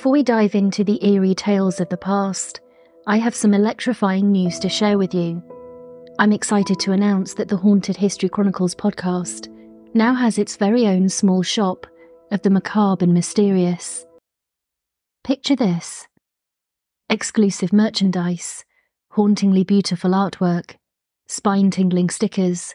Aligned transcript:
Before 0.00 0.12
we 0.12 0.22
dive 0.22 0.54
into 0.54 0.82
the 0.82 0.98
eerie 1.06 1.34
tales 1.34 1.78
of 1.78 1.90
the 1.90 1.96
past, 1.98 2.62
I 3.06 3.18
have 3.18 3.34
some 3.34 3.52
electrifying 3.52 4.32
news 4.32 4.58
to 4.60 4.70
share 4.70 4.96
with 4.96 5.12
you. 5.12 5.42
I'm 6.18 6.32
excited 6.32 6.80
to 6.80 6.92
announce 6.92 7.34
that 7.34 7.48
the 7.48 7.58
Haunted 7.58 7.98
History 7.98 8.30
Chronicles 8.30 8.74
podcast 8.74 9.48
now 9.92 10.14
has 10.14 10.38
its 10.38 10.56
very 10.56 10.86
own 10.86 11.10
small 11.10 11.42
shop 11.42 11.86
of 12.30 12.40
the 12.40 12.48
macabre 12.48 13.04
and 13.04 13.12
mysterious. 13.12 14.06
Picture 15.22 15.54
this 15.54 16.08
exclusive 17.10 17.70
merchandise, 17.70 18.64
hauntingly 19.10 19.64
beautiful 19.64 20.12
artwork, 20.12 20.76
spine 21.28 21.70
tingling 21.70 22.08
stickers, 22.08 22.74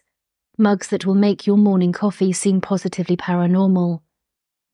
mugs 0.59 0.89
that 0.89 1.07
will 1.07 1.15
make 1.15 1.47
your 1.47 1.57
morning 1.57 1.91
coffee 1.91 2.33
seem 2.33 2.61
positively 2.61 3.17
paranormal, 3.17 4.01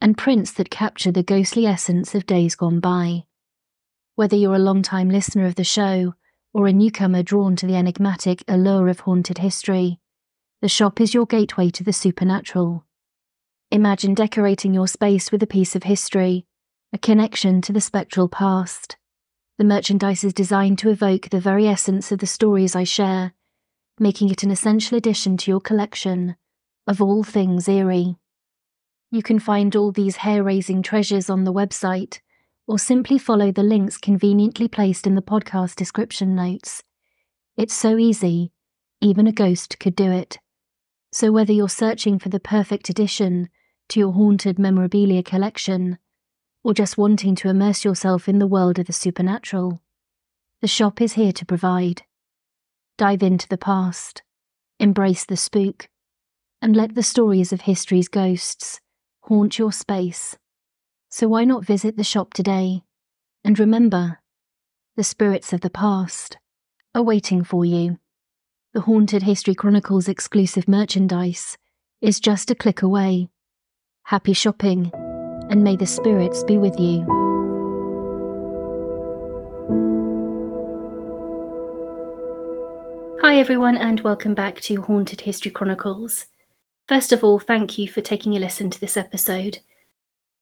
and 0.02 0.18
prints 0.18 0.52
that 0.54 0.72
capture 0.72 1.12
the 1.12 1.24
ghostly 1.24 1.66
essence 1.66 2.16
of 2.16 2.26
days 2.26 2.56
gone 2.56 2.80
by. 2.80 3.24
Whether 4.16 4.36
you're 4.36 4.56
a 4.56 4.60
long-time 4.60 5.10
listener 5.10 5.46
of 5.46 5.56
the 5.56 5.64
show 5.64 6.16
or 6.54 6.68
a 6.68 6.74
newcomer 6.74 7.24
drawn 7.24 7.56
to 7.58 7.68
the 7.68 7.76
enigmatic 7.76 8.44
allure 8.48 8.88
of 8.88 9.02
haunted 9.02 9.38
history, 9.38 10.00
the 10.62 10.68
shop 10.68 11.00
is 11.00 11.14
your 11.14 11.26
gateway 11.26 11.70
to 11.70 11.84
the 11.84 11.94
supernatural. 11.94 12.86
Imagine 13.72 14.14
decorating 14.14 14.74
your 14.74 14.88
space 14.88 15.32
with 15.32 15.42
a 15.42 15.48
piece 15.48 15.76
of 15.76 15.84
history, 15.84 16.46
a 16.92 16.98
connection 16.98 17.62
to 17.62 17.72
the 17.72 17.80
spectral 17.80 18.28
past. 18.28 18.98
The 19.58 19.64
merchandise 19.64 20.24
is 20.24 20.34
designed 20.34 20.80
to 20.80 20.90
evoke 20.90 21.30
the 21.30 21.40
very 21.40 21.68
essence 21.68 22.12
of 22.12 22.20
the 22.20 22.28
stories 22.28 22.76
I 22.76 22.84
share, 22.84 23.34
making 23.98 24.30
it 24.30 24.44
an 24.44 24.52
essential 24.52 24.98
addition 24.98 25.38
to 25.38 25.52
your 25.52 25.62
collection 25.62 26.36
of 26.88 27.02
all 27.02 27.24
things 27.24 27.70
eerie. 27.70 28.18
You 29.14 29.22
can 29.22 29.40
find 29.40 29.76
all 29.76 29.92
these 29.92 30.16
hair 30.18 30.42
raising 30.42 30.82
treasures 30.82 31.30
on 31.30 31.44
the 31.44 31.52
website 31.52 32.22
or 32.66 32.80
simply 32.80 33.18
follow 33.18 33.52
the 33.52 33.62
links 33.62 33.98
conveniently 33.98 34.70
placed 34.70 35.06
in 35.06 35.16
the 35.16 35.22
podcast 35.22 35.76
description 35.76 36.34
notes. 36.34 36.82
It's 37.58 37.74
so 37.74 37.98
easy, 37.98 38.54
even 39.02 39.28
a 39.28 39.34
ghost 39.34 39.78
could 39.80 39.98
do 39.98 40.10
it. 40.10 40.40
So, 41.12 41.30
whether 41.30 41.52
you're 41.52 41.68
searching 41.68 42.20
for 42.20 42.30
the 42.30 42.40
perfect 42.40 42.88
addition 42.88 43.50
to 43.90 44.00
your 44.00 44.14
haunted 44.14 44.58
memorabilia 44.58 45.24
collection, 45.24 45.98
or 46.64 46.74
just 46.74 46.98
wanting 46.98 47.36
to 47.36 47.50
immerse 47.50 47.84
yourself 47.84 48.30
in 48.30 48.40
the 48.40 48.48
world 48.48 48.80
of 48.80 48.88
the 48.88 48.94
supernatural, 48.94 49.82
the 50.62 50.68
shop 50.68 51.02
is 51.02 51.14
here 51.14 51.34
to 51.34 51.46
provide. 51.46 52.04
Dive 52.98 53.24
into 53.24 53.50
the 53.50 53.58
past, 53.58 54.22
embrace 54.80 55.26
the 55.26 55.36
spook, 55.36 55.90
and 56.62 56.78
let 56.78 56.96
the 56.96 57.04
stories 57.04 57.52
of 57.52 57.62
history's 57.62 58.08
ghosts 58.08 58.80
haunt 59.22 59.60
your 59.60 59.72
space. 59.72 60.38
So 61.10 61.28
why 61.28 61.44
not 61.44 61.66
visit 61.66 61.98
the 61.98 62.04
shop 62.04 62.34
today? 62.34 62.84
And 63.44 63.58
remember, 63.60 64.20
the 64.96 65.04
spirits 65.04 65.54
of 65.54 65.62
the 65.62 65.70
past 65.70 66.38
are 66.96 67.04
waiting 67.04 67.44
for 67.44 67.64
you. 67.66 67.98
The 68.74 68.82
Haunted 68.82 69.24
History 69.24 69.56
Chronicles 69.56 70.08
exclusive 70.08 70.68
merchandise 70.68 71.58
is 72.02 72.20
just 72.20 72.50
a 72.52 72.56
click 72.56 72.82
away. 72.82 73.30
Happy 74.04 74.34
shopping, 74.34 74.92
and 75.50 75.64
may 75.64 75.76
the 75.76 75.86
spirits 75.86 76.44
be 76.44 76.58
with 76.58 76.80
you. 76.80 77.06
Hi, 83.22 83.38
everyone, 83.38 83.78
and 83.78 84.00
welcome 84.02 84.34
back 84.34 84.62
to 84.62 84.82
Haunted 84.82 85.22
History 85.22 85.52
Chronicles. 85.52 86.26
First 86.92 87.14
of 87.14 87.24
all, 87.24 87.40
thank 87.40 87.78
you 87.78 87.88
for 87.88 88.02
taking 88.02 88.36
a 88.36 88.40
listen 88.40 88.70
to 88.70 88.82
this 88.82 88.98
episode. 88.98 89.60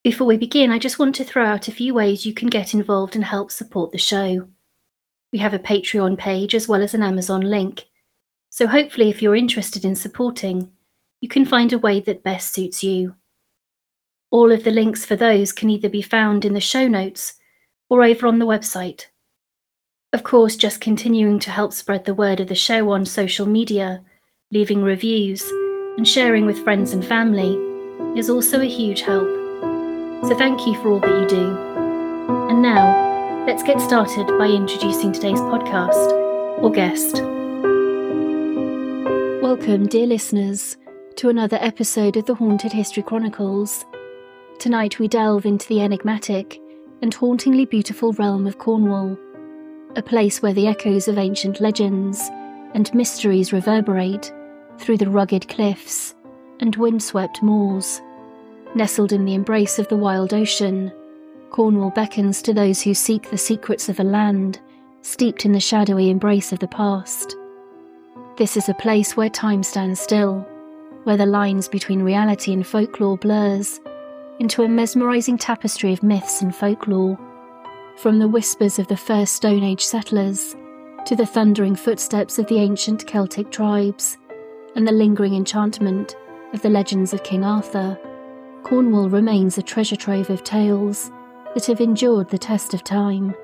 Before 0.03 0.25
we 0.25 0.35
begin, 0.35 0.71
I 0.71 0.79
just 0.79 0.97
want 0.97 1.13
to 1.13 1.23
throw 1.23 1.45
out 1.45 1.67
a 1.67 1.71
few 1.71 1.93
ways 1.93 2.25
you 2.25 2.33
can 2.33 2.47
get 2.47 2.73
involved 2.73 3.13
and 3.13 3.23
help 3.23 3.51
support 3.51 3.91
the 3.91 3.99
show. 3.99 4.47
We 5.31 5.37
have 5.37 5.53
a 5.53 5.59
Patreon 5.59 6.17
page 6.17 6.55
as 6.55 6.67
well 6.67 6.81
as 6.81 6.95
an 6.95 7.03
Amazon 7.03 7.41
link. 7.41 7.85
So 8.49 8.65
hopefully, 8.65 9.11
if 9.11 9.21
you're 9.21 9.35
interested 9.35 9.85
in 9.85 9.95
supporting, 9.95 10.71
you 11.21 11.29
can 11.29 11.45
find 11.45 11.71
a 11.71 11.77
way 11.77 11.99
that 11.99 12.23
best 12.23 12.51
suits 12.51 12.83
you. 12.83 13.13
All 14.31 14.51
of 14.51 14.63
the 14.63 14.71
links 14.71 15.05
for 15.05 15.15
those 15.15 15.51
can 15.51 15.69
either 15.69 15.87
be 15.87 16.01
found 16.01 16.45
in 16.45 16.55
the 16.55 16.59
show 16.59 16.87
notes 16.87 17.35
or 17.91 18.03
over 18.03 18.25
on 18.25 18.39
the 18.39 18.47
website. 18.47 19.05
Of 20.13 20.23
course, 20.23 20.55
just 20.55 20.81
continuing 20.81 21.37
to 21.41 21.51
help 21.51 21.73
spread 21.73 22.05
the 22.05 22.15
word 22.15 22.39
of 22.39 22.47
the 22.47 22.55
show 22.55 22.89
on 22.89 23.05
social 23.05 23.45
media, 23.45 24.03
leaving 24.51 24.81
reviews, 24.81 25.43
and 25.99 26.07
sharing 26.07 26.45
with 26.45 26.63
friends 26.63 26.93
and 26.93 27.03
family 27.03 27.57
is 28.17 28.29
also 28.29 28.61
a 28.61 28.65
huge 28.65 29.01
help. 29.01 29.27
So 30.23 30.33
thank 30.37 30.65
you 30.65 30.73
for 30.75 30.91
all 30.91 31.01
that 31.01 31.09
you 31.09 31.27
do. 31.27 31.57
And 32.49 32.61
now, 32.61 33.43
let's 33.45 33.63
get 33.63 33.81
started 33.81 34.25
by 34.37 34.47
introducing 34.47 35.11
today's 35.11 35.41
podcast 35.41 36.09
or 36.63 36.71
guest. 36.71 37.15
Welcome, 39.43 39.87
dear 39.87 40.07
listeners, 40.07 40.77
to 41.17 41.27
another 41.27 41.57
episode 41.59 42.15
of 42.15 42.25
the 42.27 42.35
Haunted 42.35 42.71
History 42.71 43.03
Chronicles. 43.03 43.83
Tonight 44.57 44.99
we 44.99 45.09
delve 45.09 45.45
into 45.45 45.67
the 45.67 45.81
enigmatic 45.81 46.61
and 47.01 47.13
hauntingly 47.13 47.65
beautiful 47.65 48.13
realm 48.13 48.47
of 48.47 48.57
Cornwall, 48.57 49.17
a 49.97 50.01
place 50.01 50.41
where 50.41 50.53
the 50.53 50.67
echoes 50.67 51.09
of 51.09 51.17
ancient 51.17 51.59
legends 51.59 52.29
and 52.73 52.89
mysteries 52.93 53.51
reverberate 53.51 54.31
through 54.79 54.97
the 54.97 55.09
rugged 55.09 55.47
cliffs 55.47 56.15
and 56.59 56.75
windswept 56.75 57.43
moors. 57.43 58.01
Nestled 58.75 59.11
in 59.11 59.25
the 59.25 59.33
embrace 59.33 59.79
of 59.79 59.87
the 59.87 59.97
wild 59.97 60.33
ocean, 60.33 60.91
Cornwall 61.49 61.89
beckons 61.91 62.41
to 62.43 62.53
those 62.53 62.81
who 62.81 62.93
seek 62.93 63.29
the 63.29 63.37
secrets 63.37 63.89
of 63.89 63.99
a 63.99 64.03
land 64.03 64.59
steeped 65.01 65.45
in 65.45 65.51
the 65.51 65.59
shadowy 65.59 66.09
embrace 66.09 66.51
of 66.51 66.59
the 66.59 66.67
past. 66.67 67.35
This 68.37 68.55
is 68.55 68.69
a 68.69 68.73
place 68.73 69.17
where 69.17 69.29
time 69.29 69.63
stands 69.63 69.99
still, 69.99 70.41
where 71.03 71.17
the 71.17 71.25
lines 71.25 71.67
between 71.67 72.03
reality 72.03 72.53
and 72.53 72.65
folklore 72.65 73.17
blurs 73.17 73.79
into 74.39 74.63
a 74.63 74.69
mesmerizing 74.69 75.37
tapestry 75.37 75.91
of 75.91 76.03
myths 76.03 76.41
and 76.41 76.55
folklore. 76.55 77.17
From 77.97 78.19
the 78.19 78.27
whispers 78.27 78.79
of 78.79 78.87
the 78.87 78.95
first 78.95 79.33
Stone 79.33 79.63
Age 79.63 79.83
settlers 79.83 80.55
to 81.05 81.15
the 81.15 81.25
thundering 81.25 81.75
footsteps 81.75 82.39
of 82.39 82.47
the 82.47 82.59
ancient 82.59 83.05
Celtic 83.07 83.51
tribes 83.51 84.17
and 84.79 84.87
the 84.87 84.93
lingering 84.93 85.35
enchantment 85.35 86.15
of 86.53 86.61
the 86.61 86.69
legends 86.69 87.11
of 87.11 87.21
King 87.21 87.43
Arthur. 87.43 87.99
Cornwall 88.63 89.09
remains 89.09 89.57
a 89.57 89.61
treasure 89.61 89.97
trove 89.97 90.29
of 90.29 90.45
tales 90.45 91.11
that 91.53 91.65
have 91.65 91.81
endured 91.81 92.29
the 92.29 92.37
test 92.37 92.73
of 92.73 92.85
time. 92.85 93.35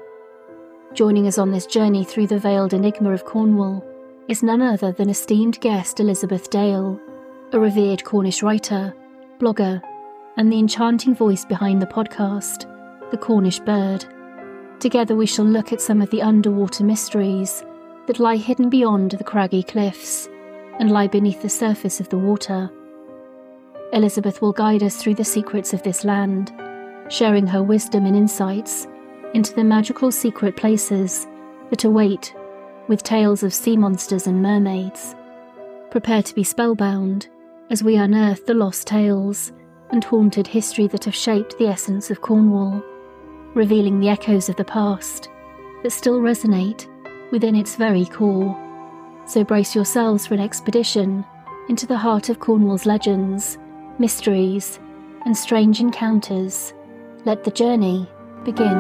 Joining 0.94 1.28
us 1.28 1.38
on 1.38 1.52
this 1.52 1.66
journey 1.66 2.06
through 2.06 2.28
the 2.28 2.40
veiled 2.40 2.74
enigma 2.74 3.12
of 3.12 3.26
Cornwall 3.26 3.86
is 4.30 4.44
none 4.44 4.62
other 4.62 4.94
than 4.94 5.10
esteemed 5.10 5.60
guest 5.60 6.00
Elizabeth 6.00 6.50
Dale, 6.50 6.98
a 7.52 7.60
revered 7.60 8.06
Cornish 8.06 8.42
writer, 8.42 8.96
blogger, 9.38 9.82
and 10.38 10.50
the 10.50 10.60
enchanting 10.60 11.14
voice 11.14 11.44
behind 11.44 11.82
the 11.82 11.86
podcast, 11.86 12.62
The 13.12 13.18
Cornish 13.18 13.60
Bird. 13.60 14.06
Together, 14.80 15.18
we 15.18 15.26
shall 15.26 15.44
look 15.44 15.74
at 15.74 15.82
some 15.82 16.02
of 16.02 16.10
the 16.12 16.22
underwater 16.22 16.86
mysteries 16.86 17.66
that 18.08 18.22
lie 18.22 18.38
hidden 18.38 18.70
beyond 18.70 19.12
the 19.12 19.24
craggy 19.26 19.64
cliffs 19.64 20.30
and 20.80 20.92
lie 20.92 21.08
beneath 21.08 21.42
the 21.42 21.50
surface 21.50 22.00
of 22.00 22.10
the 22.10 22.18
water. 22.18 22.70
Elizabeth 23.94 24.42
will 24.42 24.52
guide 24.52 24.84
us 24.84 24.98
through 24.98 25.16
the 25.16 25.24
secrets 25.24 25.74
of 25.74 25.84
this 25.84 26.04
land, 26.04 26.52
sharing 27.10 27.48
her 27.48 27.64
wisdom 27.64 28.06
and 28.06 28.16
insights 28.16 28.88
into 29.34 29.54
the 29.54 29.64
magical 29.64 30.12
secret 30.12 30.56
places 30.58 31.28
that 31.70 31.84
await 31.84 32.34
with 32.88 33.04
tales 33.04 33.44
of 33.44 33.54
sea 33.54 33.78
monsters 33.78 34.28
and 34.28 34.42
mermaids. 34.42 35.16
Prepare 35.92 36.24
to 36.24 36.36
be 36.36 36.44
spellbound 36.44 37.28
as 37.70 37.84
we 37.84 37.96
unearth 37.96 38.46
the 38.46 38.54
lost 38.54 38.88
tales 38.88 39.52
and 39.92 40.04
haunted 40.04 40.48
history 40.48 40.88
that 40.88 41.06
have 41.06 41.16
shaped 41.16 41.58
the 41.58 41.68
essence 41.68 42.12
of 42.12 42.22
Cornwall, 42.22 42.84
revealing 43.54 44.00
the 44.00 44.10
echoes 44.10 44.50
of 44.50 44.56
the 44.56 44.66
past 44.66 45.30
that 45.84 45.92
still 45.92 46.20
resonate 46.20 46.88
within 47.32 47.56
its 47.56 47.76
very 47.76 48.06
core. 48.06 48.65
So 49.26 49.44
brace 49.44 49.76
yourselves 49.76 50.28
for 50.28 50.34
an 50.34 50.40
expedition 50.40 51.26
into 51.70 51.86
the 51.86 51.98
heart 51.98 52.30
of 52.30 52.40
Cornwall's 52.40 52.86
legends 52.86 53.58
mysteries, 54.00 54.80
and 55.26 55.36
strange 55.36 55.80
encounters, 55.80 56.74
let 57.26 57.44
the 57.44 57.52
journey 57.52 58.08
begin. 58.44 58.76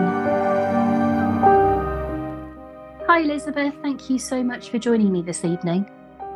Hi, 3.07 3.21
Elizabeth. 3.21 3.73
Thank 3.81 4.09
you 4.09 4.19
so 4.19 4.43
much 4.43 4.69
for 4.69 4.77
joining 4.77 5.11
me 5.11 5.21
this 5.21 5.45
evening. 5.45 5.89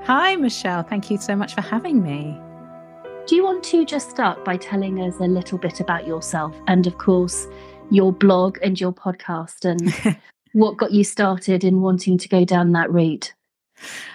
Hi, 0.04 0.36
Michelle. 0.36 0.84
Thank 0.84 1.12
you 1.12 1.18
so 1.18 1.36
much 1.36 1.54
for 1.54 1.62
having 1.62 2.02
me. 2.02 2.40
Do 3.28 3.36
you 3.36 3.44
want 3.44 3.64
to 3.66 3.86
just 3.86 4.10
start 4.10 4.44
by 4.44 4.58
telling 4.58 5.02
us 5.02 5.16
a 5.20 5.24
little 5.24 5.58
bit 5.58 5.82
about 5.82 6.08
yourself 6.08 6.56
and, 6.68 6.88
of 6.88 6.98
course, 6.98 7.48
your 7.92 8.12
blog 8.12 8.58
and 8.64 8.80
your 8.80 8.94
podcast 8.94 9.66
and 9.66 10.18
what 10.54 10.78
got 10.78 10.92
you 10.92 11.04
started 11.04 11.64
in 11.64 11.82
wanting 11.82 12.18
to 12.18 12.30
go 12.30 12.46
down 12.46 12.72
that 12.72 12.92
route? 12.92 13.34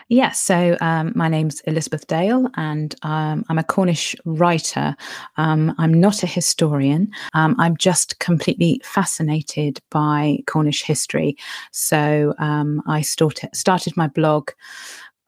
Yeah, 0.09 0.33
so 0.33 0.77
um, 0.81 1.13
my 1.15 1.29
name's 1.29 1.61
Elizabeth 1.63 2.07
Dale, 2.07 2.49
and 2.57 2.95
um, 3.03 3.45
I'm 3.49 3.59
a 3.59 3.65
Cornish 3.65 4.15
writer. 4.25 4.95
Um, 5.37 5.75
I'm 5.79 5.95
not 5.95 6.23
a 6.23 6.27
historian. 6.27 7.11
Um, 7.33 7.57
I'm 7.59 7.77
just 7.77 8.19
completely 8.19 8.81
fascinated 8.85 9.81
by 9.91 10.39
Cornish 10.47 10.83
history. 10.83 11.37
So 11.73 12.35
um, 12.39 12.83
I 12.87 13.01
started 13.01 13.51
started 13.55 13.97
my 13.97 14.09
blog. 14.09 14.51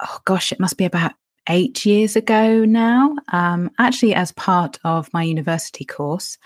Oh 0.01 0.19
gosh, 0.25 0.53
it 0.53 0.61
must 0.61 0.77
be 0.77 0.85
about 0.85 1.13
eight 1.49 1.87
years 1.87 2.17
ago 2.17 2.65
now, 2.65 3.15
um, 3.33 3.71
actually 3.79 4.15
as 4.15 4.33
part 4.33 4.79
of 4.85 5.13
my 5.13 5.23
university 5.23 5.85
course 5.85 6.39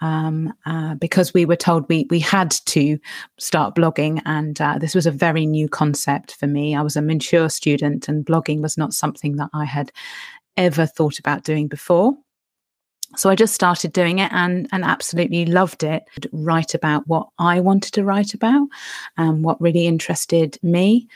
um, 0.00 0.52
uh, 0.66 0.94
because 0.96 1.32
we 1.32 1.44
were 1.44 1.56
told 1.56 1.88
we 1.88 2.06
we 2.10 2.20
had 2.20 2.50
to 2.66 2.98
start 3.38 3.74
blogging, 3.74 4.20
and 4.24 4.60
uh, 4.60 4.78
this 4.78 4.94
was 4.94 5.06
a 5.06 5.10
very 5.10 5.46
new 5.46 5.68
concept 5.68 6.34
for 6.34 6.46
me. 6.46 6.74
I 6.74 6.82
was 6.82 6.96
a 6.96 7.02
mature 7.02 7.48
student, 7.48 8.08
and 8.08 8.24
blogging 8.24 8.60
was 8.60 8.76
not 8.76 8.92
something 8.92 9.36
that 9.36 9.50
I 9.54 9.64
had 9.64 9.92
ever 10.56 10.86
thought 10.86 11.18
about 11.18 11.44
doing 11.44 11.68
before. 11.68 12.14
So 13.16 13.30
I 13.30 13.34
just 13.34 13.54
started 13.54 13.92
doing 13.92 14.18
it 14.18 14.32
and 14.32 14.68
and 14.72 14.84
absolutely 14.84 15.46
loved 15.46 15.82
it. 15.82 16.02
Write 16.32 16.74
about 16.74 17.06
what 17.06 17.28
I 17.38 17.60
wanted 17.60 17.92
to 17.94 18.04
write 18.04 18.34
about, 18.34 18.68
and 19.16 19.44
what 19.44 19.60
really 19.60 19.86
interested 19.86 20.58
me, 20.62 21.08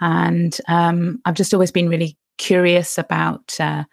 and 0.00 0.58
um, 0.68 1.20
I've 1.24 1.34
just 1.34 1.54
always 1.54 1.72
been 1.72 1.88
really 1.88 2.16
curious 2.38 2.98
about. 2.98 3.58
Uh, 3.60 3.84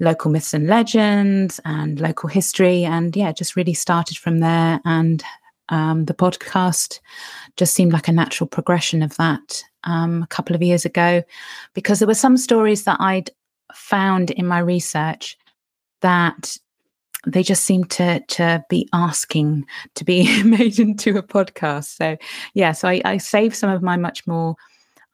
local 0.00 0.30
myths 0.30 0.54
and 0.54 0.66
legends 0.66 1.60
and 1.64 2.00
local 2.00 2.28
history. 2.28 2.84
And 2.84 3.14
yeah, 3.16 3.32
just 3.32 3.56
really 3.56 3.74
started 3.74 4.18
from 4.18 4.40
there. 4.40 4.80
And 4.84 5.22
um, 5.68 6.04
the 6.04 6.14
podcast 6.14 7.00
just 7.56 7.74
seemed 7.74 7.92
like 7.92 8.08
a 8.08 8.12
natural 8.12 8.46
progression 8.46 9.02
of 9.02 9.16
that 9.16 9.62
um, 9.84 10.22
a 10.22 10.26
couple 10.28 10.54
of 10.54 10.62
years 10.62 10.84
ago 10.84 11.22
because 11.74 11.98
there 11.98 12.08
were 12.08 12.14
some 12.14 12.36
stories 12.36 12.84
that 12.84 13.00
I'd 13.00 13.30
found 13.74 14.30
in 14.30 14.46
my 14.46 14.58
research 14.58 15.38
that 16.02 16.56
they 17.26 17.42
just 17.42 17.64
seemed 17.64 17.90
to 17.90 18.20
to 18.20 18.64
be 18.68 18.88
asking 18.92 19.66
to 19.96 20.04
be 20.04 20.42
made 20.44 20.78
into 20.78 21.16
a 21.16 21.22
podcast. 21.22 21.96
So 21.96 22.16
yeah, 22.54 22.72
so 22.72 22.88
I, 22.88 23.00
I 23.04 23.16
saved 23.16 23.56
some 23.56 23.70
of 23.70 23.82
my 23.82 23.96
much 23.96 24.26
more 24.26 24.54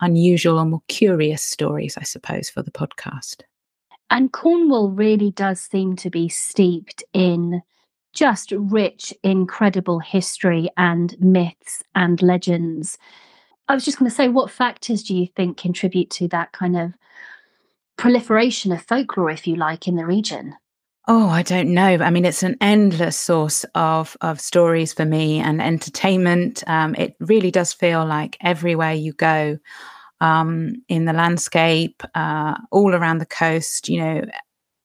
unusual 0.00 0.58
or 0.58 0.67
more 0.67 0.82
curious 0.88 1.43
stories, 1.43 1.96
I 1.96 2.02
suppose, 2.02 2.50
for 2.50 2.62
the 2.62 2.73
podcast. 2.73 3.43
And 4.12 4.31
Cornwall 4.31 4.91
really 4.91 5.31
does 5.31 5.59
seem 5.59 5.97
to 5.97 6.11
be 6.11 6.29
steeped 6.29 7.03
in 7.14 7.62
just 8.12 8.53
rich, 8.53 9.14
incredible 9.23 10.00
history 10.00 10.69
and 10.76 11.19
myths 11.19 11.82
and 11.94 12.20
legends. 12.20 12.99
I 13.69 13.75
was 13.75 13.87
just 13.87 13.99
going 13.99 14.11
to 14.11 14.14
say, 14.14 14.29
what 14.29 14.50
factors 14.50 15.03
do 15.03 15.17
you 15.17 15.29
think 15.29 15.56
contribute 15.56 16.11
to 16.11 16.29
that 16.29 16.53
kind 16.53 16.76
of 16.76 16.93
proliferation 17.97 18.70
of 18.70 18.82
folklore, 18.82 19.31
if 19.31 19.47
you 19.47 19.56
like, 19.56 19.88
in 19.88 19.97
the 19.97 20.05
region? 20.05 20.56
Oh, 21.08 21.31
I 21.31 21.43
don't 21.43 21.73
know. 21.73 21.82
I 21.82 22.11
mean, 22.11 22.26
it's 22.26 22.43
an 22.43 22.58
endless 22.61 23.17
source 23.17 23.65
of 23.75 24.15
of 24.20 24.41
stories 24.41 24.93
for 24.93 25.06
me 25.06 25.41
and 25.41 25.62
entertainment. 25.62 26.62
Um, 26.67 26.94
it 26.97 27.17
really 27.19 27.50
does 27.50 27.73
feel 27.73 28.05
like 28.05 28.37
everywhere 28.43 28.93
you 28.93 29.15
go, 29.15 29.58
um, 30.22 30.76
in 30.88 31.04
the 31.04 31.12
landscape, 31.12 32.02
uh, 32.14 32.54
all 32.70 32.94
around 32.94 33.19
the 33.19 33.26
coast, 33.26 33.88
you 33.88 33.98
know, 33.98 34.22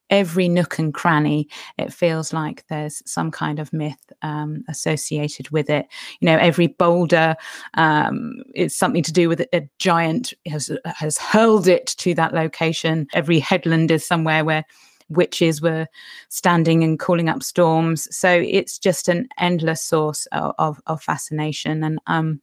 every 0.10 0.48
nook 0.50 0.80
and 0.80 0.94
cranny, 0.94 1.48
it 1.78 1.94
feels 1.94 2.34
like 2.34 2.66
there's 2.70 3.04
some 3.06 3.30
kind 3.30 3.60
of 3.60 3.72
myth 3.72 4.12
um, 4.24 4.64
associated 4.68 5.50
with 5.52 5.70
it. 5.70 5.86
You 6.20 6.26
know, 6.26 6.38
every 6.38 6.68
boulder 6.68 7.36
um, 7.76 8.42
is 8.56 8.76
something 8.76 9.04
to 9.04 9.14
do 9.14 9.30
with 9.30 9.42
a 9.54 9.70
giant 9.78 10.34
has 10.48 10.72
has 10.86 11.20
hurled 11.20 11.68
it 11.68 11.86
to 11.98 12.16
that 12.16 12.34
location. 12.34 13.08
Every 13.14 13.40
headland 13.40 13.92
is 13.92 14.08
somewhere 14.08 14.44
where 14.44 14.66
witches 15.10 15.62
were 15.62 15.88
standing 16.30 16.84
and 16.84 17.00
calling 17.00 17.30
up 17.30 17.44
storms. 17.44 18.08
So 18.16 18.30
it's 18.30 18.80
just 18.80 19.08
an 19.08 19.28
endless 19.38 19.82
source 19.84 20.26
of, 20.32 20.54
of, 20.58 20.82
of 20.88 21.02
fascination. 21.02 21.84
And 21.84 22.00
um, 22.08 22.42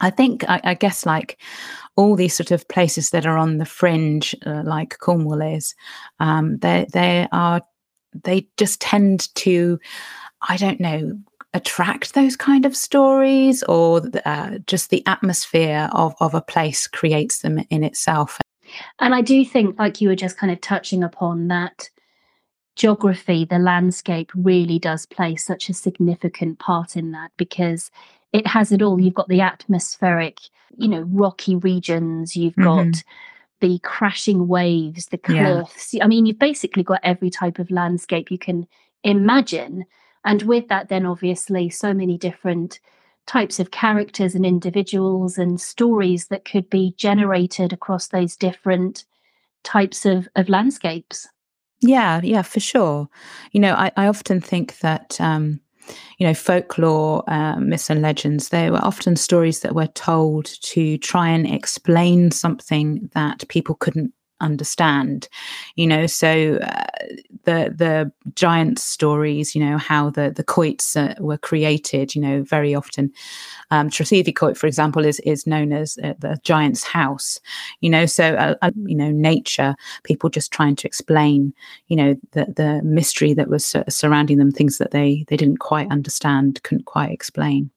I 0.00 0.10
think, 0.10 0.44
I, 0.48 0.60
I, 0.64 0.74
guess, 0.74 1.06
like 1.06 1.40
all 1.96 2.16
these 2.16 2.34
sort 2.34 2.50
of 2.50 2.66
places 2.68 3.10
that 3.10 3.26
are 3.26 3.38
on 3.38 3.58
the 3.58 3.64
fringe, 3.64 4.34
uh, 4.44 4.62
like 4.64 4.98
Cornwall 4.98 5.42
is, 5.42 5.74
um, 6.20 6.58
they 6.58 6.86
they 6.92 7.28
are 7.32 7.62
they 8.24 8.48
just 8.56 8.80
tend 8.80 9.34
to, 9.36 9.78
I 10.48 10.56
don't 10.56 10.80
know, 10.80 11.18
attract 11.52 12.14
those 12.14 12.36
kind 12.36 12.66
of 12.66 12.76
stories, 12.76 13.62
or 13.64 14.02
uh, 14.24 14.58
just 14.66 14.90
the 14.90 15.06
atmosphere 15.06 15.88
of 15.92 16.14
of 16.20 16.34
a 16.34 16.42
place 16.42 16.86
creates 16.86 17.40
them 17.40 17.60
in 17.70 17.84
itself. 17.84 18.40
And 18.98 19.14
I 19.14 19.20
do 19.20 19.44
think, 19.44 19.78
like 19.78 20.00
you 20.00 20.08
were 20.08 20.16
just 20.16 20.36
kind 20.36 20.52
of 20.52 20.60
touching 20.60 21.04
upon 21.04 21.48
that 21.48 21.88
geography, 22.76 23.44
the 23.44 23.58
landscape 23.58 24.30
really 24.34 24.78
does 24.78 25.06
play 25.06 25.36
such 25.36 25.68
a 25.68 25.74
significant 25.74 26.58
part 26.58 26.96
in 26.96 27.12
that 27.12 27.30
because 27.36 27.90
it 28.32 28.46
has 28.46 28.72
it 28.72 28.82
all. 28.82 29.00
You've 29.00 29.14
got 29.14 29.28
the 29.28 29.40
atmospheric, 29.40 30.40
you 30.76 30.88
know, 30.88 31.02
rocky 31.02 31.56
regions, 31.56 32.36
you've 32.36 32.54
mm-hmm. 32.54 32.90
got 32.90 33.02
the 33.60 33.78
crashing 33.80 34.48
waves, 34.48 35.06
the 35.06 35.18
cliffs. 35.18 35.94
Yeah. 35.94 36.04
I 36.04 36.08
mean, 36.08 36.26
you've 36.26 36.38
basically 36.38 36.82
got 36.82 37.00
every 37.02 37.30
type 37.30 37.58
of 37.58 37.70
landscape 37.70 38.30
you 38.30 38.38
can 38.38 38.66
imagine. 39.04 39.84
And 40.24 40.42
with 40.42 40.68
that, 40.68 40.88
then 40.88 41.06
obviously, 41.06 41.70
so 41.70 41.94
many 41.94 42.18
different 42.18 42.80
types 43.26 43.58
of 43.58 43.70
characters 43.70 44.34
and 44.34 44.44
individuals 44.44 45.38
and 45.38 45.60
stories 45.60 46.26
that 46.26 46.44
could 46.44 46.68
be 46.68 46.94
generated 46.96 47.72
across 47.72 48.08
those 48.08 48.36
different 48.36 49.04
types 49.62 50.04
of, 50.04 50.28
of 50.36 50.48
landscapes. 50.48 51.28
Yeah, 51.86 52.20
yeah, 52.22 52.42
for 52.42 52.60
sure. 52.60 53.08
You 53.52 53.60
know, 53.60 53.74
I, 53.74 53.90
I 53.96 54.06
often 54.06 54.40
think 54.40 54.78
that 54.78 55.20
um, 55.20 55.60
you 56.18 56.26
know, 56.26 56.34
folklore, 56.34 57.24
uh, 57.30 57.58
myths, 57.60 57.90
and 57.90 58.02
legends, 58.02 58.48
they 58.50 58.70
were 58.70 58.84
often 58.84 59.16
stories 59.16 59.60
that 59.60 59.74
were 59.74 59.88
told 59.88 60.46
to 60.62 60.98
try 60.98 61.28
and 61.28 61.46
explain 61.46 62.30
something 62.30 63.10
that 63.14 63.46
people 63.48 63.74
couldn't 63.76 64.12
understand 64.40 65.28
you 65.76 65.86
know 65.86 66.06
so 66.06 66.58
uh, 66.62 66.84
the 67.44 67.72
the 67.76 68.12
giant 68.34 68.78
stories 68.78 69.54
you 69.54 69.64
know 69.64 69.78
how 69.78 70.10
the 70.10 70.32
the 70.34 70.42
quoits 70.42 70.96
uh, 70.96 71.14
were 71.20 71.38
created 71.38 72.14
you 72.14 72.20
know 72.20 72.42
very 72.42 72.74
often 72.74 73.12
um 73.70 73.88
Trethevy 73.88 74.56
for 74.56 74.66
example 74.66 75.04
is 75.04 75.20
is 75.20 75.46
known 75.46 75.72
as 75.72 75.98
uh, 76.02 76.14
the 76.18 76.38
giant's 76.42 76.82
house 76.84 77.40
you 77.80 77.88
know 77.88 78.06
so 78.06 78.34
uh, 78.34 78.54
uh, 78.62 78.72
you 78.86 78.96
know 78.96 79.10
nature 79.10 79.74
people 80.02 80.28
just 80.28 80.52
trying 80.52 80.76
to 80.76 80.86
explain 80.86 81.54
you 81.86 81.96
know 81.96 82.14
the 82.32 82.46
the 82.56 82.80
mystery 82.82 83.34
that 83.34 83.48
was 83.48 83.76
surrounding 83.88 84.38
them 84.38 84.50
things 84.50 84.78
that 84.78 84.90
they 84.90 85.24
they 85.28 85.36
didn't 85.36 85.58
quite 85.58 85.90
understand 85.90 86.62
couldn't 86.64 86.86
quite 86.86 87.12
explain. 87.12 87.70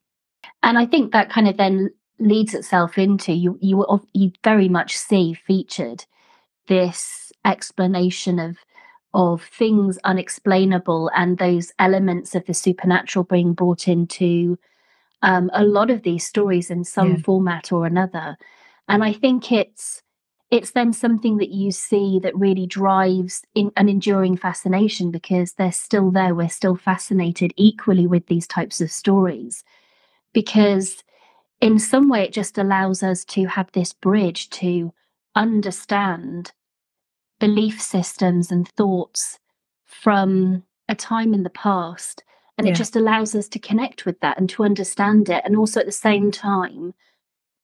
And 0.62 0.78
i 0.78 0.86
think 0.86 1.12
that 1.12 1.30
kind 1.30 1.48
of 1.48 1.56
then 1.56 1.90
leads 2.18 2.54
itself 2.54 2.98
into 2.98 3.32
you 3.32 3.58
you 3.60 3.84
you 4.12 4.32
very 4.42 4.68
much 4.68 4.96
see 4.96 5.34
featured 5.34 6.04
this 6.68 7.32
explanation 7.44 8.38
of 8.38 8.56
of 9.14 9.42
things 9.42 9.98
unexplainable 10.04 11.10
and 11.16 11.38
those 11.38 11.72
elements 11.78 12.34
of 12.34 12.44
the 12.44 12.52
supernatural 12.52 13.24
being 13.24 13.54
brought 13.54 13.88
into 13.88 14.58
um, 15.22 15.50
a 15.54 15.64
lot 15.64 15.90
of 15.90 16.02
these 16.02 16.26
stories 16.26 16.70
in 16.70 16.84
some 16.84 17.12
yeah. 17.12 17.22
format 17.24 17.72
or 17.72 17.86
another 17.86 18.36
and 18.86 19.02
i 19.02 19.12
think 19.12 19.50
it's 19.50 20.02
it's 20.50 20.70
then 20.70 20.92
something 20.92 21.36
that 21.38 21.50
you 21.50 21.70
see 21.70 22.18
that 22.22 22.36
really 22.36 22.66
drives 22.66 23.42
in 23.54 23.70
an 23.76 23.88
enduring 23.88 24.36
fascination 24.36 25.10
because 25.10 25.54
they're 25.54 25.72
still 25.72 26.10
there 26.10 26.34
we're 26.34 26.48
still 26.48 26.76
fascinated 26.76 27.52
equally 27.56 28.06
with 28.06 28.26
these 28.26 28.46
types 28.46 28.80
of 28.80 28.90
stories 28.90 29.64
because 30.32 31.02
in 31.60 31.78
some 31.78 32.08
way 32.08 32.22
it 32.24 32.32
just 32.32 32.58
allows 32.58 33.02
us 33.02 33.24
to 33.24 33.46
have 33.46 33.70
this 33.72 33.92
bridge 33.92 34.50
to 34.50 34.92
understand 35.34 36.52
belief 37.38 37.80
systems 37.80 38.50
and 38.50 38.68
thoughts 38.68 39.38
from 39.84 40.62
a 40.88 40.94
time 40.94 41.34
in 41.34 41.42
the 41.42 41.50
past. 41.50 42.22
And 42.56 42.66
yeah. 42.66 42.72
it 42.72 42.76
just 42.76 42.96
allows 42.96 43.34
us 43.34 43.48
to 43.48 43.58
connect 43.58 44.04
with 44.04 44.18
that 44.20 44.38
and 44.38 44.48
to 44.50 44.64
understand 44.64 45.28
it. 45.28 45.42
And 45.44 45.56
also 45.56 45.80
at 45.80 45.86
the 45.86 45.92
same 45.92 46.30
time, 46.30 46.94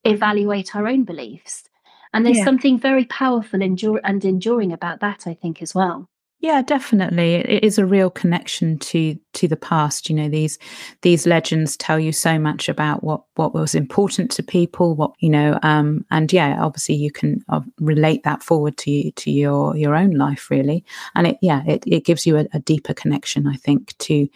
evaluate 0.04 0.76
our 0.76 0.86
own 0.86 1.04
beliefs. 1.04 1.64
And 2.12 2.24
there's 2.24 2.38
yeah. 2.38 2.44
something 2.44 2.78
very 2.78 3.04
powerful 3.06 3.60
endure- 3.60 4.00
and 4.04 4.24
enduring 4.24 4.72
about 4.72 5.00
that, 5.00 5.26
I 5.26 5.34
think, 5.34 5.60
as 5.62 5.74
well. 5.74 6.08
Yeah, 6.44 6.60
definitely. 6.60 7.36
It 7.36 7.64
is 7.64 7.78
a 7.78 7.86
real 7.86 8.10
connection 8.10 8.78
to 8.80 9.18
to 9.32 9.48
the 9.48 9.56
past. 9.56 10.10
You 10.10 10.16
know, 10.16 10.28
these 10.28 10.58
these 11.00 11.26
legends 11.26 11.74
tell 11.74 11.98
you 11.98 12.12
so 12.12 12.38
much 12.38 12.68
about 12.68 13.02
what 13.02 13.22
what 13.36 13.54
was 13.54 13.74
important 13.74 14.30
to 14.32 14.42
people. 14.42 14.94
What 14.94 15.12
you 15.20 15.30
know, 15.30 15.58
um, 15.62 16.04
and 16.10 16.30
yeah, 16.30 16.62
obviously 16.62 16.96
you 16.96 17.10
can 17.10 17.42
uh, 17.48 17.62
relate 17.80 18.24
that 18.24 18.42
forward 18.42 18.76
to 18.76 19.10
to 19.10 19.30
your 19.30 19.74
your 19.74 19.96
own 19.96 20.10
life, 20.10 20.50
really. 20.50 20.84
And 21.14 21.28
it 21.28 21.38
yeah, 21.40 21.62
it, 21.66 21.82
it 21.86 22.04
gives 22.04 22.26
you 22.26 22.36
a, 22.36 22.46
a 22.52 22.58
deeper 22.58 22.92
connection, 22.92 23.46
I 23.46 23.56
think, 23.56 23.96
to 24.00 24.28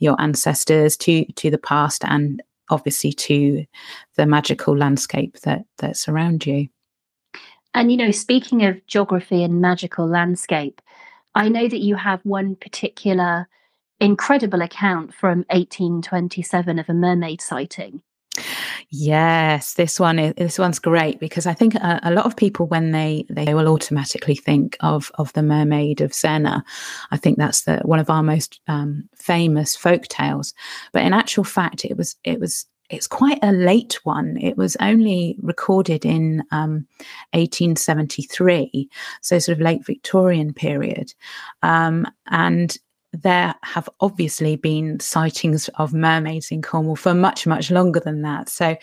your 0.00 0.20
ancestors, 0.20 0.98
to 0.98 1.24
to 1.24 1.50
the 1.50 1.56
past, 1.56 2.04
and 2.04 2.42
obviously 2.68 3.14
to 3.14 3.64
the 4.16 4.26
magical 4.26 4.76
landscape 4.76 5.40
that 5.44 5.64
that 5.78 5.96
surround 5.96 6.44
you. 6.44 6.68
And, 7.72 7.90
you 7.90 7.96
know, 7.96 8.10
speaking 8.10 8.66
of 8.66 8.86
geography 8.86 9.42
and 9.42 9.62
magical 9.62 10.06
landscape, 10.06 10.82
I 11.34 11.48
know 11.48 11.68
that 11.68 11.80
you 11.80 11.96
have 11.96 12.20
one 12.22 12.56
particular 12.56 13.48
incredible 14.00 14.62
account 14.62 15.14
from 15.14 15.44
1827 15.50 16.78
of 16.78 16.88
a 16.88 16.94
mermaid 16.94 17.40
sighting. 17.40 18.02
Yes, 18.90 19.74
this 19.74 19.98
one 19.98 20.18
is 20.18 20.34
this 20.36 20.58
one's 20.58 20.78
great 20.78 21.20
because 21.20 21.46
I 21.46 21.54
think 21.54 21.74
a, 21.74 22.00
a, 22.02 22.12
lot 22.12 22.26
of 22.26 22.36
people 22.36 22.66
when 22.66 22.90
they 22.90 23.24
they 23.30 23.54
will 23.54 23.68
automatically 23.68 24.34
think 24.34 24.76
of 24.80 25.10
of 25.14 25.32
the 25.32 25.42
Mermaid 25.42 26.00
of 26.00 26.12
Zennor. 26.12 26.62
I 27.10 27.16
think 27.16 27.38
that's 27.38 27.62
the 27.62 27.78
one 27.78 27.98
of 27.98 28.10
our 28.10 28.22
most 28.22 28.60
um, 28.66 29.08
famous 29.16 29.76
folk 29.76 30.06
tales. 30.08 30.54
But 30.92 31.02
in 31.02 31.12
actual 31.12 31.44
fact, 31.44 31.84
it 31.84 31.96
was 31.96 32.16
it 32.24 32.40
was 32.40 32.66
it's 32.94 33.06
quite 33.06 33.38
a 33.42 33.52
late 33.52 33.98
one. 34.04 34.36
It 34.38 34.56
was 34.56 34.76
only 34.80 35.36
recorded 35.42 36.04
in 36.04 36.42
um, 36.50 36.86
1873, 37.32 38.88
so 39.20 39.38
sort 39.38 39.56
of 39.56 39.62
late 39.62 39.84
Victorian 39.84 40.52
period, 40.52 41.12
um, 41.62 42.06
and 42.28 42.76
there 43.22 43.54
have 43.62 43.88
obviously 44.00 44.56
been 44.56 44.98
sightings 44.98 45.68
of 45.76 45.94
mermaids 45.94 46.50
in 46.50 46.62
Cornwall 46.62 46.96
for 46.96 47.14
much, 47.14 47.46
much 47.46 47.70
longer 47.70 48.00
than 48.00 48.22
that. 48.22 48.48
So, 48.48 48.76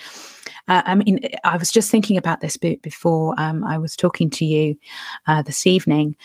uh, 0.67 0.81
I 0.85 0.95
mean, 0.95 1.19
I 1.43 1.57
was 1.57 1.71
just 1.71 1.91
thinking 1.91 2.17
about 2.17 2.39
this 2.39 2.55
before 2.55 3.35
um, 3.37 3.63
I 3.63 3.77
was 3.77 3.95
talking 3.95 4.29
to 4.31 4.45
you 4.45 4.77
uh, 5.27 5.41
this 5.41 5.67
evening 5.67 6.15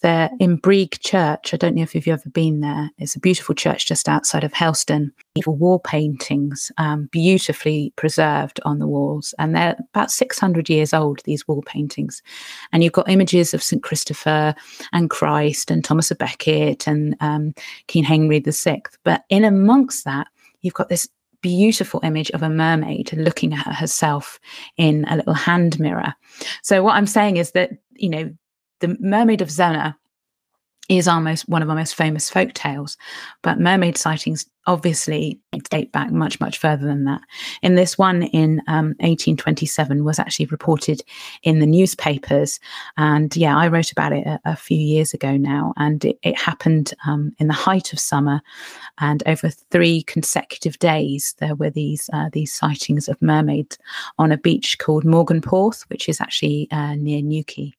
there 0.00 0.30
in 0.40 0.56
Breage 0.56 1.00
Church. 1.00 1.52
I 1.52 1.56
don't 1.56 1.74
know 1.74 1.82
if 1.82 1.94
you've 1.94 2.08
ever 2.08 2.28
been 2.30 2.60
there. 2.60 2.90
It's 2.98 3.16
a 3.16 3.20
beautiful 3.20 3.54
church 3.54 3.86
just 3.86 4.08
outside 4.08 4.44
of 4.44 4.52
Helston. 4.52 5.12
Wall 5.46 5.78
paintings, 5.78 6.72
um, 6.78 7.08
beautifully 7.12 7.92
preserved 7.96 8.60
on 8.64 8.78
the 8.78 8.86
walls, 8.86 9.34
and 9.38 9.54
they're 9.54 9.76
about 9.94 10.10
600 10.10 10.68
years 10.68 10.94
old. 10.94 11.20
These 11.24 11.46
wall 11.46 11.62
paintings, 11.62 12.22
and 12.72 12.82
you've 12.82 12.92
got 12.92 13.08
images 13.08 13.54
of 13.54 13.62
St 13.62 13.82
Christopher 13.82 14.54
and 14.92 15.10
Christ 15.10 15.70
and 15.70 15.84
Thomas 15.84 16.10
a 16.10 16.14
Becket 16.14 16.86
and 16.86 17.16
um, 17.20 17.54
King 17.86 18.04
Henry 18.04 18.40
VI. 18.40 18.82
But 19.04 19.24
in 19.28 19.44
amongst 19.44 20.04
that, 20.04 20.28
you've 20.62 20.74
got 20.74 20.88
this 20.88 21.08
beautiful 21.42 22.00
image 22.02 22.30
of 22.30 22.42
a 22.42 22.48
mermaid 22.48 23.12
looking 23.12 23.52
at 23.52 23.74
herself 23.74 24.40
in 24.76 25.04
a 25.08 25.16
little 25.16 25.34
hand 25.34 25.78
mirror. 25.78 26.14
So 26.62 26.82
what 26.82 26.94
I'm 26.94 27.06
saying 27.06 27.36
is 27.36 27.52
that 27.52 27.70
you 27.94 28.08
know 28.08 28.34
the 28.80 28.96
Mermaid 29.00 29.42
of 29.42 29.48
Zennor 29.48 29.94
is 30.88 31.08
our 31.08 31.20
most 31.20 31.48
one 31.48 31.62
of 31.62 31.68
our 31.68 31.76
most 31.76 31.94
famous 31.94 32.30
folk 32.30 32.52
tales, 32.54 32.96
but 33.42 33.58
mermaid 33.58 33.96
sightings 33.96 34.46
obviously 34.68 35.40
date 35.70 35.92
back 35.92 36.10
much 36.10 36.40
much 36.40 36.58
further 36.58 36.86
than 36.86 37.04
that. 37.04 37.20
In 37.62 37.74
this 37.74 37.96
one 37.98 38.24
in 38.24 38.60
um, 38.68 38.88
1827 38.98 40.04
was 40.04 40.18
actually 40.18 40.46
reported 40.46 41.02
in 41.42 41.58
the 41.58 41.66
newspapers, 41.66 42.60
and 42.96 43.34
yeah, 43.36 43.56
I 43.56 43.68
wrote 43.68 43.90
about 43.90 44.12
it 44.12 44.26
a, 44.26 44.40
a 44.44 44.56
few 44.56 44.78
years 44.78 45.12
ago 45.12 45.36
now, 45.36 45.72
and 45.76 46.04
it, 46.04 46.18
it 46.22 46.38
happened 46.38 46.94
um, 47.06 47.32
in 47.38 47.48
the 47.48 47.54
height 47.54 47.92
of 47.92 47.98
summer, 47.98 48.40
and 48.98 49.22
over 49.26 49.48
three 49.48 50.02
consecutive 50.04 50.78
days 50.78 51.34
there 51.38 51.54
were 51.54 51.70
these 51.70 52.08
uh, 52.12 52.28
these 52.32 52.52
sightings 52.54 53.08
of 53.08 53.20
mermaids 53.20 53.78
on 54.18 54.30
a 54.30 54.38
beach 54.38 54.78
called 54.78 55.04
Mawgan 55.04 55.42
Porth, 55.42 55.82
which 55.88 56.08
is 56.08 56.20
actually 56.20 56.68
uh, 56.70 56.94
near 56.94 57.22
Newquay. 57.22 57.74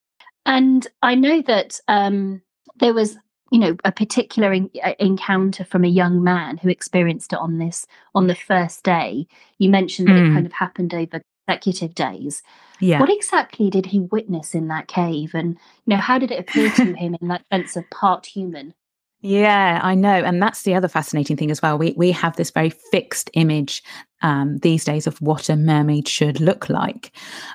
And 0.48 0.88
I 1.04 1.14
know 1.14 1.42
that 1.44 1.80
um, 1.90 2.42
there 2.78 2.94
was, 2.94 3.18
you 3.52 3.60
know, 3.60 3.76
a 3.84 3.92
particular 3.92 4.54
in, 4.54 4.72
uh, 4.82 4.94
encounter 4.98 5.66
from 5.66 5.84
a 5.84 5.90
young 5.90 6.24
man 6.24 6.58
who 6.58 6.70
experienced 6.70 7.34
it 7.34 7.40
on 7.40 7.60
this 7.60 7.86
on 8.16 8.28
the 8.28 8.36
first 8.36 8.84
day. 8.84 9.28
You 9.60 9.70
mentioned 9.70 10.08
that 10.08 10.14
mm. 10.14 10.32
it 10.32 10.34
kind 10.34 10.46
of 10.46 10.54
happened 10.54 10.94
over 10.94 11.22
consecutive 11.48 11.94
days. 11.96 12.42
Yeah. 12.80 13.00
What 13.00 13.12
exactly 13.12 13.70
did 13.70 13.88
he 13.88 14.00
witness 14.00 14.56
in 14.56 14.70
that 14.70 14.88
cave, 14.88 15.32
and 15.34 15.58
you 15.86 15.96
know, 15.96 15.98
how 15.98 16.18
did 16.18 16.32
it 16.32 16.40
appear 16.40 16.72
to 16.72 16.84
him 16.96 17.16
in 17.20 17.28
that 17.28 17.44
sense 17.52 17.76
of 17.76 17.90
part 17.90 18.26
human? 18.26 18.74
Yeah, 19.22 19.80
I 19.82 19.96
know. 19.96 20.10
And 20.10 20.42
that's 20.42 20.62
the 20.62 20.76
other 20.76 20.88
fascinating 20.88 21.38
thing 21.38 21.50
as 21.50 21.62
well. 21.62 21.78
We 21.78 21.94
we 21.98 22.12
have 22.12 22.36
this 22.36 22.52
very 22.52 22.70
fixed 22.70 23.32
image 23.34 23.84
um, 24.22 24.58
these 24.60 24.84
days 24.84 25.06
of 25.08 25.20
what 25.22 25.50
a 25.50 25.56
mermaid 25.56 26.08
should 26.08 26.40
look 26.40 26.70
like. 26.70 27.12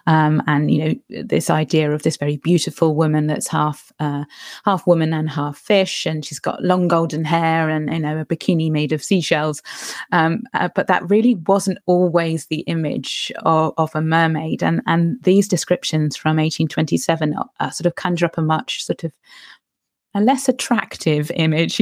Um, 0.06 0.42
and, 0.46 0.70
you 0.70 0.84
know, 0.84 1.22
this 1.22 1.50
idea 1.50 1.92
of 1.92 2.02
this 2.02 2.16
very 2.16 2.36
beautiful 2.36 2.94
woman 2.94 3.26
that's 3.26 3.48
half 3.48 3.92
uh, 3.98 4.24
half 4.64 4.86
woman 4.86 5.12
and 5.12 5.28
half 5.28 5.56
fish, 5.56 6.06
and 6.06 6.24
she's 6.24 6.38
got 6.38 6.62
long 6.62 6.88
golden 6.88 7.24
hair 7.24 7.68
and, 7.68 7.92
you 7.92 7.98
know, 8.00 8.18
a 8.18 8.24
bikini 8.24 8.70
made 8.70 8.92
of 8.92 9.02
seashells. 9.02 9.62
Um, 10.12 10.42
uh, 10.54 10.68
but 10.74 10.86
that 10.86 11.08
really 11.08 11.36
wasn't 11.46 11.78
always 11.86 12.46
the 12.46 12.60
image 12.60 13.32
of, 13.44 13.72
of, 13.76 13.94
a 13.94 14.00
mermaid. 14.00 14.62
And, 14.62 14.82
and 14.86 15.22
these 15.22 15.48
descriptions 15.48 16.16
from 16.16 16.36
1827 16.36 17.34
uh, 17.60 17.70
sort 17.70 17.86
of 17.86 17.94
conjure 17.96 18.26
up 18.26 18.38
a 18.38 18.42
much 18.42 18.84
sort 18.84 19.04
of 19.04 19.12
a 20.14 20.20
less 20.20 20.48
attractive 20.48 21.30
image. 21.36 21.80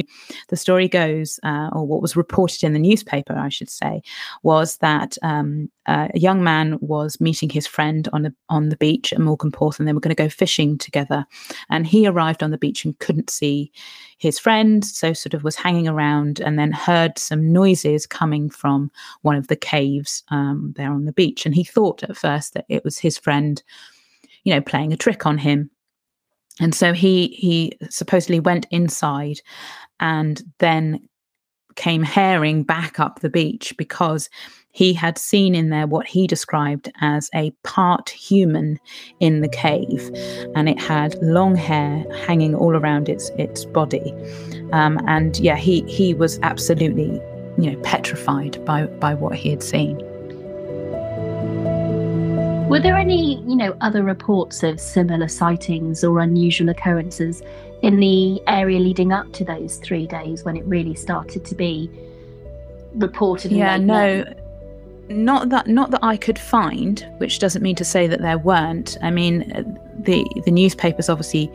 The 0.49 0.56
story 0.56 0.88
goes, 0.88 1.40
uh, 1.42 1.70
or 1.72 1.87
what 1.87 2.02
was 2.02 2.16
reported 2.16 2.64
in 2.64 2.72
the 2.72 2.78
newspaper, 2.78 3.37
I 3.37 3.49
should 3.49 3.70
say, 3.70 4.02
was 4.42 4.76
that 4.78 5.16
um, 5.22 5.70
uh, 5.87 6.08
a 6.14 6.18
young 6.18 6.42
man 6.44 6.78
was 6.80 7.20
meeting 7.20 7.50
his 7.50 7.66
friend 7.66 8.08
on 8.12 8.22
the 8.22 8.34
on 8.49 8.68
the 8.68 8.76
beach 8.76 9.12
at 9.12 9.18
Mawgan 9.18 9.52
Porth, 9.52 9.78
and 9.78 9.88
they 9.88 9.92
were 9.92 10.00
going 10.00 10.14
to 10.14 10.22
go 10.22 10.28
fishing 10.28 10.78
together. 10.78 11.26
And 11.68 11.87
he 11.87 12.06
arrived 12.06 12.42
on 12.42 12.50
the 12.50 12.58
beach 12.58 12.84
and 12.84 12.99
couldn't 12.99 13.30
see 13.30 13.72
his 14.18 14.38
friend, 14.38 14.84
so 14.84 15.12
sort 15.12 15.34
of 15.34 15.42
was 15.42 15.56
hanging 15.56 15.88
around, 15.88 16.40
and 16.40 16.58
then 16.58 16.72
heard 16.72 17.18
some 17.18 17.52
noises 17.52 18.06
coming 18.06 18.50
from 18.50 18.90
one 19.22 19.37
of 19.37 19.49
the 19.49 19.56
caves 19.56 20.22
um, 20.30 20.72
there 20.76 20.92
on 20.92 21.04
the 21.04 21.12
beach. 21.12 21.46
And 21.46 21.54
he 21.54 21.64
thought 21.64 22.02
at 22.04 22.16
first 22.16 22.54
that 22.54 22.66
it 22.68 22.84
was 22.84 22.99
his 22.99 23.18
friend, 23.18 23.62
you 24.44 24.54
know, 24.54 24.60
playing 24.60 24.92
a 24.92 24.96
trick 24.96 25.26
on 25.26 25.38
him 25.38 25.70
and 26.60 26.74
so 26.74 26.92
he 26.92 27.28
he 27.28 27.72
supposedly 27.88 28.38
went 28.38 28.66
inside 28.70 29.40
and 29.98 30.42
then 30.58 31.00
came 31.76 32.02
herring 32.02 32.62
back 32.62 33.00
up 33.00 33.20
the 33.20 33.30
beach 33.30 33.74
because 33.78 34.28
he 34.72 34.92
had 34.92 35.18
seen 35.18 35.54
in 35.54 35.70
there 35.70 35.86
what 35.86 36.06
he 36.06 36.26
described 36.26 36.92
as 37.00 37.28
a 37.34 37.50
part 37.64 38.10
human 38.10 38.78
in 39.18 39.40
the 39.40 39.48
cave. 39.48 40.10
And 40.54 40.68
it 40.68 40.78
had 40.78 41.20
long 41.22 41.56
hair 41.56 42.04
hanging 42.26 42.54
all 42.54 42.76
around 42.76 43.08
its 43.08 43.30
its 43.30 43.64
body. 43.64 44.14
Um, 44.72 45.00
and 45.08 45.38
yeah 45.38 45.56
he 45.56 45.82
he 45.82 46.14
was 46.14 46.38
absolutely 46.42 47.20
you 47.58 47.72
know 47.72 47.80
petrified 47.82 48.64
by 48.64 48.86
by 48.86 49.14
what 49.14 49.34
he 49.34 49.50
had 49.50 49.62
seen 49.62 50.00
were 52.70 52.80
there 52.80 52.96
any, 52.96 53.40
you 53.42 53.56
know, 53.56 53.76
other 53.80 54.02
reports 54.02 54.62
of 54.62 54.80
similar 54.80 55.28
sightings 55.28 56.04
or 56.04 56.20
unusual 56.20 56.68
occurrences 56.68 57.42
in 57.82 57.98
the 57.98 58.40
area 58.46 58.78
leading 58.78 59.12
up 59.12 59.32
to 59.32 59.44
those 59.44 59.78
three 59.78 60.06
days 60.06 60.44
when 60.44 60.56
it 60.56 60.64
really 60.64 60.94
started 60.94 61.44
to 61.46 61.54
be 61.54 61.90
reported? 62.94 63.52
Yeah, 63.52 63.76
no, 63.76 64.24
not 65.08 65.48
that 65.48 65.66
not 65.66 65.90
that 65.90 66.00
I 66.02 66.16
could 66.16 66.38
find, 66.38 67.06
which 67.18 67.38
doesn't 67.40 67.62
mean 67.62 67.76
to 67.76 67.84
say 67.84 68.06
that 68.06 68.20
there 68.20 68.38
weren't. 68.38 68.96
I 69.02 69.10
mean, 69.10 69.52
uh, 69.52 69.62
the 69.98 70.24
the 70.44 70.50
newspapers 70.50 71.08
obviously 71.08 71.50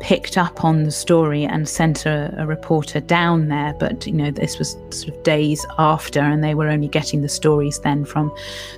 picked 0.00 0.38
up 0.38 0.64
on 0.64 0.84
the 0.84 0.90
story 0.90 1.44
and 1.44 1.68
sent 1.68 2.06
a, 2.06 2.34
a, 2.38 2.46
reporter 2.46 3.00
down 3.00 3.48
there. 3.48 3.74
But, 3.78 4.06
you 4.06 4.12
know, 4.12 4.30
this 4.30 4.58
was 4.58 4.76
sort 4.90 5.14
of 5.14 5.22
days 5.22 5.66
after, 5.78 6.20
and 6.20 6.42
they 6.42 6.54
were 6.54 6.68
only 6.68 6.88
getting 6.88 7.22
the 7.22 7.28
stories 7.28 7.80
then 7.80 8.04
from 8.04 8.32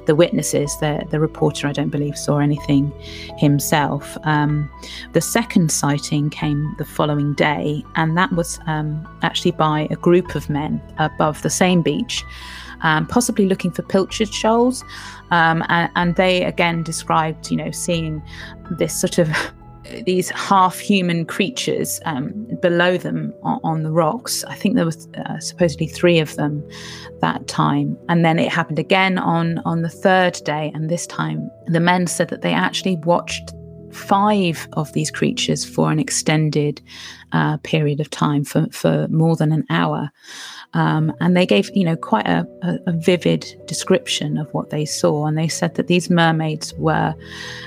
the 0.07 0.15
witnesses. 0.15 0.75
The, 0.81 1.07
the 1.11 1.21
reporter, 1.21 1.67
I 1.67 1.73
don't 1.73 1.91
believe, 1.91 2.17
saw 2.17 2.39
anything 2.39 2.93
himself. 3.37 4.17
Um, 4.25 4.71
the 5.13 5.21
second 5.21 5.71
sighting 5.71 6.31
came 6.31 6.75
the 6.79 6.85
following 6.85 7.35
day, 7.35 7.85
and 7.97 8.17
that 8.17 8.33
was 8.33 8.59
um, 8.67 9.07
actually 9.23 9.53
by 9.53 9.89
a 9.91 9.97
group 9.97 10.35
of 10.35 10.49
men 10.49 10.81
above 10.99 11.43
the 11.43 11.51
same 11.51 11.83
beach. 11.83 12.25
Um, 12.83 13.07
possibly 13.07 13.45
looking 13.45 13.71
for 13.71 13.83
pilchard 13.83 14.33
shoals. 14.33 14.83
Um, 15.31 15.63
and, 15.69 15.91
and, 15.97 16.17
they 16.17 16.45
again 16.45 16.83
described, 16.83 17.51
you 17.51 17.59
know, 17.59 17.71
seeing 17.71 18.23
this 18.71 18.99
sort 18.99 19.19
of 19.19 19.31
these 20.05 20.31
half 20.31 20.79
human 20.79 21.25
creatures 21.25 22.01
um, 22.05 22.33
below 22.61 22.97
them 22.97 23.35
on, 23.43 23.61
on, 23.65 23.83
the 23.83 23.91
rocks. 23.91 24.45
I 24.45 24.55
think 24.55 24.77
there 24.77 24.85
was 24.85 25.09
uh, 25.17 25.39
supposedly 25.39 25.87
three 25.87 26.19
of 26.19 26.37
them 26.37 26.67
that 27.21 27.47
time, 27.49 27.97
and 28.09 28.25
then 28.25 28.39
it 28.39 28.51
happened 28.51 28.79
again 28.79 29.19
on 29.19 29.59
on 29.65 29.83
the 29.83 29.89
third 29.89 30.41
day. 30.45 30.71
And 30.75 30.89
this 30.89 31.07
time, 31.07 31.51
the 31.67 31.81
men 31.81 32.07
said 32.07 32.29
that 32.29 32.43
they 32.43 32.53
actually 32.53 32.97
watched 32.97 33.53
five 33.93 34.69
of 34.75 34.93
these 34.93 35.11
creatures 35.11 35.65
for 35.65 35.91
an 35.91 35.99
extended 35.99 36.81
uh, 37.33 37.57
period 37.59 38.01
of 38.01 38.11
time 38.11 38.45
for, 38.45 38.67
for 38.71 39.09
more 39.09 39.37
than 39.37 39.53
an 39.53 39.65
hour. 39.71 40.11
Um, 40.73 41.13
and 41.21 41.37
they 41.37 41.47
gave, 41.47 41.75
you 41.75 41.85
know, 41.85 41.97
quite 41.97 42.29
a, 42.29 42.47
a, 42.63 42.93
vivid 42.93 43.61
description 43.67 44.39
of 44.39 44.53
what 44.55 44.71
they 44.71 44.85
saw. 44.85 45.27
And 45.27 45.37
they 45.37 45.49
said 45.49 45.75
that 45.75 45.89
these 45.89 46.09
mermaids 46.09 46.73
were 46.75 47.13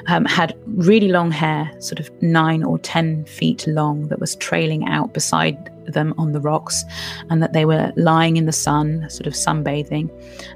um, 0.08 0.24
had 0.24 0.58
really 0.68 1.10
long 1.10 1.30
hair, 1.30 1.70
sort 1.80 2.00
of 2.00 2.10
nine 2.22 2.64
or 2.64 2.80
ten 2.80 3.26
feet 3.26 3.68
long, 3.68 4.08
that 4.08 4.20
was 4.20 4.38
trailing 4.38 4.88
out 4.88 5.14
beside 5.14 5.70
them 5.86 6.14
on 6.18 6.32
the 6.32 6.40
rocks, 6.40 6.86
and 7.30 7.44
that 7.44 7.52
they 7.52 7.66
were 7.66 7.92
lying 7.98 8.38
in 8.38 8.46
the 8.46 8.54
sun, 8.54 9.06
sort 9.10 9.28
of 9.28 9.34
sunbathing. 9.34 10.10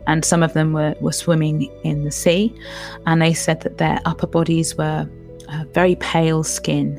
And 0.07 0.23
some 0.23 0.41
of 0.41 0.53
them 0.53 0.71
were 0.71 0.95
were 1.01 1.11
swimming 1.11 1.69
in 1.83 2.05
the 2.05 2.11
sea. 2.11 2.57
And 3.05 3.21
they 3.21 3.33
said 3.33 3.59
that 3.61 3.77
their 3.77 3.99
upper 4.05 4.27
bodies 4.27 4.77
were 4.77 5.05
uh, 5.49 5.65
very 5.73 5.95
pale 5.95 6.43
skin, 6.43 6.97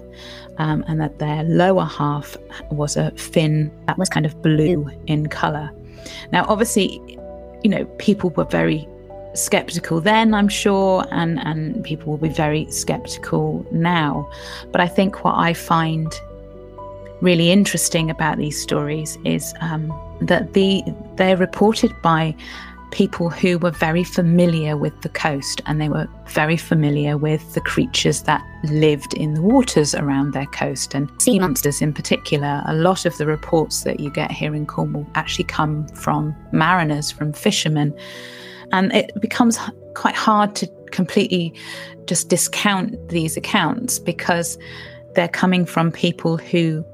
um, 0.59 0.85
and 0.89 1.01
that 1.01 1.19
their 1.19 1.43
lower 1.45 1.85
half 1.85 2.37
was 2.71 2.97
a 2.97 3.11
fin 3.13 3.71
that 3.87 3.99
was 3.99 4.09
kind 4.09 4.27
of 4.27 4.41
blue 4.43 4.91
in 5.07 5.29
color. 5.29 5.71
Now, 6.33 6.45
obviously, 6.49 7.01
you 7.63 7.71
know, 7.71 7.85
people 7.99 8.31
were 8.31 8.45
very 8.45 8.87
skeptical 9.35 10.01
then, 10.01 10.35
I'm 10.35 10.49
sure, 10.49 11.07
and, 11.11 11.39
and 11.41 11.83
people 11.85 12.11
will 12.11 12.19
be 12.19 12.29
very 12.29 12.71
skeptical 12.71 13.67
now. 13.71 14.29
But 14.73 14.81
I 14.81 14.89
think 14.89 15.25
what 15.25 15.37
I 15.37 15.55
find 15.55 16.13
really 17.21 17.51
interesting 17.51 18.11
about 18.11 18.39
these 18.39 18.61
stories 18.61 19.19
is 19.25 19.55
um, 19.61 19.93
that 20.21 20.53
the 20.53 20.83
they're 21.17 21.37
reported 21.37 21.93
by 22.03 22.35
people 22.91 23.31
who 23.31 23.59
were 23.59 23.71
very 23.71 24.05
familiar 24.05 24.77
with 24.77 25.01
the 25.03 25.09
coast 25.09 25.61
and 25.67 25.81
they 25.81 25.89
were 25.89 26.09
very 26.29 26.57
familiar 26.57 27.17
with 27.17 27.55
the 27.55 27.61
creatures 27.61 28.23
that 28.23 28.45
lived 28.65 29.15
in 29.15 29.35
the 29.35 29.43
waters 29.43 29.95
around 29.95 30.33
their 30.33 30.47
coast 30.47 30.95
and 30.95 31.11
sea 31.21 31.39
monsters 31.39 31.83
in 31.83 31.93
particular. 31.93 32.63
A 32.67 32.75
lot 32.75 33.05
of 33.05 33.17
the 33.19 33.27
reports 33.27 33.83
that 33.83 34.01
you 34.01 34.11
get 34.11 34.31
here 34.31 34.55
in 34.55 34.67
Cornwall 34.67 35.07
actually 35.15 35.45
come 35.45 35.87
from 35.89 36.35
mariners, 36.53 37.11
from 37.11 37.33
fishermen. 37.33 37.95
And 38.73 38.93
it 38.93 39.13
becomes 39.21 39.59
quite 39.95 40.15
hard 40.15 40.55
to 40.57 40.67
completely 40.91 41.55
just 42.07 42.29
discount 42.29 43.09
these 43.09 43.37
accounts 43.37 43.99
because 43.99 44.59
they're 45.15 45.29
coming 45.29 45.67
from 45.67 45.91
people 45.91 46.37
who 46.37 46.85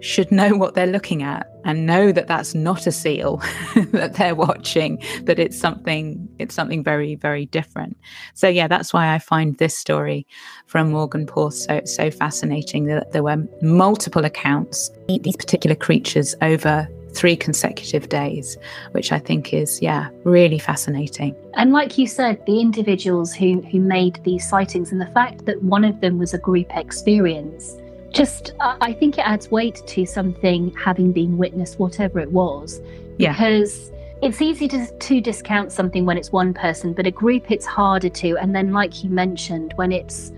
should 0.00 0.30
know 0.30 0.56
what 0.56 0.74
they're 0.74 0.86
looking 0.86 1.22
at 1.22 1.46
and 1.64 1.86
know 1.86 2.12
that 2.12 2.26
that's 2.26 2.54
not 2.54 2.86
a 2.86 2.92
seal 2.92 3.36
that 3.92 4.14
they're 4.14 4.34
watching 4.34 5.02
that 5.24 5.38
it's 5.38 5.58
something 5.58 6.28
it's 6.38 6.54
something 6.54 6.82
very 6.82 7.14
very 7.14 7.46
different. 7.46 7.96
So 8.34 8.48
yeah 8.48 8.68
that's 8.68 8.92
why 8.92 9.14
i 9.14 9.18
find 9.18 9.56
this 9.58 9.76
story 9.76 10.26
from 10.66 10.92
Mawgan 10.92 11.26
Porth 11.26 11.54
so 11.54 11.80
so 11.84 12.10
fascinating 12.10 12.86
that 12.86 13.12
there 13.12 13.22
were 13.22 13.44
multiple 13.62 14.24
accounts 14.24 14.90
these 15.08 15.36
particular 15.36 15.76
creatures 15.76 16.34
over 16.42 16.88
three 17.14 17.36
consecutive 17.36 18.08
days 18.08 18.56
which 18.92 19.12
i 19.12 19.18
think 19.18 19.52
is 19.52 19.80
yeah 19.82 20.08
really 20.24 20.58
fascinating. 20.58 21.34
And 21.54 21.72
like 21.72 21.98
you 21.98 22.06
said 22.06 22.44
the 22.46 22.60
individuals 22.60 23.34
who 23.34 23.60
who 23.62 23.80
made 23.80 24.22
these 24.24 24.48
sightings 24.48 24.92
and 24.92 25.00
the 25.00 25.10
fact 25.12 25.46
that 25.46 25.62
one 25.62 25.84
of 25.84 26.00
them 26.00 26.18
was 26.18 26.34
a 26.34 26.38
group 26.38 26.66
experience 26.76 27.76
just 28.10 28.52
I 28.60 28.92
think 28.92 29.18
it 29.18 29.22
adds 29.22 29.50
weight 29.50 29.82
to 29.86 30.06
something 30.06 30.74
having 30.74 31.12
been 31.12 31.36
witnessed, 31.38 31.78
whatever 31.78 32.20
it 32.20 32.32
was. 32.32 32.80
Yeah. 33.18 33.32
Because 33.32 33.90
it's 34.22 34.42
easy 34.42 34.66
to, 34.68 34.86
to 34.86 35.20
discount 35.20 35.72
something 35.72 36.04
when 36.04 36.16
it's 36.16 36.32
one 36.32 36.52
person, 36.54 36.92
but 36.92 37.06
a 37.06 37.10
group 37.10 37.50
it's 37.50 37.66
harder 37.66 38.08
to. 38.08 38.36
And 38.38 38.54
then, 38.54 38.72
like 38.72 39.04
you 39.04 39.10
mentioned, 39.10 39.72
when 39.76 39.92
it's 39.92 40.32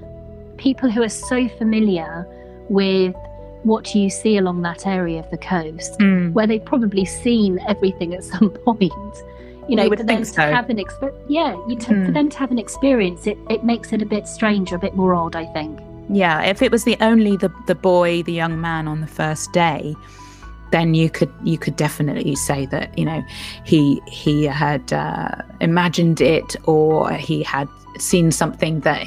people 0.57 0.91
who 0.91 1.03
are 1.03 1.09
so 1.09 1.49
familiar 1.49 2.27
with 2.69 3.15
what 3.63 3.95
you 3.95 4.11
see 4.11 4.37
along 4.37 4.63
that 4.63 4.87
area 4.87 5.19
of 5.19 5.31
the 5.31 5.39
coast, 5.39 5.99
mm. 5.99 6.33
where 6.33 6.47
they've 6.47 6.65
probably 6.65 7.05
seen 7.05 7.59
everything 7.69 8.15
at 8.15 8.25
some 8.33 8.51
point. 8.51 8.93
You 9.69 9.77
know, 9.77 9.85
you 9.85 9.97
for 9.97 10.03
them 10.03 10.25
so. 10.25 10.35
to 10.35 10.43
have 10.43 10.69
an 10.69 10.79
experience, 10.79 11.23
yeah, 11.29 11.53
you 11.69 11.77
t- 11.77 11.93
mm. 11.93 12.07
for 12.07 12.13
them 12.13 12.29
to 12.29 12.39
have 12.39 12.51
an 12.51 12.59
experience, 12.59 13.27
it, 13.27 13.39
it 13.49 13.65
makes 13.65 13.93
it 13.93 14.03
a 14.03 14.07
bit 14.07 14.27
strange, 14.27 14.73
a 14.73 14.79
bit 14.79 14.95
more 14.95 15.15
odd, 15.15 15.37
I 15.37 15.47
think. 15.47 15.79
Yeah, 16.13 16.43
if 16.43 16.61
it 16.61 16.73
was 16.73 16.85
the 16.85 16.97
only 17.01 17.37
the 17.37 17.53
the 17.67 17.75
boy, 17.75 18.23
the 18.23 18.33
young 18.33 18.61
man 18.61 18.89
on 18.89 19.01
the 19.01 19.07
first 19.07 19.53
day, 19.53 19.95
then 20.73 20.95
you 20.95 21.09
could 21.09 21.33
you 21.45 21.57
could 21.57 21.77
definitely 21.77 22.35
say 22.35 22.67
that 22.67 22.97
you 22.99 23.05
know 23.05 23.23
he 23.65 24.01
he 24.07 24.45
had 24.45 24.93
uh, 24.93 25.31
imagined 25.61 26.21
it 26.21 26.57
or 26.65 27.13
he 27.13 27.45
had 27.45 27.69
seen 27.99 28.33
something 28.33 28.81
that 28.81 29.07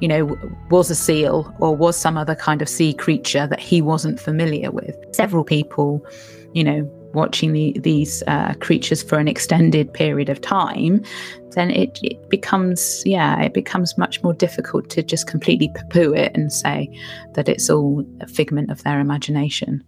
you 0.00 0.08
know 0.08 0.36
was 0.70 0.90
a 0.90 0.94
seal 0.94 1.54
or 1.58 1.74
was 1.74 1.96
some 1.96 2.18
other 2.18 2.34
kind 2.34 2.60
of 2.60 2.68
sea 2.68 2.92
creature 2.92 3.46
that 3.46 3.60
he 3.60 3.80
wasn't 3.80 4.20
familiar 4.20 4.70
with. 4.70 4.94
Several 5.12 5.42
people, 5.42 6.04
you 6.52 6.64
know, 6.64 7.05
watching 7.16 7.52
the, 7.52 7.76
these 7.80 8.22
uh, 8.28 8.54
creatures 8.60 9.02
for 9.02 9.18
an 9.18 9.26
extended 9.26 9.92
period 9.92 10.28
of 10.28 10.40
time, 10.40 11.02
then 11.50 11.70
it, 11.70 11.98
it 12.04 12.30
becomes, 12.30 13.02
yeah, 13.04 13.40
it 13.42 13.54
becomes 13.54 13.98
much 13.98 14.22
more 14.22 14.34
difficult 14.34 14.88
to 14.90 15.02
just 15.02 15.26
completely 15.26 15.68
poo 15.74 15.88
poo 15.90 16.12
it 16.14 16.30
and 16.36 16.52
say 16.52 16.88
that 17.34 17.48
it's 17.48 17.68
all 17.68 18.04
a 18.20 18.28
figment 18.28 18.70
of 18.70 18.82
their 18.84 19.00
imagination. 19.00 19.82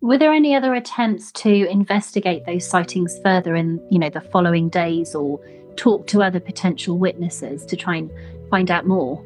Were 0.00 0.18
there 0.18 0.32
any 0.32 0.54
other 0.54 0.74
attempts 0.74 1.32
to 1.32 1.68
investigate 1.68 2.44
those 2.44 2.68
sightings 2.68 3.18
further 3.24 3.56
in, 3.56 3.80
you 3.90 3.98
know, 3.98 4.10
the 4.10 4.20
following 4.20 4.68
days 4.68 5.14
or 5.14 5.40
talk 5.76 6.06
to 6.08 6.22
other 6.22 6.40
potential 6.40 6.98
witnesses 6.98 7.64
to 7.66 7.76
try 7.76 7.96
and 7.96 8.10
find 8.50 8.70
out 8.70 8.86
more? 8.86 9.24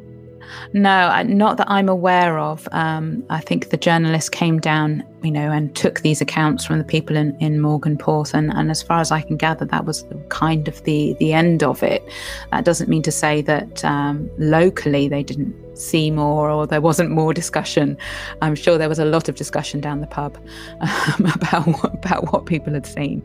No, 0.73 1.23
not 1.23 1.57
that 1.57 1.71
I'm 1.71 1.89
aware 1.89 2.39
of. 2.39 2.69
Um, 2.73 3.25
I 3.31 3.41
think 3.41 3.71
the 3.71 3.77
journalist 3.77 4.33
came 4.33 4.59
down, 4.59 5.05
you 5.23 5.31
know, 5.31 5.51
and 5.51 5.75
took 5.75 6.01
these 6.01 6.21
accounts 6.21 6.65
from 6.65 6.79
the 6.79 6.85
people 6.85 7.17
in, 7.17 7.37
in 7.41 7.61
Mawgan 7.61 7.99
Porth, 7.99 8.35
and, 8.35 8.53
and 8.53 8.71
as 8.71 8.83
far 8.83 9.01
as 9.01 9.11
I 9.11 9.23
can 9.23 9.37
gather, 9.37 9.65
that 9.67 9.85
was 9.85 10.05
kind 10.29 10.69
of 10.69 10.83
the 10.85 11.15
the 11.19 11.33
end 11.33 11.63
of 11.63 11.83
it. 11.83 12.07
That 12.51 12.65
doesn't 12.65 12.89
mean 12.89 13.03
to 13.03 13.13
say 13.13 13.43
that 13.43 13.85
um, 13.85 14.31
locally 14.39 15.09
they 15.09 15.23
didn't 15.23 15.55
see 15.77 16.11
more 16.11 16.51
or 16.51 16.67
there 16.67 16.81
wasn't 16.81 17.11
more 17.11 17.33
discussion. 17.33 17.97
I'm 18.41 18.55
sure 18.55 18.79
there 18.79 18.89
was 18.89 18.99
a 18.99 19.05
lot 19.05 19.29
of 19.29 19.35
discussion 19.35 19.81
down 19.81 20.01
the 20.01 20.07
pub 20.07 20.37
um, 20.81 21.27
about 21.35 21.67
what, 21.67 21.95
about 21.95 22.33
what 22.33 22.47
people 22.47 22.73
had 22.73 22.87
seen. 22.87 23.23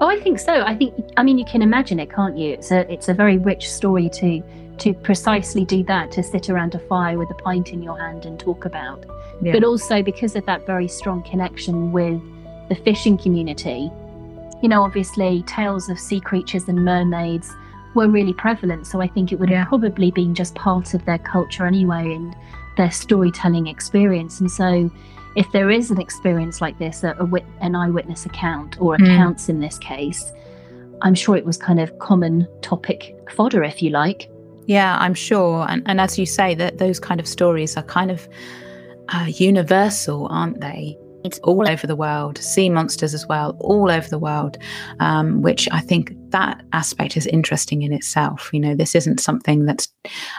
Oh, 0.00 0.08
I 0.08 0.18
think 0.20 0.38
so. 0.38 0.62
I 0.62 0.74
think 0.74 0.94
I 1.16 1.22
mean 1.22 1.38
you 1.38 1.44
can 1.44 1.62
imagine 1.62 1.98
it, 1.98 2.10
can't 2.10 2.36
you? 2.36 2.52
It's 2.52 2.70
a 2.70 2.90
it's 2.92 3.08
a 3.08 3.14
very 3.14 3.38
rich 3.38 3.70
story 3.70 4.08
to 4.10 4.42
to 4.78 4.94
precisely 4.94 5.64
do 5.64 5.82
that, 5.84 6.10
to 6.12 6.22
sit 6.22 6.50
around 6.50 6.74
a 6.74 6.78
fire 6.78 7.18
with 7.18 7.30
a 7.30 7.34
pint 7.34 7.72
in 7.72 7.82
your 7.82 7.98
hand 7.98 8.24
and 8.24 8.38
talk 8.38 8.64
about. 8.64 9.04
Yeah. 9.40 9.52
But 9.52 9.64
also 9.64 10.02
because 10.02 10.36
of 10.36 10.46
that 10.46 10.66
very 10.66 10.88
strong 10.88 11.22
connection 11.22 11.92
with 11.92 12.20
the 12.68 12.74
fishing 12.74 13.18
community. 13.18 13.90
You 14.62 14.68
know, 14.68 14.82
obviously, 14.82 15.42
tales 15.42 15.88
of 15.88 15.98
sea 15.98 16.20
creatures 16.20 16.68
and 16.68 16.84
mermaids 16.84 17.52
were 17.94 18.08
really 18.08 18.32
prevalent. 18.32 18.86
So 18.86 19.00
I 19.00 19.08
think 19.08 19.32
it 19.32 19.38
would 19.38 19.50
have 19.50 19.68
probably 19.68 20.10
been 20.10 20.34
just 20.34 20.54
part 20.54 20.94
of 20.94 21.04
their 21.04 21.18
culture 21.18 21.66
anyway 21.66 22.14
and 22.14 22.34
their 22.76 22.90
storytelling 22.90 23.66
experience. 23.66 24.40
And 24.40 24.50
so, 24.50 24.90
if 25.34 25.50
there 25.52 25.70
is 25.70 25.90
an 25.90 26.00
experience 26.00 26.60
like 26.60 26.78
this, 26.78 27.04
a, 27.04 27.16
a 27.18 27.24
wit- 27.24 27.44
an 27.60 27.74
eyewitness 27.74 28.26
account 28.26 28.80
or 28.80 28.96
hmm. 28.96 29.04
accounts 29.04 29.46
mm. 29.46 29.50
in 29.50 29.60
this 29.60 29.78
case, 29.78 30.30
I'm 31.02 31.14
sure 31.14 31.36
it 31.36 31.44
was 31.44 31.56
kind 31.56 31.80
of 31.80 31.98
common 31.98 32.46
topic 32.60 33.16
fodder, 33.30 33.64
if 33.64 33.82
you 33.82 33.90
like. 33.90 34.30
Yeah, 34.66 34.96
I'm 34.98 35.14
sure. 35.14 35.66
And, 35.68 35.82
and 35.86 36.00
as 36.00 36.18
you 36.18 36.26
say, 36.26 36.54
that 36.54 36.78
those 36.78 37.00
kind 37.00 37.20
of 37.20 37.26
stories 37.26 37.76
are 37.76 37.82
kind 37.82 38.10
of 38.10 38.28
uh, 39.08 39.26
universal, 39.28 40.28
aren't 40.30 40.60
they? 40.60 40.96
It's 41.24 41.38
all 41.40 41.68
over 41.68 41.86
the 41.86 41.94
world, 41.94 42.38
sea 42.38 42.68
monsters 42.68 43.14
as 43.14 43.28
well, 43.28 43.56
all 43.60 43.90
over 43.90 44.08
the 44.08 44.18
world, 44.18 44.58
um, 44.98 45.40
which 45.40 45.68
I 45.70 45.80
think 45.80 46.12
that 46.30 46.64
aspect 46.72 47.16
is 47.16 47.26
interesting 47.28 47.82
in 47.82 47.92
itself. 47.92 48.50
You 48.52 48.58
know, 48.58 48.74
this 48.74 48.96
isn't 48.96 49.20
something 49.20 49.64
that's, 49.64 49.88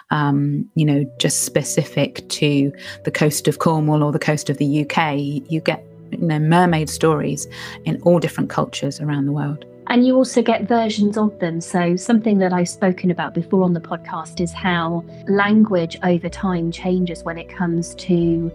um, 0.10 0.70
you 0.76 0.86
know, 0.86 1.06
just 1.20 1.44
specific 1.44 2.28
to 2.30 2.74
the 3.06 3.12
coast 3.12 3.48
of 3.48 3.60
Cornwall 3.60 4.04
or 4.04 4.12
the 4.12 4.20
coast 4.20 4.50
of 4.50 4.58
the 4.58 4.86
UK. 4.86 5.16
You 5.50 5.62
get, 5.62 5.86
you 6.12 6.18
know, 6.18 6.40
mermaid 6.40 6.90
stories 6.90 7.48
in 7.86 8.02
all 8.02 8.20
different 8.20 8.50
cultures 8.50 9.00
around 9.00 9.26
the 9.26 9.32
world. 9.32 9.66
And 9.88 10.06
you 10.06 10.16
also 10.16 10.42
get 10.42 10.64
versions 10.68 11.18
of 11.18 11.38
them. 11.40 11.60
So, 11.60 11.96
something 11.96 12.38
that 12.40 12.54
I've 12.54 12.70
spoken 12.70 13.12
about 13.12 13.34
before 13.34 13.64
on 13.64 13.74
the 13.74 13.82
podcast 13.82 14.40
is 14.40 14.54
how 14.54 15.04
language 15.28 15.98
over 16.04 16.30
time 16.30 16.72
changes 16.72 17.24
when 17.24 17.38
it 17.38 17.50
comes 17.50 17.94
to 17.96 18.52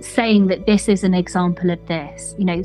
saying 0.00 0.48
that 0.48 0.66
this 0.66 0.88
is 0.88 1.04
an 1.04 1.14
example 1.14 1.70
of 1.70 1.86
this. 1.86 2.34
You 2.38 2.46
know, 2.46 2.62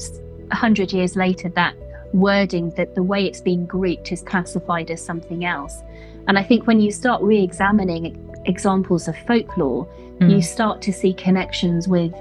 a 0.51 0.55
hundred 0.55 0.93
years 0.93 1.15
later, 1.15 1.49
that 1.49 1.75
wording, 2.13 2.71
that 2.71 2.95
the 2.95 3.03
way 3.03 3.25
it's 3.25 3.41
been 3.41 3.65
grouped 3.65 4.11
is 4.11 4.21
classified 4.21 4.89
as 4.89 5.03
something 5.03 5.45
else. 5.45 5.81
And 6.27 6.37
I 6.37 6.43
think 6.43 6.67
when 6.67 6.79
you 6.79 6.91
start 6.91 7.21
re 7.21 7.41
examining 7.41 8.23
examples 8.45 9.07
of 9.07 9.17
folklore, 9.19 9.87
mm. 10.19 10.31
you 10.31 10.41
start 10.41 10.81
to 10.83 10.93
see 10.93 11.13
connections 11.13 11.87
with 11.87 12.13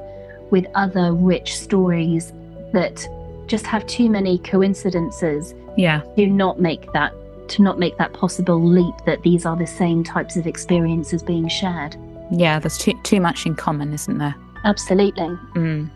with 0.50 0.66
other 0.74 1.12
rich 1.12 1.56
stories 1.56 2.32
that 2.72 3.06
just 3.46 3.66
have 3.66 3.86
too 3.86 4.08
many 4.10 4.38
coincidences 4.38 5.54
yeah 5.76 6.00
to 6.16 6.26
not 6.26 6.60
make 6.60 6.92
that 6.92 7.12
to 7.48 7.62
not 7.62 7.78
make 7.78 7.96
that 7.98 8.12
possible 8.12 8.60
leap 8.60 8.94
that 9.04 9.22
these 9.22 9.46
are 9.46 9.56
the 9.56 9.66
same 9.66 10.02
types 10.02 10.36
of 10.36 10.46
experiences 10.46 11.22
being 11.22 11.48
shared 11.48 11.96
yeah 12.30 12.58
there's 12.58 12.78
too, 12.78 12.92
too 13.02 13.20
much 13.20 13.46
in 13.46 13.54
common 13.54 13.92
isn't 13.92 14.18
there 14.18 14.34
absolutely 14.64 15.28
mm. 15.54 15.88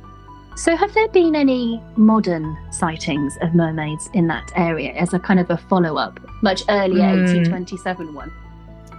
so 0.57 0.77
have 0.77 0.93
there 0.95 1.09
been 1.09 1.35
any 1.35 1.83
modern 1.97 2.57
sightings 2.71 3.37
of 3.41 3.55
mermaids 3.55 4.09
in 4.15 4.27
that 4.29 4.53
area 4.55 4.93
as 4.93 5.13
a 5.13 5.19
kind 5.19 5.41
of 5.41 5.51
a 5.51 5.57
follow-up 5.57 6.21
much 6.43 6.63
earlier 6.69 7.03
mm. 7.03 7.45
1827 7.45 8.15
one 8.15 8.33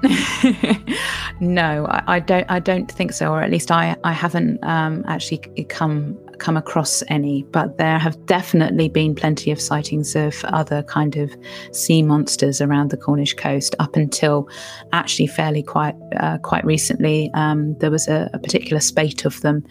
no, 1.39 1.85
I, 1.85 2.03
I, 2.15 2.19
don't. 2.19 2.49
I 2.49 2.59
don't 2.59 2.91
think 2.91 3.13
so, 3.13 3.31
or 3.31 3.43
at 3.43 3.51
least 3.51 3.69
I, 3.69 3.95
I 4.03 4.13
haven't 4.13 4.63
um, 4.63 5.03
actually 5.07 5.37
come 5.69 6.17
come 6.41 6.57
across 6.57 7.03
any, 7.07 7.43
but 7.43 7.77
there 7.77 7.99
have 7.99 8.25
definitely 8.25 8.89
been 8.89 9.13
plenty 9.13 9.51
of 9.51 9.61
sightings 9.61 10.15
of 10.15 10.43
other 10.45 10.81
kind 10.83 11.15
of 11.15 11.33
sea 11.71 12.01
monsters 12.01 12.59
around 12.59 12.89
the 12.89 12.97
Cornish 12.97 13.35
coast 13.35 13.75
up 13.79 13.95
until 13.95 14.49
actually 14.91 15.27
fairly 15.27 15.61
quite 15.61 15.95
uh, 16.19 16.39
quite 16.39 16.65
recently. 16.65 17.29
Um, 17.35 17.77
there 17.77 17.91
was 17.91 18.07
a, 18.07 18.29
a, 18.33 18.39
particular 18.39 18.79
spate 18.79 19.23
of 19.23 19.39
them 19.41 19.63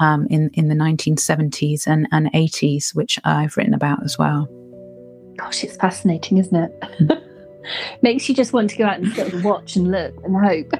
um, 0.00 0.26
in 0.28 0.50
in 0.54 0.68
the 0.68 0.74
1970s 0.74 1.86
and, 1.86 2.08
and 2.10 2.30
80s, 2.32 2.94
which 2.94 3.18
I've 3.24 3.56
written 3.56 3.72
about 3.72 4.02
as 4.04 4.18
well. 4.18 4.48
Gosh, 5.38 5.62
it's 5.62 5.76
fascinating, 5.76 6.38
isn't 6.38 6.56
it? 6.56 7.22
Makes 8.02 8.28
you 8.28 8.34
just 8.34 8.52
want 8.52 8.70
to 8.70 8.76
go 8.76 8.84
out 8.84 8.98
and 8.98 9.12
sort 9.14 9.32
of 9.32 9.44
watch 9.44 9.76
and 9.76 9.92
look 9.92 10.14
and 10.24 10.36
hope. 10.36 10.72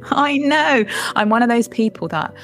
I 0.12 0.38
know. 0.38 0.84
I'm 1.16 1.28
one 1.28 1.42
of 1.42 1.48
those 1.48 1.68
people 1.68 2.08
that 2.08 2.34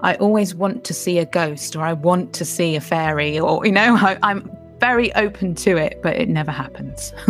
I 0.00 0.14
always 0.16 0.54
want 0.54 0.84
to 0.84 0.94
see 0.94 1.18
a 1.18 1.26
ghost 1.26 1.76
or 1.76 1.82
I 1.82 1.92
want 1.92 2.32
to 2.34 2.44
see 2.44 2.76
a 2.76 2.80
fairy 2.80 3.38
or, 3.38 3.64
you 3.66 3.72
know, 3.72 3.96
I, 4.00 4.18
I'm 4.22 4.50
very 4.78 5.14
open 5.14 5.54
to 5.56 5.76
it, 5.76 6.00
but 6.02 6.16
it 6.16 6.28
never 6.28 6.50
happens. 6.50 7.12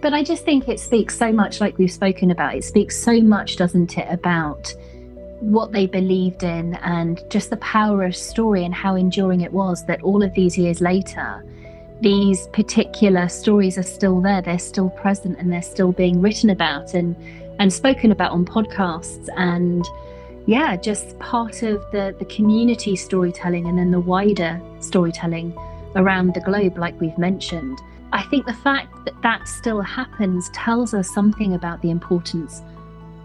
but 0.00 0.14
I 0.14 0.22
just 0.22 0.44
think 0.44 0.68
it 0.68 0.80
speaks 0.80 1.16
so 1.16 1.32
much, 1.32 1.60
like 1.60 1.78
we've 1.78 1.92
spoken 1.92 2.30
about, 2.30 2.54
it 2.54 2.64
speaks 2.64 3.00
so 3.00 3.20
much, 3.20 3.56
doesn't 3.56 3.98
it, 3.98 4.06
about 4.10 4.74
what 5.40 5.72
they 5.72 5.86
believed 5.86 6.42
in 6.42 6.74
and 6.76 7.22
just 7.30 7.50
the 7.50 7.58
power 7.58 8.04
of 8.04 8.16
story 8.16 8.64
and 8.64 8.74
how 8.74 8.96
enduring 8.96 9.42
it 9.42 9.52
was 9.52 9.84
that 9.84 10.02
all 10.02 10.22
of 10.22 10.32
these 10.34 10.56
years 10.56 10.80
later, 10.80 11.44
these 12.00 12.46
particular 12.48 13.28
stories 13.28 13.78
are 13.78 13.82
still 13.82 14.20
there, 14.20 14.40
they're 14.40 14.58
still 14.58 14.90
present 14.90 15.38
and 15.38 15.52
they're 15.52 15.62
still 15.62 15.92
being 15.92 16.20
written 16.20 16.50
about 16.50 16.94
and 16.94 17.16
and 17.58 17.72
spoken 17.72 18.12
about 18.12 18.32
on 18.32 18.44
podcasts 18.44 19.28
and 19.36 19.86
yeah, 20.46 20.76
just 20.76 21.18
part 21.18 21.62
of 21.62 21.84
the, 21.90 22.14
the 22.18 22.24
community 22.26 22.94
storytelling 22.94 23.66
and 23.66 23.78
then 23.78 23.90
the 23.90 24.00
wider 24.00 24.60
storytelling 24.80 25.52
around 25.96 26.34
the 26.34 26.40
globe, 26.40 26.78
like 26.78 26.98
we've 27.00 27.18
mentioned. 27.18 27.80
I 28.12 28.22
think 28.24 28.46
the 28.46 28.54
fact 28.54 29.04
that 29.04 29.20
that 29.22 29.48
still 29.48 29.80
happens 29.80 30.48
tells 30.50 30.94
us 30.94 31.12
something 31.12 31.54
about 31.54 31.82
the 31.82 31.90
importance 31.90 32.62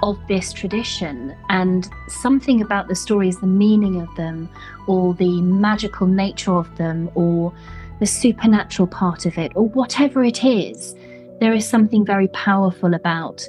of 0.02 0.18
this 0.28 0.52
tradition 0.52 1.36
and 1.50 1.88
something 2.08 2.62
about 2.62 2.88
the 2.88 2.96
stories, 2.96 3.40
the 3.40 3.46
meaning 3.46 4.02
of 4.02 4.14
them, 4.16 4.50
or 4.88 5.14
the 5.14 5.42
magical 5.42 6.08
nature 6.08 6.54
of 6.54 6.76
them, 6.78 7.12
or 7.14 7.54
the 8.00 8.08
supernatural 8.08 8.88
part 8.88 9.28
of 9.28 9.38
it, 9.38 9.52
or 9.54 9.68
whatever 9.70 10.24
it 10.24 10.44
is. 10.44 10.96
There 11.40 11.54
is 11.54 11.68
something 11.68 12.04
very 12.04 12.30
powerful 12.30 12.96
about 12.96 13.48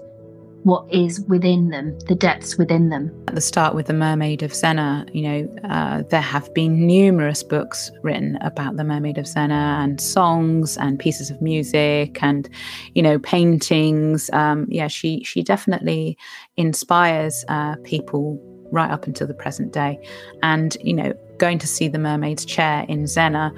what 0.64 0.87
is 0.92 1.20
within 1.22 1.70
them, 1.70 1.98
the 2.07 2.14
depths 2.14 2.57
within 2.57 2.88
them. 2.88 3.11
At 3.29 3.35
the 3.35 3.40
start 3.40 3.75
with 3.75 3.87
The 3.87 3.94
Mermaid 3.94 4.42
of 4.42 4.53
Zennor, 4.53 5.12
you 5.14 5.22
know, 5.22 5.57
uh, 5.68 6.03
there 6.03 6.20
have 6.20 6.53
been 6.55 6.87
numerous 6.87 7.42
books 7.42 7.90
written 8.03 8.37
about 8.42 8.77
The 8.77 8.85
Mermaid 8.85 9.18
of 9.18 9.25
Zennor 9.25 9.83
and 9.83 10.01
songs 10.01 10.77
and 10.77 10.98
pieces 10.98 11.31
of 11.31 11.42
music 11.42 12.22
and, 12.22 12.48
you 12.94 13.03
know, 13.03 13.18
paintings. 13.18 14.31
Um, 14.33 14.66
yeah, 14.68 14.88
she, 14.88 15.25
she 15.25 15.42
definitely 15.42 16.16
inspires 16.57 17.44
uh, 17.48 17.77
people 17.83 18.40
right 18.70 18.90
up 18.90 19.07
until 19.07 19.27
the 19.27 19.35
present 19.35 19.72
day. 19.72 19.98
And, 20.42 20.77
you 20.81 20.94
know, 20.94 21.12
going 21.38 21.59
to 21.59 21.66
see 21.66 21.88
the 21.88 21.98
mermaid's 21.98 22.44
chair 22.44 22.87
in 22.88 23.03
Zennor 23.03 23.53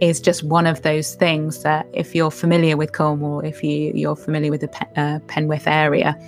is 0.00 0.20
just 0.20 0.42
one 0.42 0.66
of 0.66 0.82
those 0.82 1.14
things 1.16 1.62
that 1.62 1.86
if 1.92 2.14
you're 2.14 2.30
familiar 2.30 2.76
with 2.78 2.92
Cornwall, 2.92 3.40
if 3.40 3.62
you, 3.62 3.92
you're 3.94 4.16
familiar 4.16 4.50
with 4.50 4.62
the 4.62 4.70
uh, 4.96 5.20
Penwith 5.26 5.66
area, 5.66 6.18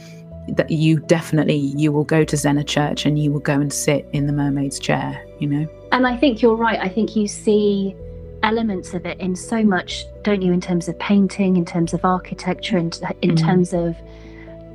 that 0.57 0.71
you 0.71 1.01
definitely 1.01 1.57
you 1.57 1.93
will 1.93 2.05
go 2.05 2.25
to 2.25 2.37
Zennor 2.37 2.67
Church 2.67 3.07
and 3.07 3.19
you 3.19 3.31
will 3.31 3.41
go 3.41 3.55
and 3.55 3.73
sit 3.73 4.09
in 4.13 4.27
the 4.27 4.33
mermaid's 4.33 4.79
chair, 4.79 5.25
you 5.39 5.49
know. 5.49 5.69
And 5.93 6.07
I 6.07 6.17
think 6.17 6.43
you're 6.43 6.57
right. 6.57 6.79
I 6.81 6.89
think 6.89 7.17
you 7.17 7.29
see 7.29 7.97
elements 8.43 8.95
of 8.95 9.07
it 9.07 9.19
in 9.21 9.35
so 9.35 9.63
much, 9.63 10.05
don't 10.23 10.43
you, 10.43 10.53
in 10.53 10.61
terms 10.61 10.89
of 10.89 10.99
painting, 10.99 11.57
in 11.57 11.65
terms 11.65 11.93
of 11.93 12.05
architecture, 12.05 12.79
in, 12.79 12.91
in 13.23 13.31
mm. 13.31 13.39
terms 13.39 13.73
of 13.73 13.97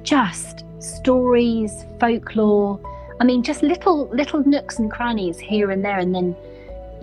just 0.04 0.64
stories, 0.80 1.86
folklore. 2.00 2.80
I 3.20 3.24
mean, 3.24 3.44
just 3.44 3.64
little 3.64 4.08
little 4.10 4.46
nooks 4.48 4.80
and 4.80 4.92
crannies 4.92 5.40
here 5.40 5.72
and 5.72 5.84
there, 5.84 6.00
and 6.00 6.14
then 6.14 6.36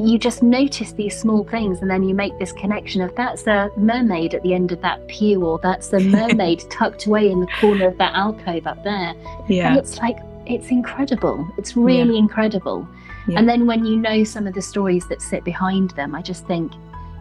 you 0.07 0.19
just 0.19 0.43
notice 0.43 0.93
these 0.93 1.19
small 1.19 1.45
things 1.45 1.81
and 1.81 1.91
then 1.91 2.03
you 2.03 2.15
make 2.15 2.39
this 2.39 2.53
connection 2.53 3.01
of 3.03 3.15
that's 3.15 3.47
a 3.47 3.71
mermaid 3.77 4.35
at 4.35 4.43
the 4.43 4.55
end 4.55 4.73
of 4.73 4.81
that 4.83 5.07
pew 5.09 5.45
or 5.45 5.59
that's 5.63 5.93
a 5.93 6.01
mermaid 6.17 6.63
tucked 6.71 7.07
away 7.07 7.31
in 7.31 7.41
the 7.41 7.49
corner 7.61 7.89
of 7.89 7.99
that 7.99 8.15
alcove 8.15 8.67
up 8.67 8.83
there. 8.85 9.15
Yeah. 9.49 9.71
and 9.71 9.79
it's 9.79 9.99
like 9.99 10.19
it's 10.47 10.71
incredible. 10.71 11.47
It's 11.59 11.77
really 11.77 12.15
yeah. 12.15 12.21
incredible. 12.21 12.89
Yeah. 13.29 13.39
and 13.39 13.49
then 13.49 13.67
when 13.67 13.85
you 13.85 13.97
know 13.97 14.25
some 14.25 14.47
of 14.47 14.55
the 14.55 14.63
stories 14.63 15.07
that 15.09 15.21
sit 15.21 15.45
behind 15.45 15.91
them 15.91 16.15
i 16.15 16.23
just 16.23 16.47
think 16.47 16.73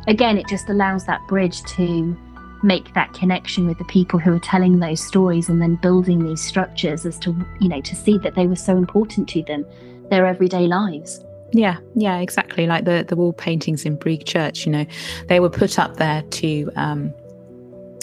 again 0.08 0.38
it 0.38 0.48
just 0.48 0.70
allows 0.70 1.06
that 1.06 1.20
bridge 1.28 1.62
to 1.76 2.18
make 2.64 2.94
that 2.94 3.14
connection 3.14 3.68
with 3.68 3.78
the 3.78 3.86
people 3.86 4.18
who 4.20 4.34
are 4.34 4.40
telling 4.40 4.80
those 4.80 5.06
stories 5.06 5.50
and 5.50 5.62
then 5.62 5.76
building 5.76 6.24
these 6.24 6.42
structures 6.42 7.06
as 7.06 7.20
to 7.20 7.36
you 7.60 7.68
know 7.68 7.82
to 7.82 7.96
see 7.96 8.18
that 8.20 8.36
they 8.36 8.48
were 8.48 8.56
so 8.56 8.78
important 8.78 9.28
to 9.30 9.44
them 9.44 9.66
their 10.10 10.26
everyday 10.26 10.68
lives 10.68 11.24
yeah, 11.52 11.78
yeah, 11.96 12.20
exactly. 12.20 12.68
Like 12.68 12.86
the 12.86 13.06
the 13.08 13.16
wall 13.16 13.34
paintings 13.34 13.86
in 13.86 13.96
Breage 13.96 14.26
Church, 14.26 14.66
you 14.66 14.72
know, 14.72 14.86
they 15.28 15.40
were 15.40 15.50
put 15.50 15.80
up 15.80 15.98
there 15.98 16.22
to, 16.22 16.72
um, 16.76 17.14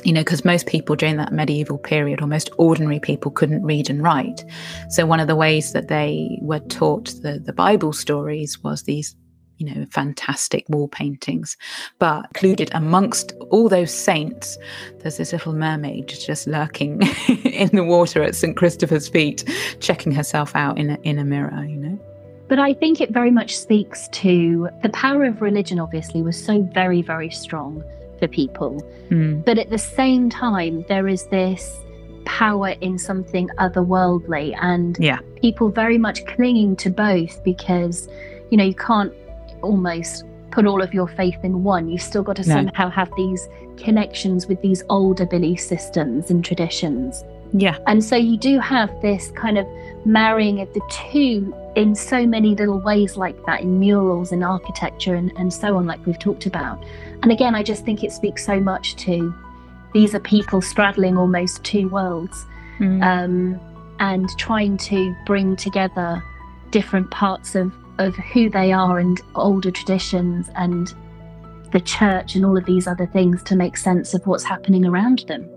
you 0.05 0.13
know, 0.13 0.21
because 0.21 0.45
most 0.45 0.67
people 0.67 0.97
during 0.97 1.17
that 1.19 1.33
medieval 1.33 1.79
period, 1.79 2.21
or 2.21 2.27
most 2.27 2.51
ordinary 2.59 2.99
people, 2.99 3.31
couldn't 3.31 3.63
read 3.63 3.89
and 3.89 4.03
write. 4.03 4.45
So 4.91 5.07
one 5.07 5.21
of 5.21 5.29
the 5.29 5.37
ways 5.37 5.73
that 5.73 5.89
they 5.89 6.39
were 6.43 6.59
taught 6.61 7.07
the 7.23 7.39
the 7.39 7.53
Bible 7.53 7.93
stories 7.93 8.63
was 8.65 8.83
these, 8.83 9.15
you 9.59 9.73
know, 9.73 9.87
fantastic 9.91 10.69
wall 10.69 10.89
paintings. 10.89 11.57
But 12.01 12.27
included 12.35 12.71
amongst 12.75 13.33
all 13.51 13.69
those 13.69 13.95
saints, 13.95 14.59
there's 14.99 15.19
this 15.19 15.33
little 15.33 15.53
mermaid 15.53 16.09
just 16.09 16.49
lurking 16.49 17.03
in 17.45 17.69
the 17.69 17.85
water 17.85 18.25
at 18.25 18.35
St 18.35 18.57
Christopher's 18.57 19.09
feet, 19.09 19.45
checking 19.79 20.11
herself 20.11 20.57
out 20.57 20.79
in 20.79 20.91
a, 20.91 20.99
in 21.03 21.21
a 21.21 21.25
mirror, 21.25 21.65
you 21.65 21.77
know. 21.77 22.16
But 22.49 22.59
I 22.59 22.75
think 22.75 23.01
it 23.01 23.11
very 23.11 23.31
much 23.31 23.57
speaks 23.57 24.09
to 24.09 24.69
the 24.83 24.89
power 24.91 25.25
of 25.25 25.43
religion, 25.43 25.81
obviously, 25.81 26.23
was 26.23 26.43
so 26.43 26.63
very, 26.63 27.03
very 27.03 27.31
strong 27.31 27.83
for 28.19 28.29
people. 28.29 28.83
Mm. 29.11 29.45
But 29.45 29.59
at 29.59 29.71
the 29.71 29.79
same 29.79 30.31
time, 30.31 30.85
there 30.89 31.09
is 31.09 31.27
this 31.27 31.77
power 32.25 32.71
in 32.81 32.99
something 32.99 33.49
otherworldly, 33.59 34.57
and 34.61 34.97
yeah. 35.01 35.19
people 35.41 35.71
very 35.71 35.99
much 35.99 36.25
clinging 36.27 36.77
to 36.77 36.91
both 36.91 37.43
because, 37.43 38.09
you 38.51 38.57
know, 38.57 38.65
you 38.65 38.75
can't 38.75 39.13
almost 39.63 40.25
put 40.51 40.67
all 40.67 40.83
of 40.83 40.95
your 40.95 41.09
faith 41.09 41.39
in 41.43 41.65
one. 41.65 41.89
You've 41.89 42.03
still 42.03 42.23
got 42.23 42.37
to 42.37 42.49
no. 42.49 42.55
somehow 42.55 42.91
have 42.91 43.11
these 43.17 43.49
connections 43.77 44.47
with 44.47 44.61
these 44.63 44.83
older 44.89 45.27
belief 45.27 45.61
systems 45.61 46.31
and 46.31 46.45
traditions. 46.45 47.25
Yeah. 47.53 47.79
And 47.87 48.03
so 48.05 48.17
you 48.17 48.37
do 48.37 48.59
have 48.61 48.91
this 49.03 49.31
kind 49.33 49.59
of 49.59 49.67
marrying 50.05 50.61
of 50.61 50.73
the 50.75 50.81
two 50.91 51.55
in 51.77 51.95
so 51.95 52.27
many 52.27 52.55
little 52.55 52.81
ways 52.81 53.17
like 53.19 53.37
that 53.45 53.61
in 53.61 53.79
murals 53.79 54.33
and 54.33 54.43
architecture 54.43 55.15
and, 55.15 55.31
and 55.37 55.53
so 55.53 55.77
on, 55.77 55.87
like 55.87 56.05
we've 56.07 56.19
talked 56.19 56.47
about. 56.47 56.83
And 57.23 57.31
again, 57.31 57.55
I 57.55 57.63
just 57.63 57.85
think 57.85 58.03
it 58.03 58.13
speaks 58.13 58.45
so 58.45 58.59
much 58.59 58.97
to 58.97 59.33
these 59.93 60.15
are 60.15 60.21
people 60.21 60.63
straddling 60.63 61.17
almost 61.19 61.63
two 61.65 61.89
worlds 61.89 62.47
mm. 62.79 63.03
um, 63.05 63.61
and 64.01 64.29
trying 64.39 64.79
to 64.79 65.15
bring 65.27 65.55
together 65.55 66.23
different 66.71 67.11
parts 67.11 67.55
of, 67.55 67.73
of 67.99 68.17
who 68.17 68.49
they 68.49 68.73
are 68.73 68.99
and 68.99 69.21
older 69.35 69.71
traditions 69.71 70.49
and 70.57 70.95
the 71.73 71.81
church 71.81 72.35
and 72.35 72.47
all 72.47 72.57
of 72.57 72.65
these 72.65 72.87
other 72.87 73.07
things 73.07 73.43
to 73.43 73.55
make 73.55 73.77
sense 73.77 74.15
of 74.15 74.27
what's 74.27 74.45
happening 74.45 74.87
around 74.87 75.25
them. 75.29 75.49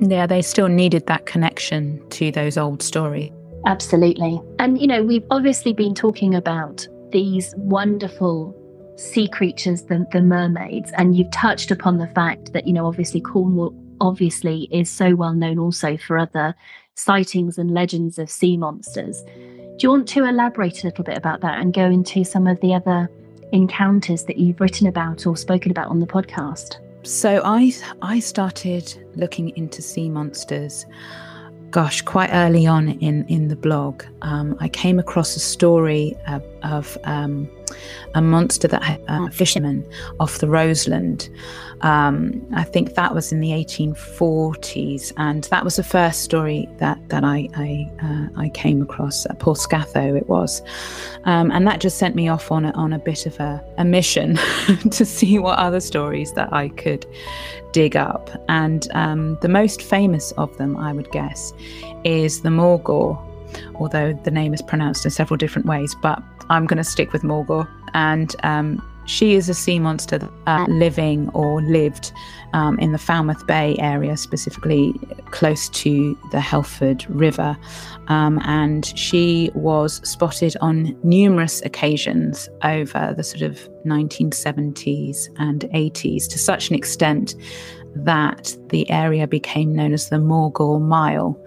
Yeah, 0.00 0.26
they 0.26 0.40
still 0.40 0.68
needed 0.68 1.06
that 1.08 1.26
connection 1.26 2.06
to 2.10 2.30
those 2.30 2.56
old 2.56 2.82
stories. 2.82 3.32
Absolutely. 3.66 4.40
And, 4.58 4.80
you 4.80 4.86
know, 4.86 5.02
we've 5.02 5.24
obviously 5.30 5.72
been 5.72 5.94
talking 5.94 6.34
about 6.34 6.86
these 7.10 7.54
wonderful 7.56 8.54
sea 8.96 9.28
creatures, 9.28 9.82
the, 9.84 10.06
the 10.12 10.20
mermaids, 10.20 10.92
and 10.96 11.16
you've 11.16 11.30
touched 11.30 11.70
upon 11.70 11.98
the 11.98 12.08
fact 12.08 12.52
that, 12.52 12.66
you 12.66 12.72
know, 12.72 12.86
obviously 12.86 13.20
Cornwall 13.20 13.74
obviously 14.00 14.68
is 14.70 14.88
so 14.90 15.14
well 15.14 15.34
known 15.34 15.58
also 15.58 15.96
for 15.96 16.18
other 16.18 16.54
sightings 16.94 17.58
and 17.58 17.72
legends 17.72 18.18
of 18.18 18.30
sea 18.30 18.56
monsters. 18.56 19.22
Do 19.22 19.76
you 19.80 19.90
want 19.90 20.08
to 20.08 20.24
elaborate 20.24 20.82
a 20.82 20.86
little 20.86 21.04
bit 21.04 21.16
about 21.16 21.40
that 21.42 21.60
and 21.60 21.72
go 21.72 21.84
into 21.84 22.24
some 22.24 22.46
of 22.46 22.60
the 22.60 22.74
other 22.74 23.08
encounters 23.52 24.24
that 24.24 24.38
you've 24.38 24.60
written 24.60 24.86
about 24.86 25.26
or 25.26 25.36
spoken 25.36 25.70
about 25.70 25.88
on 25.88 26.00
the 26.00 26.06
podcast? 26.06 26.76
So 27.06 27.40
I 27.44 27.72
I 28.02 28.18
started 28.18 28.92
looking 29.14 29.56
into 29.56 29.82
sea 29.82 30.10
monsters 30.10 30.84
gosh, 31.70 32.02
quite 32.02 32.30
early 32.32 32.66
on 32.66 32.88
in, 33.00 33.26
in 33.26 33.48
the 33.48 33.56
blog, 33.56 34.02
um, 34.22 34.56
I 34.60 34.68
came 34.68 34.98
across 34.98 35.36
a 35.36 35.40
story 35.40 36.16
uh, 36.26 36.40
of 36.62 36.96
um, 37.04 37.48
a 38.14 38.22
monster 38.22 38.68
that 38.68 38.82
had 38.82 39.02
uh, 39.08 39.28
fishermen 39.30 39.86
off 40.20 40.38
the 40.38 40.48
Roseland. 40.48 41.28
Um, 41.82 42.46
I 42.54 42.64
think 42.64 42.94
that 42.94 43.14
was 43.14 43.32
in 43.32 43.40
the 43.40 43.50
1840s, 43.50 45.12
and 45.16 45.44
that 45.44 45.64
was 45.64 45.76
the 45.76 45.84
first 45.84 46.22
story 46.22 46.68
that 46.78 46.98
that 47.08 47.24
I 47.24 47.48
I, 47.56 47.90
uh, 48.02 48.40
I 48.40 48.48
came 48.50 48.82
across. 48.82 49.26
Uh, 49.26 49.34
Portscatho, 49.34 50.16
it 50.16 50.28
was, 50.28 50.62
um, 51.24 51.50
and 51.50 51.66
that 51.66 51.80
just 51.80 51.98
sent 51.98 52.14
me 52.14 52.28
off 52.28 52.50
on 52.50 52.64
a, 52.64 52.70
on 52.72 52.92
a 52.92 52.98
bit 52.98 53.26
of 53.26 53.38
a, 53.40 53.64
a 53.78 53.84
mission 53.84 54.36
to 54.90 55.04
see 55.04 55.38
what 55.38 55.58
other 55.58 55.80
stories 55.80 56.32
that 56.32 56.52
I 56.52 56.68
could 56.70 57.06
dig 57.72 57.96
up. 57.96 58.30
And 58.48 58.88
um, 58.92 59.38
the 59.40 59.48
most 59.48 59.82
famous 59.82 60.32
of 60.32 60.56
them, 60.58 60.76
I 60.76 60.92
would 60.92 61.10
guess, 61.12 61.52
is 62.04 62.42
the 62.42 62.50
Morgawr 62.50 63.24
although 63.76 64.12
the 64.24 64.30
name 64.30 64.52
is 64.52 64.62
pronounced 64.62 65.04
in 65.04 65.10
several 65.10 65.36
different 65.36 65.66
ways. 65.66 65.94
But 66.02 66.22
I'm 66.50 66.66
going 66.66 66.78
to 66.78 66.84
stick 66.84 67.12
with 67.12 67.22
Morgawr. 67.22 67.68
And 67.94 68.34
um, 68.42 68.82
she 69.08 69.34
is 69.34 69.48
a 69.48 69.54
sea 69.54 69.78
monster 69.78 70.20
uh, 70.46 70.66
living 70.68 71.30
or 71.30 71.62
lived 71.62 72.12
um, 72.52 72.78
in 72.78 72.92
the 72.92 72.98
Falmouth 72.98 73.46
Bay 73.46 73.74
area, 73.78 74.16
specifically 74.16 74.92
close 75.30 75.70
to 75.70 76.16
the 76.30 76.40
Helford 76.40 77.08
River. 77.08 77.56
Um, 78.08 78.38
and 78.44 78.86
she 78.98 79.50
was 79.54 80.06
spotted 80.08 80.56
on 80.60 80.96
numerous 81.02 81.62
occasions 81.62 82.48
over 82.62 83.14
the 83.16 83.24
sort 83.24 83.42
of 83.42 83.68
1970s 83.86 85.28
and 85.38 85.62
80s 85.62 86.28
to 86.28 86.38
such 86.38 86.68
an 86.68 86.76
extent 86.76 87.34
that 87.94 88.54
the 88.68 88.88
area 88.90 89.26
became 89.26 89.74
known 89.74 89.94
as 89.94 90.10
the 90.10 90.16
Morgawr 90.16 90.80
Mile 90.80 91.42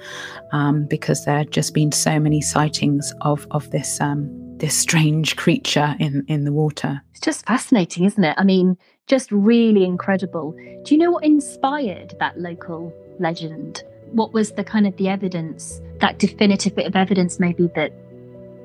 um, 0.52 0.86
because 0.86 1.26
there 1.26 1.38
had 1.38 1.52
just 1.52 1.74
been 1.74 1.92
so 1.92 2.20
many 2.20 2.42
sightings 2.42 3.14
of 3.22 3.48
of 3.52 3.70
this 3.70 4.02
um, 4.02 4.41
this 4.62 4.78
strange 4.78 5.36
creature 5.36 5.96
in 6.00 6.24
in 6.28 6.46
the 6.46 6.54
water. 6.54 7.02
It's 7.12 7.20
just 7.20 7.46
fascinating, 7.46 8.06
isn't 8.06 8.24
it? 8.24 8.36
I 8.38 8.44
mean, 8.44 8.78
just 9.08 9.32
really 9.32 9.84
incredible. 9.84 10.56
Do 10.84 10.96
you 10.96 10.98
know 10.98 11.12
what 11.12 11.26
inspired 11.26 12.16
that 12.20 12.40
local 12.40 12.94
legend? 13.20 13.84
What 14.12 14.34
was 14.34 14.52
the 14.52 14.64
kind 14.64 14.86
of 14.88 14.96
the 14.98 15.10
evidence, 15.10 15.82
that 16.00 16.20
definitive 16.20 16.76
bit 16.76 16.86
of 16.86 16.96
evidence, 16.96 17.40
maybe 17.40 17.70
that 17.76 17.92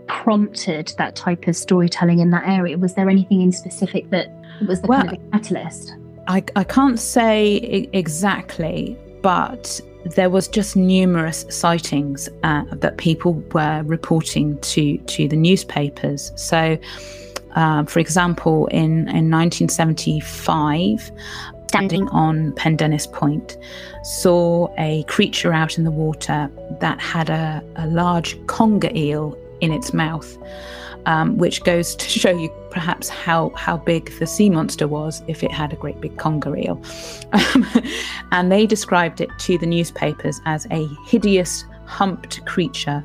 prompted 0.07 0.93
that 0.99 1.17
type 1.17 1.49
of 1.49 1.57
storytelling 1.57 2.19
in 2.19 2.31
that 2.31 2.47
area? 2.47 2.77
Was 2.77 2.95
there 2.95 3.09
anything 3.09 3.41
in 3.41 3.51
specific 3.51 4.11
that 4.11 4.29
was 4.69 4.83
the 4.83 4.89
well, 4.89 5.03
kind 5.03 5.17
of 5.17 5.33
catalyst? 5.33 5.95
I, 6.29 6.45
I 6.57 6.65
can't 6.65 6.99
say 6.99 7.89
exactly, 7.93 8.99
but 9.23 9.81
there 10.15 10.31
was 10.31 10.49
just 10.49 10.77
numerous 10.77 11.45
sightings 11.49 12.29
uh, 12.43 12.65
that 12.73 12.97
people 12.99 13.35
were 13.53 13.83
reporting 13.85 14.59
to 14.61 14.99
to 14.99 15.29
the 15.29 15.37
newspapers. 15.37 16.33
So, 16.37 16.79
uh, 17.55 17.85
for 17.85 17.99
example, 17.99 18.67
in 18.69 19.09
in 19.09 19.31
1975, 19.31 21.11
standing 21.69 22.09
on 22.09 22.53
Pendennis 22.53 23.07
Point, 23.13 23.57
saw 24.03 24.73
a 24.79 25.03
creature 25.05 25.53
out 25.53 25.79
in 25.79 25.85
the 25.85 25.91
water 25.91 26.51
that 26.81 27.01
had 27.01 27.29
a, 27.29 27.63
a 27.77 27.87
large 27.89 28.35
conger 28.47 28.91
eel 28.95 29.37
in 29.61 29.73
its 29.73 29.93
mouth 29.93 30.39
um, 31.07 31.39
which 31.39 31.65
goes 31.65 31.95
to 31.97 32.07
show 32.07 32.31
you 32.31 32.51
perhaps 32.71 33.09
how 33.09 33.51
how 33.57 33.79
big 33.79 34.13
the 34.19 34.27
sea 34.27 34.51
monster 34.51 34.87
was 34.87 35.23
if 35.29 35.43
it 35.43 35.51
had 35.51 35.73
a 35.73 35.77
great 35.77 36.01
big 36.01 36.17
conger 36.19 36.55
eel. 36.57 36.81
Um, 37.33 37.67
and 38.33 38.53
they 38.53 38.67
described 38.67 39.21
it 39.21 39.31
to 39.39 39.57
the 39.57 39.67
newspapers 39.67 40.41
as 40.45 40.67
a 40.71 40.87
hideous 41.07 41.65
humped 41.87 42.45
creature 42.45 43.03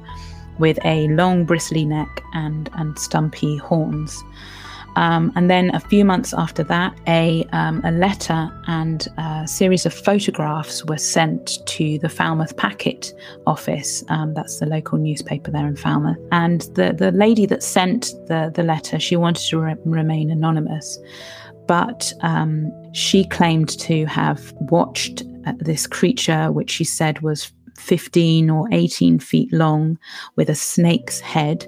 with 0.60 0.78
a 0.84 1.08
long 1.10 1.46
bristly 1.46 1.86
neck 1.86 2.22
and 2.34 2.70
and 2.74 2.98
stumpy 3.00 3.58
horns. 3.58 4.22
Um, 4.96 5.32
and 5.36 5.50
then 5.50 5.74
a 5.74 5.80
few 5.80 6.04
months 6.04 6.34
after 6.34 6.64
that, 6.64 6.98
a, 7.08 7.46
um, 7.52 7.82
a 7.84 7.92
letter 7.92 8.52
and 8.68 9.08
a 9.18 9.48
series 9.48 9.86
of 9.86 9.94
photographs 9.94 10.86
were 10.86 10.98
sent 10.98 11.66
to 11.66 11.98
the 12.00 12.10
Falmouth 12.10 12.56
Packet 12.58 13.14
office. 13.48 14.04
Um, 14.10 14.34
that's 14.34 14.60
the 14.60 14.66
local 14.66 14.98
newspaper 14.98 15.52
there 15.52 15.68
in 15.68 15.76
Falmouth. 15.76 16.18
And 16.32 16.62
the, 16.76 16.94
the 16.98 17.12
lady 17.12 17.46
that 17.46 17.64
sent 17.64 18.14
the, 18.28 18.52
the 18.54 18.64
letter, 18.64 19.00
she 19.00 19.16
wanted 19.16 19.48
to 19.50 19.60
re- 19.60 19.76
remain 19.86 20.30
anonymous. 20.30 21.00
But 21.68 22.14
um, 22.22 22.72
she 22.94 23.24
claimed 23.24 23.70
to 23.80 24.06
have 24.06 24.54
watched 24.60 25.24
uh, 25.46 25.54
this 25.58 25.88
creature, 25.88 26.52
which 26.52 26.70
she 26.70 26.84
said 26.84 27.22
was 27.22 27.52
15 27.82 28.50
or 28.50 28.68
18 28.72 29.20
feet 29.20 29.52
long 29.52 29.98
with 30.36 30.50
a 30.50 30.56
snake's 30.56 31.20
head 31.20 31.68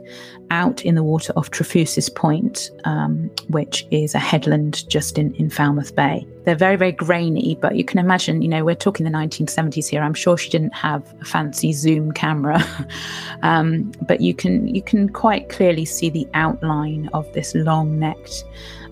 out 0.52 0.86
in 0.86 0.94
the 0.96 1.04
water 1.04 1.34
off 1.36 1.50
Trefusis 1.50 2.14
Point, 2.14 2.70
um, 2.86 3.32
which 3.50 3.88
is 3.90 4.14
a 4.14 4.20
headland 4.20 4.88
just 4.88 5.18
in, 5.18 5.34
in 5.36 5.50
Falmouth 5.50 5.96
Bay. 5.96 6.28
They're 6.46 6.56
very, 6.56 6.76
very 6.76 6.92
grainy, 6.92 7.58
but 7.60 7.76
you 7.76 7.84
can 7.84 7.98
imagine, 7.98 8.42
you 8.42 8.48
know, 8.48 8.64
we're 8.64 8.76
talking 8.76 9.04
the 9.04 9.12
1970s 9.12 9.88
here. 9.88 10.04
I'm 10.04 10.14
sure 10.14 10.38
she 10.38 10.50
didn't 10.50 10.74
have 10.76 11.02
a 11.22 11.26
fancy 11.26 11.74
zoom 11.74 12.12
camera, 12.12 12.64
um, 13.42 13.92
but 14.08 14.22
you 14.22 14.34
can 14.34 14.68
you 14.68 14.82
can 14.82 15.10
quite 15.10 15.50
clearly 15.50 15.86
see 15.86 16.10
the 16.10 16.28
outline 16.34 17.10
of 17.14 17.32
this 17.34 17.56
long-necked 17.56 18.44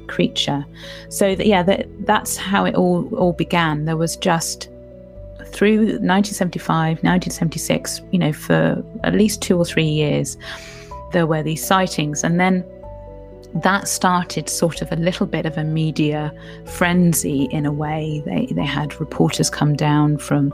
creature. 0.08 0.66
So 1.10 1.28
yeah, 1.28 1.62
that, 1.64 1.88
that's 2.06 2.38
how 2.38 2.66
it 2.66 2.76
all 2.76 3.08
all 3.16 3.34
began. 3.34 3.86
There 3.86 3.98
was 3.98 4.16
just 4.16 4.71
through 5.52 5.80
1975, 5.80 7.04
1976, 7.04 8.02
you 8.12 8.20
know, 8.20 8.34
for 8.34 8.84
at 9.04 9.14
least 9.14 9.42
two 9.42 9.58
or 9.58 9.66
three 9.66 9.86
years, 9.86 10.38
there 11.12 11.28
were 11.28 11.44
these 11.44 11.66
sightings. 11.66 12.24
And 12.24 12.40
then 12.40 12.66
that 13.54 13.88
started 13.88 14.50
sort 14.50 14.82
of 14.82 14.92
a 14.92 14.96
little 14.96 15.26
bit 15.26 15.46
of 15.46 15.58
a 15.58 15.64
media 15.64 16.34
frenzy 16.66 17.44
in 17.52 17.66
a 17.66 17.72
way. 17.72 18.24
They, 18.26 18.48
they 18.52 18.66
had 18.66 19.00
reporters 19.00 19.50
come 19.50 19.76
down 19.76 20.18
from 20.18 20.54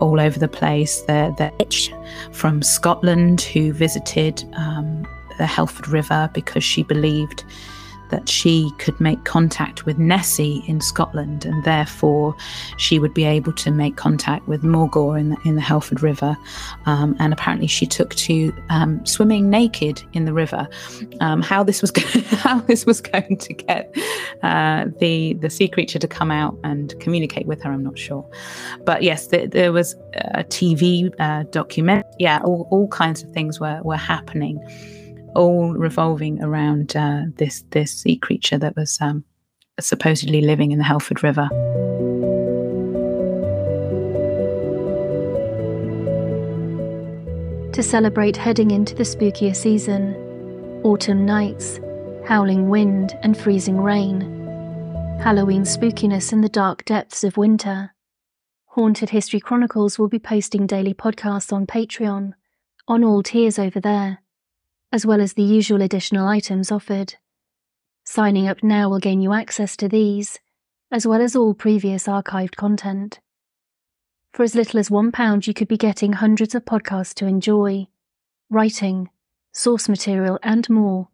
all 0.00 0.20
over 0.20 0.38
the 0.38 0.48
place. 0.48 1.00
They're, 1.02 1.34
from 2.32 2.62
Scotland 2.62 3.40
who 3.40 3.72
visited 3.72 4.44
um, 4.56 5.06
the 5.38 5.46
Helford 5.46 5.88
River 5.88 6.30
because 6.34 6.64
she 6.64 6.82
believed 6.82 7.44
that 8.10 8.28
she 8.28 8.70
could 8.78 8.98
make 9.00 9.24
contact 9.24 9.86
with 9.86 9.98
Nessie 9.98 10.64
in 10.66 10.80
Scotland, 10.80 11.44
and 11.44 11.64
therefore 11.64 12.34
she 12.76 12.98
would 12.98 13.14
be 13.14 13.24
able 13.24 13.52
to 13.54 13.70
make 13.70 13.96
contact 13.96 14.46
with 14.48 14.62
Morgawr 14.62 15.18
in 15.18 15.30
the, 15.30 15.36
in 15.44 15.54
the 15.54 15.60
Helford 15.60 16.02
River. 16.02 16.36
Um, 16.86 17.16
and 17.18 17.32
apparently, 17.32 17.66
she 17.66 17.86
took 17.86 18.14
to 18.16 18.52
um, 18.70 19.04
swimming 19.04 19.50
naked 19.50 20.02
in 20.12 20.24
the 20.24 20.32
river. 20.32 20.68
Um, 21.20 21.42
how 21.42 21.62
this 21.62 21.82
was 21.82 21.92
how 22.38 22.60
this 22.60 22.86
was 22.86 23.00
going 23.00 23.36
to 23.36 23.54
get 23.54 23.94
uh, 24.42 24.86
the 24.98 25.34
the 25.34 25.50
sea 25.50 25.68
creature 25.68 25.98
to 25.98 26.08
come 26.08 26.30
out 26.30 26.58
and 26.64 26.98
communicate 27.00 27.46
with 27.46 27.62
her, 27.62 27.72
I'm 27.72 27.82
not 27.82 27.98
sure. 27.98 28.28
But 28.84 29.02
yes, 29.02 29.28
the, 29.28 29.46
there 29.46 29.72
was 29.72 29.94
a 30.14 30.44
TV 30.44 31.12
uh, 31.18 31.44
document. 31.50 32.06
Yeah, 32.18 32.40
all, 32.44 32.68
all 32.70 32.88
kinds 32.88 33.22
of 33.22 33.30
things 33.32 33.60
were 33.60 33.80
were 33.82 33.96
happening 33.96 34.60
all 35.38 35.72
revolving 35.72 36.42
around 36.42 36.96
uh, 36.96 37.22
this 37.36 37.64
this 37.70 37.92
sea 37.92 38.16
creature 38.16 38.58
that 38.58 38.76
was 38.76 38.98
um, 39.00 39.24
supposedly 39.78 40.40
living 40.40 40.72
in 40.72 40.78
the 40.78 40.84
Helford 40.84 41.22
River. 41.22 41.48
To 47.72 47.82
celebrate 47.82 48.36
heading 48.36 48.72
into 48.72 48.96
the 48.96 49.04
spookier 49.04 49.54
season, 49.54 50.16
autumn 50.82 51.24
nights, 51.24 51.78
howling 52.26 52.68
wind, 52.68 53.16
and 53.22 53.38
freezing 53.38 53.80
rain, 53.80 54.22
Halloween 55.22 55.62
spookiness 55.62 56.32
in 56.32 56.40
the 56.40 56.48
dark 56.48 56.84
depths 56.84 57.22
of 57.22 57.36
winter. 57.36 57.94
Haunted 58.72 59.10
History 59.10 59.38
Chronicles 59.38 59.98
will 59.98 60.08
be 60.08 60.18
posting 60.18 60.66
daily 60.66 60.94
podcasts 60.94 61.52
on 61.52 61.66
Patreon, 61.66 62.32
on 62.88 63.04
all 63.04 63.22
tiers 63.22 63.58
over 63.60 63.78
there 63.78 64.18
as 64.92 65.04
well 65.04 65.20
as 65.20 65.34
the 65.34 65.42
usual 65.42 65.82
additional 65.82 66.26
items 66.26 66.72
offered. 66.72 67.14
Signing 68.04 68.48
up 68.48 68.62
now 68.62 68.88
will 68.88 68.98
gain 68.98 69.20
you 69.20 69.32
access 69.32 69.76
to 69.76 69.88
these, 69.88 70.38
as 70.90 71.06
well 71.06 71.20
as 71.20 71.36
all 71.36 71.52
previous 71.52 72.06
archived 72.06 72.56
content. 72.56 73.20
For 74.32 74.42
as 74.42 74.54
little 74.54 74.80
as 74.80 74.88
£1, 74.88 75.46
you 75.46 75.54
could 75.54 75.68
be 75.68 75.76
getting 75.76 76.14
hundreds 76.14 76.54
of 76.54 76.64
podcasts 76.64 77.14
to 77.14 77.26
enjoy, 77.26 77.86
writing, 78.48 79.10
source 79.52 79.88
material, 79.88 80.38
and 80.42 80.68
more, 80.70 81.08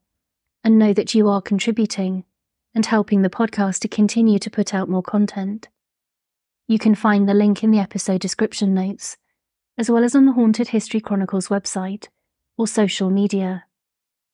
and 0.62 0.78
know 0.78 0.92
that 0.92 1.14
you 1.14 1.28
are 1.28 1.42
contributing 1.42 2.24
and 2.74 2.86
helping 2.86 3.22
the 3.22 3.30
podcast 3.30 3.80
to 3.80 3.88
continue 3.88 4.38
to 4.38 4.50
put 4.50 4.74
out 4.74 4.88
more 4.88 5.02
content. 5.02 5.68
You 6.68 6.78
can 6.78 6.94
find 6.94 7.28
the 7.28 7.34
link 7.34 7.62
in 7.62 7.70
the 7.70 7.78
episode 7.78 8.20
description 8.20 8.72
notes, 8.72 9.16
as 9.76 9.90
well 9.90 10.04
as 10.04 10.14
on 10.14 10.26
the 10.26 10.32
Haunted 10.32 10.68
History 10.68 11.00
Chronicles 11.00 11.48
website 11.48 12.08
or 12.56 12.66
social 12.66 13.10
media. 13.10 13.64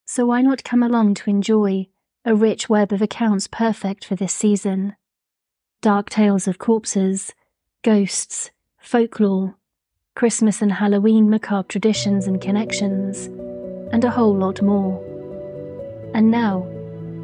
So 0.06 0.26
why 0.26 0.42
not 0.42 0.64
come 0.64 0.82
along 0.82 1.14
to 1.14 1.30
enjoy 1.30 1.86
a 2.24 2.34
rich 2.34 2.68
web 2.68 2.92
of 2.92 3.00
accounts 3.00 3.46
perfect 3.46 4.04
for 4.04 4.16
this 4.16 4.34
season? 4.34 4.96
Dark 5.82 6.10
tales 6.10 6.48
of 6.48 6.58
corpses, 6.58 7.32
ghosts, 7.82 8.50
folklore, 8.80 9.56
Christmas 10.14 10.60
and 10.60 10.72
Halloween 10.72 11.30
macabre 11.30 11.68
traditions 11.68 12.26
and 12.26 12.40
connections, 12.40 13.26
and 13.92 14.04
a 14.04 14.10
whole 14.10 14.36
lot 14.36 14.60
more. 14.60 15.02
And 16.12 16.30
now, 16.30 16.66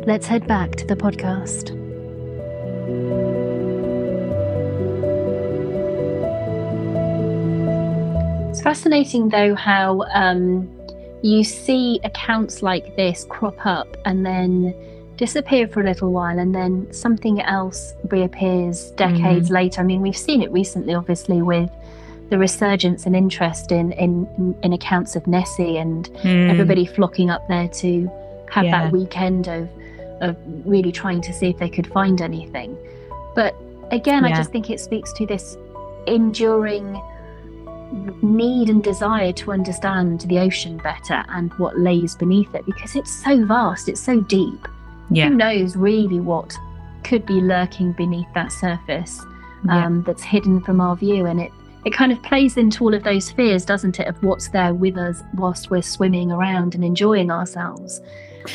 let's 0.07 0.27
head 0.27 0.47
back 0.47 0.77
to 0.77 0.87
the 0.87 0.97
podcast. 0.97 1.77
It's 8.51 8.63
fascinating, 8.63 9.29
though, 9.29 9.55
how 9.55 10.03
um, 10.15 10.76
you 11.27 11.43
see 11.43 11.99
accounts 12.05 12.63
like 12.63 12.95
this 12.95 13.27
crop 13.29 13.67
up 13.67 13.97
and 14.05 14.25
then 14.25 14.75
disappear 15.17 15.67
for 15.67 15.81
a 15.81 15.85
little 15.85 16.13
while, 16.13 16.39
and 16.39 16.55
then 16.55 16.87
something 16.93 17.41
else 17.41 17.95
reappears 18.11 18.93
decades 18.93 19.49
mm. 19.49 19.55
later. 19.55 19.81
I 19.81 19.85
mean, 19.85 20.03
we've 20.03 20.17
seen 20.17 20.41
it 20.41 20.53
recently, 20.53 20.95
obviously, 20.95 21.43
with 21.43 21.71
the 22.31 22.39
resurgence 22.39 23.07
and 23.07 23.17
interest 23.17 23.73
in 23.73 23.93
in, 23.93 24.57
in 24.63 24.73
accounts 24.73 25.17
of 25.17 25.27
Nessie 25.27 25.79
and 25.79 26.09
mm. 26.23 26.51
everybody 26.51 26.87
flocking 26.87 27.31
up 27.31 27.47
there 27.49 27.69
to 27.69 28.11
have 28.51 28.67
yeah. 28.67 28.85
that 28.85 28.93
weekend 28.93 29.49
of 29.49 29.69
of 30.21 30.37
really 30.65 30.93
trying 30.93 31.21
to 31.23 31.33
see 31.33 31.49
if 31.49 31.59
they 31.59 31.69
could 31.69 31.89
find 31.89 32.21
anything. 32.21 32.77
But 33.35 33.55
again, 33.91 34.25
yeah. 34.25 34.31
I 34.31 34.37
just 34.37 34.53
think 34.53 34.71
it 34.71 34.79
speaks 34.79 35.13
to 35.15 35.27
this 35.27 35.57
enduring 36.07 37.03
need 38.23 38.69
and 38.69 38.83
desire 38.83 39.33
to 39.33 39.53
understand 39.53 40.23
the 40.23 40.39
ocean 40.39 40.79
better 40.79 41.25
and 41.29 41.53
what 41.55 41.79
lays 41.79 42.17
beneath 42.17 42.55
it 42.55 42.67
because 42.67 42.97
it's 42.97 43.11
so 43.11 43.45
vast, 43.45 43.89
it's 43.89 44.01
so 44.01 44.21
deep. 44.21 44.69
Yeah. 45.11 45.29
Who 45.29 45.37
knows 45.37 45.77
really 45.77 46.21
what 46.21 46.57
could 47.05 47.25
be 47.25 47.41
lurking 47.41 47.93
beneath 47.93 48.27
that 48.35 48.51
surface 48.51 49.21
um, 49.69 49.99
yeah. 49.99 50.03
that's 50.05 50.23
hidden 50.23 50.61
from 50.61 50.81
our 50.81 50.97
view? 50.97 51.27
And 51.27 51.41
it, 51.41 51.53
it 51.85 51.93
kind 51.93 52.11
of 52.11 52.21
plays 52.23 52.57
into 52.57 52.83
all 52.83 52.95
of 52.95 53.05
those 53.05 53.31
fears, 53.31 53.65
doesn't 53.65 54.01
it, 54.01 54.09
of 54.09 54.21
what's 54.23 54.49
there 54.49 54.75
with 54.75 54.97
us 54.97 55.23
whilst 55.35 55.71
we're 55.71 55.83
swimming 55.83 56.33
around 56.33 56.75
and 56.75 56.85
enjoying 56.85 57.31
ourselves. 57.31 58.01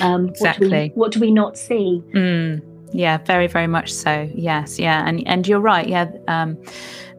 Um, 0.01 0.29
exactly. 0.29 0.67
What 0.67 0.71
do, 0.71 0.75
we, 0.75 0.89
what 0.89 1.11
do 1.11 1.19
we 1.21 1.31
not 1.31 1.57
see? 1.57 2.03
Mm, 2.13 2.61
yeah, 2.93 3.17
very, 3.19 3.47
very 3.47 3.67
much 3.67 3.93
so. 3.93 4.29
Yes, 4.33 4.79
yeah, 4.79 5.07
and 5.07 5.25
and 5.27 5.47
you're 5.47 5.59
right. 5.59 5.87
Yeah, 5.87 6.11
um, 6.27 6.57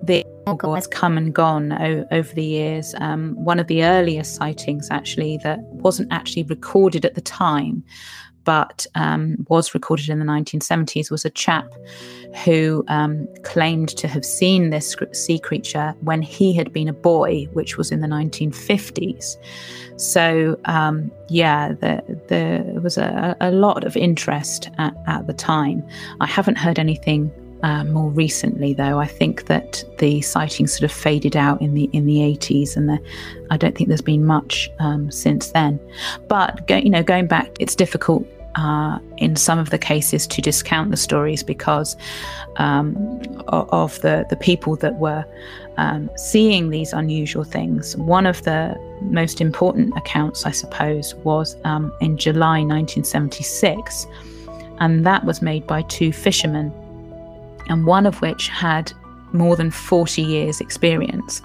the 0.03 0.22
has 0.47 0.87
come 0.87 1.17
and 1.17 1.35
gone 1.35 1.73
o- 1.73 2.07
over 2.11 2.33
the 2.35 2.45
years. 2.45 2.95
Um, 2.99 3.35
one 3.45 3.59
of 3.59 3.67
the 3.67 3.85
earliest 3.85 4.35
sightings, 4.35 4.89
actually, 4.91 5.39
that 5.39 5.61
wasn't 5.61 6.13
actually 6.13 6.43
recorded 6.45 7.05
at 7.05 7.15
the 7.15 7.21
time, 7.21 7.85
but 8.45 8.87
um, 8.95 9.47
was 9.49 9.75
recorded 9.75 10.09
in 10.09 10.19
the 10.19 10.25
1970s, 10.25 11.11
was 11.11 11.25
a 11.25 11.31
chap 11.31 11.73
who 12.45 12.85
um, 12.89 13.29
claimed 13.45 13.91
to 13.91 14.09
have 14.09 14.25
seen 14.25 14.71
this 14.71 14.97
sea 15.13 15.39
creature 15.39 15.95
when 16.01 16.23
he 16.23 16.53
had 16.53 16.73
been 16.73 16.89
a 16.89 16.93
boy, 16.93 17.45
which 17.53 17.77
was 17.77 17.93
in 17.93 18.01
the 18.01 18.09
1950s. 18.09 19.37
So, 19.97 20.59
um, 20.65 21.13
yeah, 21.29 21.73
there, 21.75 22.03
there 22.29 22.65
was 22.83 22.99
a, 22.99 23.37
a, 23.41 23.51
lot 23.53 23.85
of 23.85 23.97
interest 23.97 24.71
at, 24.79 24.95
at 25.07 25.27
the 25.27 25.35
time. 25.35 25.87
I 26.21 26.27
haven't 26.27 26.57
heard 26.57 26.79
anything 26.79 27.31
uh, 27.63 27.85
more 27.85 28.11
recently, 28.11 28.75
though, 28.75 28.99
I 28.99 29.07
think 29.07 29.47
that 29.47 29.85
the 29.99 30.21
sightings 30.21 30.73
sort 30.73 30.83
of 30.83 30.93
faded 30.93 31.37
out 31.37 31.63
in 31.63 31.75
the 31.75 31.85
in 31.93 32.07
the 32.07 32.19
80s, 32.19 32.77
and 32.77 32.89
the, 32.89 32.99
I 33.51 33.57
don't 33.57 33.77
think 33.77 33.89
there's 33.89 34.01
been 34.01 34.25
much 34.25 34.69
um, 34.81 35.11
since 35.13 35.53
then. 35.53 35.79
But 36.27 36.67
go, 36.67 36.77
you 36.77 36.91
know, 36.91 37.05
going 37.05 37.29
back, 37.29 37.51
it's 37.61 37.77
difficult 37.77 38.27
uh, 38.57 38.99
in 39.19 39.37
some 39.37 39.61
of 39.61 39.71
the 39.71 39.79
cases 39.79 40.27
to 40.27 40.43
discount 40.43 40.91
the 40.91 40.97
stories 40.97 41.45
because 41.45 41.97
um, 42.57 42.97
of 43.47 44.01
the 44.01 44.27
the 44.29 44.37
people 44.37 44.75
that 44.77 44.97
were 44.97 45.25
um, 45.77 46.11
seeing 46.17 46.71
these 46.71 46.93
unusual 46.93 47.45
things. 47.45 47.97
One 47.97 48.27
of 48.27 48.43
the 48.43 48.77
most 49.03 49.41
important 49.41 49.97
accounts, 49.97 50.47
I 50.47 50.51
suppose, 50.51 51.15
was 51.17 51.57
um, 51.65 51.93
in 52.01 52.17
July 52.17 52.65
1976, 52.65 54.09
and 54.81 55.07
that 55.07 55.25
was 55.25 55.41
made 55.41 55.65
by 55.65 55.83
two 55.83 56.13
fishermen 56.13 56.73
and 57.73 57.87
one 57.87 58.07
of 58.07 58.21
which 58.21 58.49
had 58.49 58.93
more 59.33 59.57
than 59.57 59.71
40 59.71 60.23
years' 60.23 60.61
experience. 60.61 61.41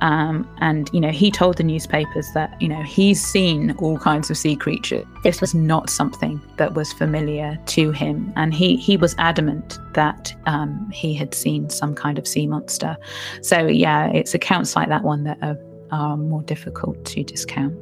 Um, 0.00 0.48
and 0.58 0.88
you 0.92 1.00
know, 1.00 1.10
he 1.10 1.30
told 1.30 1.56
the 1.56 1.64
newspapers 1.64 2.26
that 2.32 2.60
you 2.62 2.68
know 2.68 2.82
he's 2.82 3.20
seen 3.20 3.72
all 3.78 3.98
kinds 3.98 4.30
of 4.30 4.36
sea 4.36 4.54
creatures. 4.54 5.04
This 5.24 5.40
was 5.40 5.54
not 5.54 5.90
something 5.90 6.40
that 6.56 6.74
was 6.74 6.92
familiar 6.92 7.58
to 7.66 7.90
him, 7.90 8.32
and 8.36 8.54
he 8.54 8.76
he 8.76 8.96
was 8.96 9.16
adamant 9.18 9.78
that 9.94 10.32
um, 10.46 10.88
he 10.92 11.14
had 11.14 11.34
seen 11.34 11.68
some 11.68 11.96
kind 11.96 12.16
of 12.16 12.28
sea 12.28 12.46
monster. 12.46 12.96
So 13.42 13.66
yeah, 13.66 14.06
it's 14.14 14.34
accounts 14.34 14.76
like 14.76 14.88
that 14.88 15.02
one 15.02 15.24
that 15.24 15.38
are, 15.42 15.58
are 15.90 16.16
more 16.16 16.42
difficult 16.42 17.04
to 17.06 17.24
discount. 17.24 17.74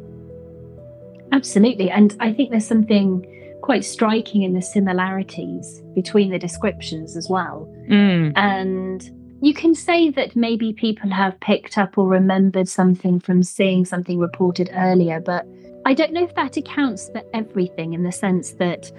Absolutely, 1.33 1.91
and 1.91 2.17
I 2.19 2.33
think 2.33 2.51
there's 2.51 2.67
something 2.67 3.27
quite 3.61 3.85
striking 3.85 4.43
in 4.43 4.55
the 4.55 4.63
similarities 4.63 5.83
between 5.95 6.31
the 6.31 6.39
descriptions 6.39 7.15
as 7.15 7.29
well. 7.29 7.71
Mm. 7.89 8.33
And 8.37 9.39
you 9.43 9.55
can 9.55 9.75
say 9.75 10.11
that 10.11 10.35
maybe 10.35 10.73
people 10.73 11.11
have 11.11 11.39
picked 11.41 11.79
up 11.79 11.99
or 11.99 12.09
remembered 12.09 12.69
something 12.69 13.21
from 13.21 13.43
seeing 13.43 13.85
something 13.85 14.19
reported 14.19 14.71
earlier, 14.75 15.21
but 15.21 15.47
I 15.85 15.95
don't 15.95 16.13
know 16.13 16.25
if 16.25 16.35
that 16.35 16.57
accounts 16.57 17.11
for 17.11 17.23
everything 17.33 17.93
in 17.93 18.03
the 18.03 18.13
sense 18.13 18.53
that 18.53 18.91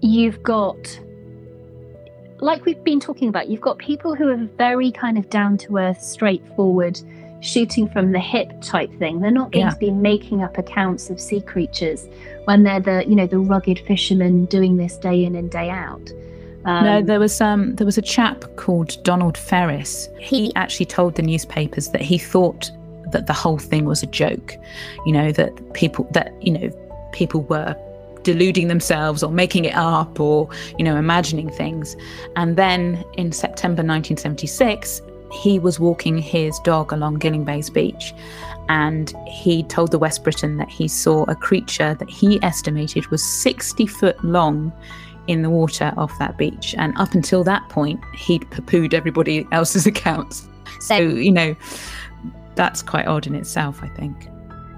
you've 0.00 0.42
got, 0.42 1.00
like 2.40 2.64
we've 2.64 2.82
been 2.82 3.00
talking 3.00 3.28
about, 3.28 3.48
you've 3.48 3.60
got 3.60 3.78
people 3.78 4.14
who 4.14 4.28
are 4.28 4.48
very 4.56 4.90
kind 4.90 5.18
of 5.18 5.28
down 5.28 5.58
to 5.58 5.76
earth, 5.76 6.00
straightforward 6.00 7.00
shooting 7.42 7.88
from 7.88 8.12
the 8.12 8.20
hip 8.20 8.52
type 8.62 8.90
thing. 8.98 9.20
They're 9.20 9.30
not 9.30 9.52
going 9.52 9.66
yeah. 9.66 9.72
to 9.72 9.78
be 9.78 9.90
making 9.90 10.42
up 10.42 10.56
accounts 10.56 11.10
of 11.10 11.20
sea 11.20 11.40
creatures 11.40 12.08
when 12.44 12.62
they're 12.62 12.80
the 12.80 13.04
you 13.06 13.14
know 13.14 13.26
the 13.26 13.38
rugged 13.38 13.80
fishermen 13.80 14.46
doing 14.46 14.76
this 14.76 14.96
day 14.96 15.24
in 15.24 15.34
and 15.34 15.50
day 15.50 15.68
out. 15.68 16.10
Um, 16.64 16.84
no, 16.84 17.02
there 17.02 17.18
was 17.18 17.40
um 17.40 17.74
there 17.76 17.86
was 17.86 17.98
a 17.98 18.02
chap 18.02 18.44
called 18.56 19.02
Donald 19.02 19.36
Ferris. 19.36 20.08
He 20.18 20.54
actually 20.54 20.86
told 20.86 21.16
the 21.16 21.22
newspapers 21.22 21.90
that 21.90 22.02
he 22.02 22.18
thought 22.18 22.70
that 23.10 23.26
the 23.26 23.32
whole 23.32 23.58
thing 23.58 23.84
was 23.84 24.02
a 24.02 24.06
joke. 24.06 24.54
You 25.06 25.12
know 25.12 25.32
that 25.32 25.74
people 25.74 26.08
that 26.12 26.32
you 26.40 26.52
know 26.52 26.70
people 27.12 27.42
were 27.42 27.76
deluding 28.22 28.68
themselves 28.68 29.22
or 29.22 29.30
making 29.30 29.64
it 29.64 29.74
up 29.74 30.20
or 30.20 30.48
you 30.78 30.84
know 30.84 30.96
imagining 30.96 31.50
things 31.50 31.96
and 32.36 32.56
then 32.56 33.04
in 33.14 33.32
september 33.32 33.82
1976 33.82 35.02
he 35.32 35.58
was 35.58 35.80
walking 35.80 36.18
his 36.18 36.58
dog 36.60 36.92
along 36.92 37.18
Gyllyngvase 37.18 37.72
Beach 37.72 38.14
and 38.68 39.14
he 39.26 39.62
told 39.64 39.90
the 39.90 39.98
West 39.98 40.22
Briton 40.22 40.58
that 40.58 40.68
he 40.68 40.86
saw 40.86 41.24
a 41.24 41.34
creature 41.34 41.94
that 41.94 42.08
he 42.08 42.42
estimated 42.42 43.06
was 43.06 43.22
60 43.22 43.86
foot 43.86 44.22
long 44.22 44.72
in 45.26 45.42
the 45.42 45.50
water 45.50 45.92
off 45.96 46.16
that 46.18 46.36
beach. 46.38 46.74
And 46.76 46.96
up 46.98 47.14
until 47.14 47.44
that 47.44 47.68
point, 47.68 48.00
he'd 48.14 48.48
poo 48.50 48.62
pooed 48.62 48.94
everybody 48.94 49.46
else's 49.52 49.86
accounts. 49.92 50.48
So, 50.80 50.98
you 50.98 51.32
know, 51.32 51.56
that's 52.54 52.82
quite 52.82 53.06
odd 53.06 53.26
in 53.26 53.34
itself, 53.34 53.80
I 53.82 53.88
think. 53.88 54.28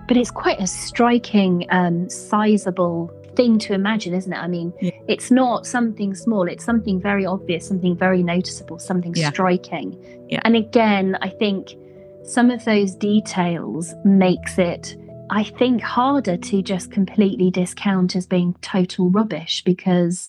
But 0.06 0.16
it's 0.16 0.30
quite 0.30 0.60
a 0.60 0.66
striking, 0.66 1.66
um, 1.70 2.10
sizable 2.10 3.10
thing 3.36 3.58
to 3.58 3.72
imagine, 3.72 4.14
isn't 4.14 4.32
it? 4.32 4.36
I 4.36 4.46
mean, 4.48 4.72
yeah. 4.80 4.90
it's 5.08 5.30
not 5.30 5.66
something 5.66 6.14
small, 6.14 6.46
it's 6.46 6.64
something 6.64 7.00
very 7.00 7.24
obvious, 7.24 7.66
something 7.66 7.96
very 7.96 8.22
noticeable, 8.22 8.78
something 8.78 9.14
yeah. 9.14 9.30
striking. 9.30 9.98
Yeah. 10.28 10.40
And 10.44 10.56
again, 10.56 11.16
I 11.22 11.30
think 11.30 11.74
some 12.22 12.50
of 12.50 12.64
those 12.64 12.94
details 12.94 13.94
makes 14.04 14.58
it 14.58 14.96
I 15.30 15.44
think 15.44 15.80
harder 15.80 16.36
to 16.36 16.62
just 16.62 16.90
completely 16.90 17.50
discount 17.50 18.14
as 18.14 18.26
being 18.26 18.54
total 18.60 19.08
rubbish 19.10 19.62
because 19.64 20.28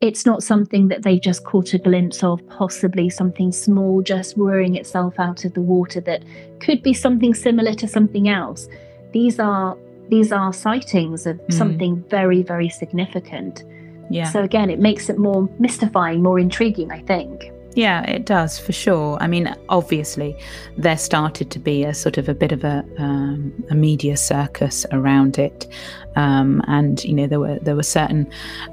it's 0.00 0.24
not 0.24 0.42
something 0.42 0.88
that 0.88 1.02
they've 1.02 1.20
just 1.20 1.44
caught 1.44 1.74
a 1.74 1.78
glimpse 1.78 2.22
of, 2.22 2.46
possibly 2.48 3.10
something 3.10 3.50
small 3.50 4.00
just 4.00 4.36
rearing 4.36 4.76
itself 4.76 5.18
out 5.18 5.44
of 5.44 5.54
the 5.54 5.60
water 5.60 6.00
that 6.02 6.22
could 6.60 6.82
be 6.82 6.94
something 6.94 7.34
similar 7.34 7.74
to 7.74 7.88
something 7.88 8.28
else. 8.28 8.68
These 9.12 9.40
are 9.40 9.76
these 10.08 10.32
are 10.32 10.52
sightings 10.52 11.26
of 11.26 11.36
mm. 11.36 11.52
something 11.52 12.02
very, 12.08 12.42
very 12.42 12.68
significant. 12.68 13.64
Yeah. 14.08 14.30
So 14.30 14.42
again, 14.42 14.70
it 14.70 14.78
makes 14.78 15.10
it 15.10 15.18
more 15.18 15.50
mystifying, 15.58 16.22
more 16.22 16.38
intriguing, 16.38 16.90
I 16.90 17.00
think. 17.02 17.52
Yeah, 17.78 18.02
it 18.10 18.24
does 18.24 18.58
for 18.58 18.72
sure. 18.72 19.18
I 19.20 19.28
mean, 19.28 19.54
obviously, 19.68 20.36
there 20.76 20.98
started 20.98 21.52
to 21.52 21.60
be 21.60 21.84
a 21.84 21.94
sort 21.94 22.18
of 22.18 22.28
a 22.28 22.34
bit 22.34 22.50
of 22.50 22.64
a, 22.64 22.84
um, 22.98 23.52
a 23.70 23.76
media 23.76 24.16
circus 24.16 24.84
around 24.90 25.38
it, 25.38 25.64
um, 26.16 26.60
and 26.66 27.04
you 27.04 27.14
know 27.14 27.28
there 27.28 27.38
were 27.38 27.56
there 27.60 27.76
were 27.76 27.84
certain 27.84 28.28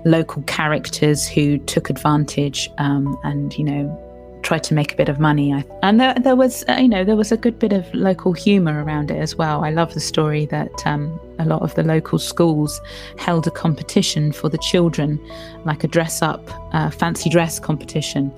local 0.06 0.41
characters 0.47 1.28
who 1.28 1.60
took 1.60 1.91
advantage 1.91 2.68
um, 2.80 3.16
and 3.24 3.56
you 3.60 3.64
know 3.64 4.01
tried 4.41 4.64
to 4.64 4.74
make 4.74 4.93
a 4.93 4.95
bit 4.95 5.10
of 5.10 5.20
money. 5.20 5.53
And 5.82 5.99
there, 5.99 6.14
there 6.16 6.36
was, 6.36 6.64
uh, 6.70 6.74
you 6.74 6.88
know, 6.88 7.03
there 7.03 7.16
was 7.16 7.32
a 7.32 7.38
good 7.38 7.58
bit 7.58 7.74
of 7.74 7.91
local 7.95 8.32
humour 8.32 8.84
around 8.84 9.10
it 9.10 9.18
as 9.18 9.36
well. 9.36 9.66
I 9.66 9.72
love 9.72 9.95
the 9.95 9.99
story 9.99 10.45
that 10.47 10.86
um, 10.86 11.20
a 11.39 11.45
lot 11.45 11.64
of 11.64 11.74
the 11.74 11.82
local 11.82 12.20
schools 12.20 12.80
held 13.18 13.47
a 13.47 13.51
competition 13.51 14.32
for 14.32 14.47
the 14.47 14.60
children, 14.60 15.20
like 15.66 15.84
a 15.84 15.88
dress 15.88 16.22
up, 16.22 16.47
uh, 16.76 16.91
fancy 16.91 17.28
dress 17.28 17.60
competition, 17.60 18.32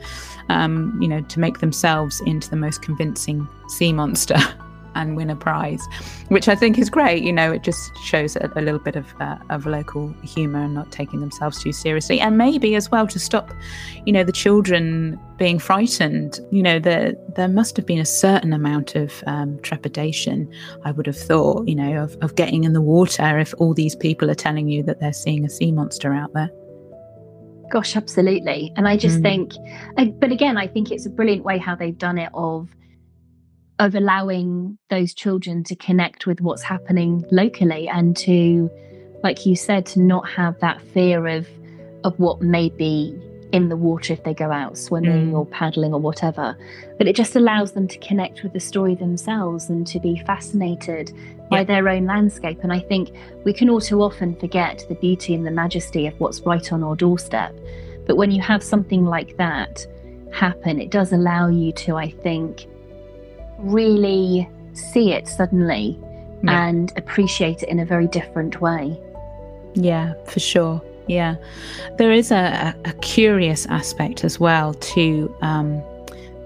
um, 0.50 0.98
you 1.02 1.08
know, 1.08 1.22
to 1.22 1.40
make 1.40 1.60
themselves 1.60 2.22
into 2.22 2.50
the 2.50 2.56
most 2.56 2.82
convincing 2.82 3.48
sea 3.70 3.94
monster. 3.94 4.38
and 4.98 5.16
win 5.16 5.30
a 5.30 5.36
prize, 5.36 5.88
which 6.30 6.48
I 6.50 6.56
think 6.56 6.78
is 6.78 6.90
great. 6.90 7.24
You 7.24 7.32
know, 7.32 7.52
it 7.52 7.64
just 7.64 7.96
shows 7.98 8.36
a, 8.36 8.52
a 8.56 8.62
little 8.62 8.80
bit 8.80 8.96
of 8.96 9.06
uh, 9.22 9.38
of 9.50 9.66
local 9.66 10.14
humour 10.24 10.64
and 10.64 10.74
not 10.74 10.92
taking 10.92 11.22
themselves 11.22 11.62
too 11.62 11.72
seriously, 11.72 12.20
and 12.20 12.38
maybe 12.38 12.76
as 12.76 12.90
well 12.92 13.08
to 13.08 13.20
stop, 13.20 13.54
you 14.06 14.12
know, 14.12 14.24
the 14.24 14.32
children 14.32 15.20
being 15.38 15.60
frightened. 15.60 16.40
You 16.52 16.64
know, 16.64 16.80
there 16.80 17.14
there 17.36 17.48
must 17.48 17.78
have 17.78 17.86
been 17.86 18.00
a 18.00 18.06
certain 18.06 18.52
amount 18.52 18.96
of 18.96 19.24
um, 19.28 19.60
trepidation. 19.60 20.52
I 20.84 20.92
would 20.92 21.06
have 21.06 21.18
thought, 21.18 21.68
you 21.68 21.76
know, 21.76 22.04
of 22.04 22.18
of 22.22 22.36
getting 22.36 22.64
in 22.64 22.74
the 22.74 22.82
water 22.82 23.38
if 23.38 23.54
all 23.60 23.74
these 23.74 23.96
people 23.96 24.30
are 24.32 24.36
telling 24.36 24.68
you 24.68 24.84
that 24.84 25.00
they're 25.00 25.14
seeing 25.14 25.46
a 25.46 25.50
sea 25.50 25.72
monster 25.72 26.14
out 26.14 26.34
there. 26.34 26.50
Gosh, 27.72 27.96
absolutely. 27.96 28.72
And 28.76 28.88
I 28.88 28.98
just 28.98 29.20
mm. 29.20 29.24
think, 29.24 30.20
but 30.20 30.32
again, 30.32 30.58
I 30.58 30.68
think 30.68 30.92
it's 30.92 31.06
a 31.06 31.10
brilliant 31.10 31.44
way 31.44 31.58
how 31.58 31.76
they've 31.76 31.98
done 31.98 32.18
it 32.18 32.30
of 32.34 32.70
of 33.80 33.94
allowing 33.94 34.78
those 34.90 35.14
children 35.14 35.64
to 35.64 35.76
connect 35.76 36.26
with 36.26 36.42
what's 36.42 36.64
happening 36.64 37.24
locally 37.30 37.88
and 37.88 38.18
to, 38.18 38.72
like 39.24 39.46
you 39.46 39.56
said, 39.56 39.86
to 39.86 40.02
not 40.02 40.28
have 40.30 40.60
that 40.62 40.82
fear 40.82 41.28
of 41.28 41.48
of 42.04 42.18
what 42.20 42.42
may 42.42 42.70
be 42.70 43.20
in 43.52 43.70
the 43.70 43.78
water 43.78 44.14
if 44.14 44.24
they 44.24 44.34
go 44.34 44.52
out 44.52 44.78
swimming 44.78 45.32
mm. 45.32 45.38
or 45.38 45.46
paddling 45.46 45.94
or 45.94 46.00
whatever. 46.00 46.58
But 46.98 47.08
it 47.08 47.16
just 47.16 47.36
allows 47.36 47.72
them 47.72 47.88
to 47.88 47.98
connect 48.00 48.44
with 48.44 48.54
the 48.54 48.60
story 48.60 48.96
themselves 48.96 49.70
and 49.70 49.88
to 49.88 50.00
be 50.00 50.22
fascinated 50.26 51.14
by 51.50 51.64
their 51.64 51.88
own 51.88 52.06
landscape. 52.06 52.60
And 52.64 52.74
I 52.74 52.80
think 52.80 53.12
we 53.46 53.54
can 53.54 53.70
all 53.70 53.80
too 53.80 54.02
often 54.02 54.36
forget 54.36 54.86
the 54.90 54.96
beauty 54.96 55.34
and 55.34 55.46
the 55.46 55.52
majesty 55.52 56.08
of 56.08 56.20
what's 56.20 56.42
right 56.42 56.74
on 56.74 56.84
our 56.84 56.96
doorstep. 56.96 57.58
But 58.06 58.18
when 58.18 58.32
you 58.32 58.42
have 58.42 58.64
something 58.64 59.06
like 59.06 59.38
that 59.38 59.86
happen, 60.32 60.80
it 60.82 60.92
does 60.92 61.14
allow 61.14 61.48
you 61.48 61.72
to, 61.74 61.96
I 61.96 62.10
think, 62.10 62.66
really 63.60 64.50
see 64.74 65.12
it 65.12 65.28
suddenly 65.28 66.00
yeah. 66.44 66.68
and 66.68 66.94
appreciate 66.98 67.64
it 67.64 67.70
in 67.70 67.80
a 67.80 67.86
very 67.86 68.08
different 68.08 68.62
way. 68.62 69.00
Yeah, 69.74 70.14
for 70.26 70.40
sure. 70.40 70.82
Yeah. 71.08 71.36
There 71.98 72.12
is 72.12 72.32
a, 72.32 72.76
a 72.86 72.94
curious 72.94 73.66
aspect 73.68 74.24
as 74.24 74.40
well 74.40 74.74
to 74.74 75.36
um, 75.42 75.82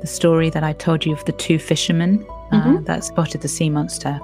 the 0.02 0.08
story 0.08 0.50
that 0.50 0.64
I 0.64 0.74
told 0.74 1.06
you 1.06 1.14
of 1.14 1.24
the 1.26 1.32
two 1.32 1.60
fishermen 1.60 2.26
uh, 2.52 2.62
mm-hmm. 2.62 2.84
that 2.86 3.04
spotted 3.04 3.42
the 3.42 3.48
sea 3.48 3.70
monster. 3.70 4.20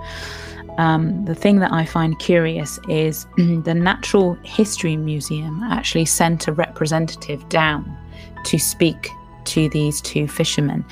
Um, 0.77 1.25
the 1.25 1.33
thing 1.33 1.59
that 1.59 1.71
I 1.71 1.85
find 1.85 2.17
curious 2.19 2.79
is 2.87 3.25
the 3.37 3.73
Natural 3.73 4.35
History 4.43 4.95
Museum 4.95 5.63
actually 5.63 6.05
sent 6.05 6.47
a 6.47 6.51
representative 6.51 7.47
down 7.49 7.97
to 8.45 8.59
speak 8.59 9.09
to 9.45 9.69
these 9.69 10.01
two 10.01 10.27
fishermen, 10.27 10.85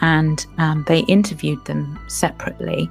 and 0.00 0.44
um, 0.58 0.84
they 0.88 1.00
interviewed 1.00 1.64
them 1.64 1.98
separately. 2.08 2.90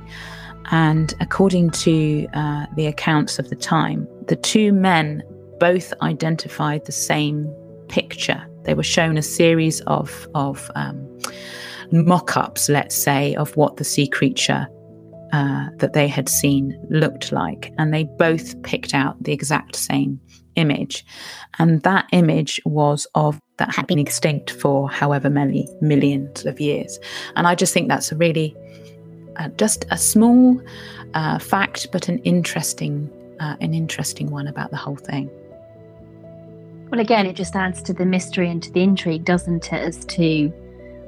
And 0.71 1.13
according 1.19 1.71
to 1.71 2.27
uh, 2.33 2.65
the 2.75 2.87
accounts 2.87 3.37
of 3.37 3.49
the 3.49 3.57
time, 3.57 4.07
the 4.27 4.37
two 4.37 4.71
men 4.71 5.21
both 5.61 5.93
identified 6.01 6.85
the 6.85 6.91
same 6.91 7.47
picture. 7.87 8.41
They 8.63 8.73
were 8.73 8.83
shown 8.97 9.17
a 9.17 9.21
series 9.21 9.81
of 9.81 10.27
of 10.33 10.71
um, 10.75 10.97
mock-ups, 11.91 12.67
let's 12.69 12.95
say, 12.95 13.35
of 13.35 13.55
what 13.55 13.77
the 13.77 13.83
sea 13.83 14.07
creature 14.07 14.67
uh, 15.33 15.67
that 15.77 15.93
they 15.93 16.07
had 16.07 16.27
seen 16.27 16.63
looked 16.89 17.31
like, 17.31 17.71
and 17.77 17.93
they 17.93 18.05
both 18.17 18.61
picked 18.63 18.93
out 18.93 19.23
the 19.23 19.33
exact 19.33 19.75
same 19.75 20.19
image. 20.55 21.05
And 21.59 21.81
that 21.83 22.05
image 22.11 22.59
was 22.65 23.07
of 23.15 23.39
that 23.57 23.73
had 23.73 23.87
been 23.87 23.99
extinct 23.99 24.51
for 24.51 24.89
however 24.89 25.29
many 25.29 25.67
millions 25.79 26.45
of 26.45 26.59
years. 26.59 26.99
And 27.35 27.47
I 27.47 27.55
just 27.55 27.73
think 27.73 27.87
that's 27.87 28.11
a 28.11 28.17
really 28.17 28.55
uh, 29.37 29.49
just 29.57 29.85
a 29.91 29.97
small 29.97 30.61
uh, 31.13 31.39
fact, 31.39 31.87
but 31.91 32.09
an 32.09 32.17
interesting 32.19 33.09
uh, 33.39 33.55
an 33.59 33.73
interesting 33.73 34.31
one 34.31 34.47
about 34.47 34.71
the 34.71 34.77
whole 34.77 34.97
thing. 35.11 35.29
Well, 36.91 36.99
again, 36.99 37.25
it 37.25 37.37
just 37.37 37.55
adds 37.55 37.81
to 37.83 37.93
the 37.93 38.05
mystery 38.05 38.49
and 38.49 38.61
to 38.63 38.71
the 38.71 38.81
intrigue, 38.81 39.23
doesn't 39.23 39.71
it? 39.71 39.73
As 39.73 40.03
to, 40.05 40.53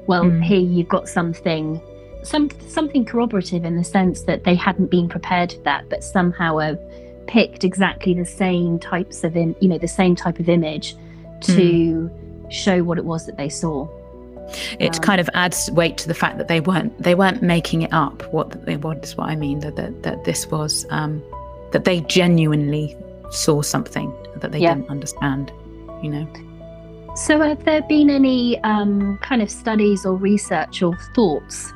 well, 0.06 0.24
mm. 0.24 0.42
here 0.42 0.58
you've 0.58 0.88
got 0.88 1.08
something 1.08 1.80
some 2.24 2.48
something 2.68 3.04
corroborative 3.04 3.64
in 3.64 3.76
the 3.76 3.84
sense 3.84 4.22
that 4.22 4.44
they 4.44 4.54
hadn't 4.54 4.90
been 4.90 5.08
prepared 5.08 5.52
for 5.52 5.60
that, 5.60 5.88
but 5.90 6.02
somehow 6.02 6.58
have 6.58 6.80
picked 7.26 7.64
exactly 7.64 8.14
the 8.14 8.24
same 8.24 8.78
types 8.78 9.24
of 9.24 9.36
in, 9.36 9.54
you 9.60 9.68
know 9.68 9.78
the 9.78 9.88
same 9.88 10.16
type 10.16 10.40
of 10.40 10.48
image 10.48 10.96
to 11.42 12.10
mm. 12.10 12.50
show 12.50 12.82
what 12.82 12.98
it 12.98 13.04
was 13.04 13.26
that 13.26 13.36
they 13.36 13.48
saw. 13.48 13.86
It 14.78 14.96
um, 14.96 15.02
kind 15.02 15.20
of 15.20 15.28
adds 15.34 15.70
weight 15.70 15.96
to 15.98 16.08
the 16.08 16.14
fact 16.14 16.38
that 16.38 16.48
they 16.48 16.60
weren't 16.60 17.00
they 17.02 17.14
weren't 17.14 17.42
making 17.42 17.82
it 17.82 17.92
up. 17.92 18.22
What 18.32 18.64
they 18.64 18.76
what 18.76 19.04
is 19.04 19.16
what 19.16 19.28
I 19.28 19.36
mean 19.36 19.60
that 19.60 19.76
that, 19.76 20.02
that 20.02 20.24
this 20.24 20.46
was 20.46 20.86
um, 20.90 21.22
that 21.72 21.84
they 21.84 22.00
genuinely 22.00 22.96
saw 23.30 23.60
something 23.62 24.12
that 24.36 24.52
they 24.52 24.60
yeah. 24.60 24.74
didn't 24.74 24.90
understand. 24.90 25.52
You 26.04 26.10
know. 26.10 27.14
So, 27.16 27.40
have 27.40 27.64
there 27.64 27.82
been 27.82 28.10
any 28.10 28.62
um, 28.64 29.18
kind 29.22 29.40
of 29.40 29.50
studies 29.50 30.04
or 30.04 30.16
research 30.16 30.82
or 30.82 30.96
thoughts 31.14 31.72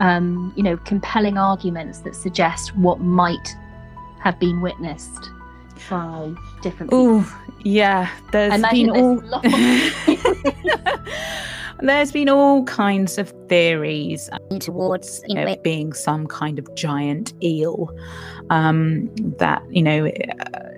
um, 0.00 0.52
you 0.56 0.62
know, 0.62 0.76
compelling 0.78 1.38
arguments 1.38 2.00
that 2.00 2.16
suggest 2.16 2.74
what 2.76 3.00
might 3.00 3.56
have 4.20 4.38
been 4.40 4.60
witnessed 4.60 5.30
by 5.88 6.34
different 6.62 6.90
people. 6.90 7.24
Oh, 7.24 7.42
yeah. 7.60 8.10
There's 8.32 8.62
been 8.70 8.90
all. 8.90 9.22
there's 11.80 12.12
been 12.12 12.28
all 12.28 12.64
kinds 12.64 13.16
of 13.16 13.32
theories 13.48 14.28
towards 14.58 15.22
you 15.26 15.34
know 15.34 15.46
it 15.46 15.62
being 15.62 15.94
some 15.94 16.26
kind 16.26 16.58
of 16.58 16.74
giant 16.74 17.32
eel 17.42 17.90
um, 18.50 19.08
that 19.38 19.62
you 19.70 19.82
know 19.82 20.06
uh, 20.06 20.69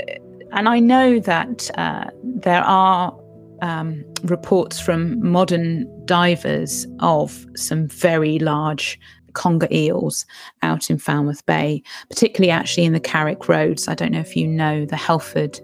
and 0.53 0.69
i 0.69 0.79
know 0.79 1.19
that 1.19 1.71
uh, 1.77 2.05
there 2.23 2.63
are 2.63 3.17
um, 3.63 4.05
reports 4.25 4.81
from 4.81 5.25
modern 5.25 5.89
divers 6.05 6.87
of 6.99 7.47
some 7.55 7.87
very 7.87 8.39
large 8.41 8.99
conger 9.35 9.69
eels 9.71 10.27
out 10.63 10.91
in 10.91 10.99
Falmouth 10.99 11.47
Bay, 11.47 11.83
particularly 12.11 12.51
actually 12.51 12.85
in 12.85 12.93
the 12.93 13.01
Carrick 13.01 13.49
Roads. 13.49 13.89
I 13.89 13.95
don't 13.95 14.11
know 14.13 14.21
if 14.21 14.37
you 14.37 14.47
know 14.47 14.85
the 14.85 14.97
Helford 14.97 15.61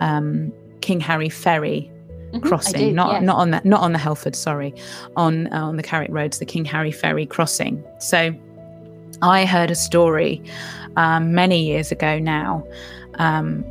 um, 0.00 0.52
King 0.80 1.00
Harry 1.00 1.28
Ferry 1.28 1.90
Mm-hmm, 2.32 2.46
crossing, 2.46 2.94
not 2.94 3.14
yes. 3.14 3.22
not 3.24 3.36
on 3.38 3.50
that, 3.50 3.64
not 3.64 3.80
on 3.80 3.92
the 3.92 3.98
Helford, 3.98 4.36
sorry, 4.36 4.72
on 5.16 5.52
uh, 5.52 5.66
on 5.66 5.76
the 5.76 5.82
Carrick 5.82 6.10
Roads, 6.12 6.38
the 6.38 6.44
King 6.44 6.64
Harry 6.64 6.92
Ferry 6.92 7.26
crossing. 7.26 7.82
So, 7.98 8.32
I 9.20 9.44
heard 9.44 9.68
a 9.68 9.74
story 9.74 10.40
um, 10.94 11.34
many 11.34 11.64
years 11.64 11.90
ago 11.90 12.20
now 12.20 12.64
um, 13.14 13.64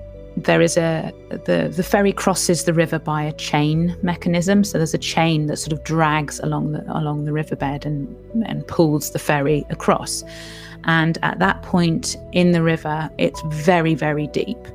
there 0.44 0.62
is 0.62 0.78
a 0.78 1.12
the 1.30 1.72
the 1.76 1.84
ferry 1.84 2.14
crosses 2.14 2.64
the 2.64 2.74
river 2.74 3.00
by 3.00 3.24
a 3.24 3.34
chain 3.34 3.96
mechanism. 4.02 4.64
So 4.64 4.78
there's 4.78 4.94
a 4.94 5.00
chain 5.00 5.48
that 5.48 5.58
sort 5.58 5.74
of 5.74 5.84
drags 5.84 6.40
along 6.40 6.72
the 6.72 6.84
along 6.98 7.26
the 7.26 7.34
riverbed 7.34 7.86
and 7.86 8.16
and 8.46 8.66
pulls 8.68 9.12
the 9.12 9.20
ferry 9.20 9.66
across. 9.70 10.24
And 10.86 11.18
at 11.24 11.40
that 11.40 11.62
point 11.62 12.16
in 12.32 12.52
the 12.52 12.64
river 12.64 13.10
it's 13.18 13.42
very 13.48 13.96
very 13.96 14.28
deep 14.28 14.68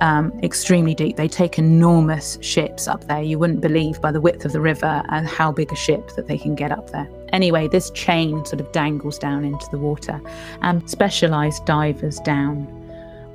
um, 0.00 0.38
extremely 0.42 0.94
deep. 0.94 1.16
They 1.16 1.28
take 1.28 1.58
enormous 1.58 2.38
ships 2.42 2.86
up 2.86 3.06
there. 3.06 3.22
You 3.22 3.38
wouldn't 3.38 3.60
believe 3.60 3.98
by 4.00 4.12
the 4.12 4.20
width 4.20 4.44
of 4.44 4.52
the 4.52 4.60
river 4.60 5.02
and 5.08 5.26
how 5.26 5.52
big 5.52 5.72
a 5.72 5.76
ship 5.76 6.10
that 6.16 6.26
they 6.26 6.36
can 6.36 6.54
get 6.54 6.70
up 6.70 6.90
there. 6.90 7.08
Anyway 7.32 7.68
this 7.68 7.90
chain 7.90 8.44
sort 8.44 8.60
of 8.60 8.70
dangles 8.72 9.18
down 9.18 9.44
into 9.44 9.66
the 9.70 9.78
water 9.78 10.20
and 10.62 10.88
specialized 10.88 11.64
divers 11.64 12.20
down 12.20 12.66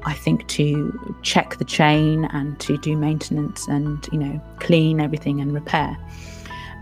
I 0.03 0.13
think 0.13 0.47
to 0.47 1.15
check 1.21 1.57
the 1.57 1.65
chain 1.65 2.25
and 2.25 2.59
to 2.61 2.77
do 2.77 2.97
maintenance 2.97 3.67
and 3.67 4.07
you 4.11 4.19
know 4.19 4.41
clean 4.59 4.99
everything 4.99 5.41
and 5.41 5.53
repair. 5.53 5.97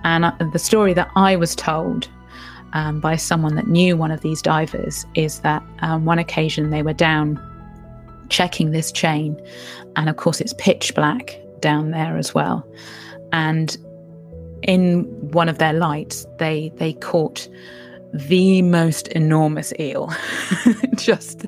And 0.04 0.26
uh, 0.26 0.32
the 0.54 0.60
story 0.60 0.94
that 0.94 1.10
I 1.16 1.36
was 1.36 1.56
told 1.56 2.08
um, 2.74 3.00
by 3.00 3.16
someone 3.16 3.56
that 3.56 3.68
knew 3.68 3.98
one 3.98 4.12
of 4.12 4.22
these 4.22 4.42
divers 4.42 5.06
is 5.16 5.40
that 5.40 5.64
um, 5.80 6.06
one 6.06 6.20
occasion 6.20 6.70
they 6.70 6.84
were 6.84 6.94
down 6.94 7.40
checking 8.30 8.72
this 8.72 8.92
chain, 8.92 9.40
and 9.96 10.10
of 10.10 10.18
course 10.18 10.40
it's 10.40 10.54
pitch 10.54 10.94
black 10.96 11.40
down 11.60 11.92
there 11.92 12.18
as 12.18 12.34
well. 12.34 12.66
And 13.32 13.78
in 14.64 15.04
one 15.32 15.50
of 15.50 15.58
their 15.58 15.74
lights, 15.74 16.26
they 16.38 16.72
they 16.76 16.94
caught 16.94 17.48
the 18.14 18.62
most 18.62 19.08
enormous 19.10 19.74
eel, 19.80 20.12
just 20.96 21.46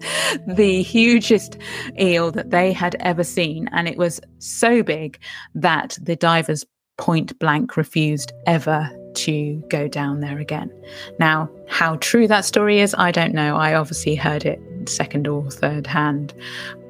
the 0.48 0.82
hugest 0.84 1.58
eel 2.00 2.32
that 2.32 2.52
they 2.52 2.72
had 2.72 2.96
ever 3.00 3.24
seen. 3.24 3.68
And 3.72 3.88
it 3.88 3.98
was 3.98 4.22
so 4.40 4.84
big 4.84 5.20
that 5.56 5.98
the 6.02 6.16
divers 6.16 6.66
point 6.98 7.38
blank 7.40 7.78
refused 7.78 8.32
ever 8.46 8.90
to 9.14 9.56
go 9.70 9.88
down 9.88 10.20
there 10.20 10.40
again. 10.40 10.72
Now, 11.20 11.50
how 11.68 11.98
true 11.98 12.28
that 12.28 12.46
story 12.46 12.80
is, 12.80 12.96
I 12.98 13.12
don't 13.12 13.34
know. 13.34 13.56
I 13.56 13.74
obviously 13.74 14.16
heard 14.16 14.46
it 14.46 14.62
second 14.88 15.28
or 15.28 15.50
third 15.50 15.88
hand, 15.88 16.34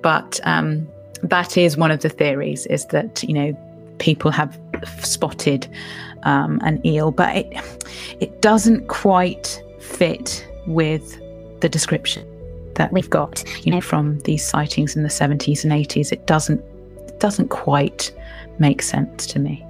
but 0.01 0.39
um, 0.43 0.87
that 1.23 1.57
is 1.57 1.77
one 1.77 1.91
of 1.91 2.01
the 2.01 2.09
theories 2.09 2.65
is 2.67 2.85
that, 2.87 3.23
you 3.23 3.33
know, 3.33 3.57
people 3.99 4.31
have 4.31 4.59
spotted 5.03 5.67
um, 6.23 6.59
an 6.63 6.85
eel, 6.85 7.11
but 7.11 7.35
it 7.35 7.53
it 8.19 8.41
doesn't 8.41 8.87
quite 8.87 9.61
fit 9.79 10.47
with 10.67 11.19
the 11.61 11.69
description 11.69 12.27
that 12.75 12.91
we've 12.91 13.09
got, 13.09 13.43
you 13.65 13.71
know, 13.71 13.81
from 13.81 14.19
these 14.19 14.45
sightings 14.45 14.95
in 14.95 15.03
the 15.03 15.09
70s 15.09 15.63
and 15.63 15.73
80s, 15.73 16.11
it 16.11 16.25
doesn't 16.25 16.61
it 17.07 17.19
doesn't 17.19 17.49
quite 17.49 18.11
make 18.59 18.81
sense 18.81 19.27
to 19.27 19.39
me. 19.39 19.65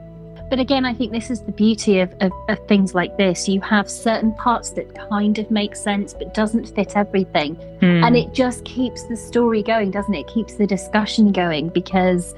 But 0.51 0.59
again, 0.59 0.83
I 0.83 0.93
think 0.93 1.13
this 1.13 1.31
is 1.31 1.41
the 1.43 1.53
beauty 1.53 2.01
of, 2.01 2.13
of, 2.19 2.33
of, 2.49 2.59
things 2.67 2.93
like 2.93 3.15
this. 3.15 3.47
You 3.47 3.61
have 3.61 3.89
certain 3.89 4.33
parts 4.33 4.71
that 4.71 4.93
kind 4.93 5.39
of 5.39 5.49
make 5.49 5.77
sense, 5.77 6.13
but 6.13 6.33
doesn't 6.33 6.75
fit 6.75 6.97
everything. 6.97 7.55
Mm. 7.79 8.05
And 8.05 8.17
it 8.17 8.33
just 8.33 8.65
keeps 8.65 9.03
the 9.03 9.15
story 9.15 9.63
going, 9.63 9.91
doesn't 9.91 10.13
it? 10.13 10.27
it? 10.27 10.27
Keeps 10.27 10.55
the 10.55 10.67
discussion 10.67 11.31
going 11.31 11.69
because 11.69 12.35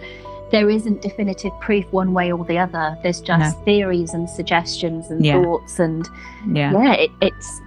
there 0.53 0.69
isn't 0.69 1.01
definitive 1.01 1.51
proof 1.59 1.83
one 1.91 2.13
way 2.13 2.31
or 2.31 2.45
the 2.45 2.59
other. 2.59 2.95
There's 3.01 3.19
just 3.19 3.57
no. 3.57 3.65
theories 3.65 4.13
and 4.13 4.29
suggestions 4.29 5.09
and 5.09 5.25
yeah. 5.25 5.41
thoughts. 5.41 5.79
And 5.79 6.07
yeah, 6.47 6.71
yeah 6.71 6.93
it, 6.93 7.11
it's 7.21 7.59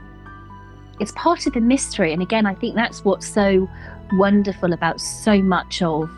it's 1.00 1.10
part 1.16 1.48
of 1.48 1.52
the 1.52 1.60
mystery. 1.60 2.12
And 2.12 2.22
again, 2.22 2.46
I 2.46 2.54
think 2.54 2.76
that's 2.76 3.04
what's 3.04 3.26
so 3.26 3.68
wonderful 4.12 4.72
about 4.72 5.00
so 5.00 5.42
much 5.42 5.82
of 5.82 6.08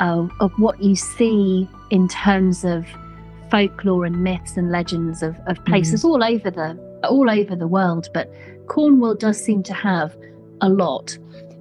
of, 0.00 0.32
of 0.40 0.50
what 0.58 0.82
you 0.82 0.96
see 0.96 1.68
in 1.90 2.08
terms 2.08 2.64
of 2.64 2.84
folklore 3.48 4.04
and 4.04 4.24
myths 4.24 4.56
and 4.56 4.72
legends 4.72 5.22
of, 5.22 5.36
of 5.46 5.64
places 5.64 6.02
mm. 6.02 6.06
all 6.06 6.24
over 6.24 6.50
the 6.50 6.76
all 7.08 7.30
over 7.30 7.54
the 7.54 7.68
world. 7.68 8.08
But 8.12 8.28
Cornwall 8.66 9.14
does 9.14 9.42
seem 9.42 9.62
to 9.62 9.74
have 9.74 10.16
a 10.60 10.68
lot. 10.68 11.16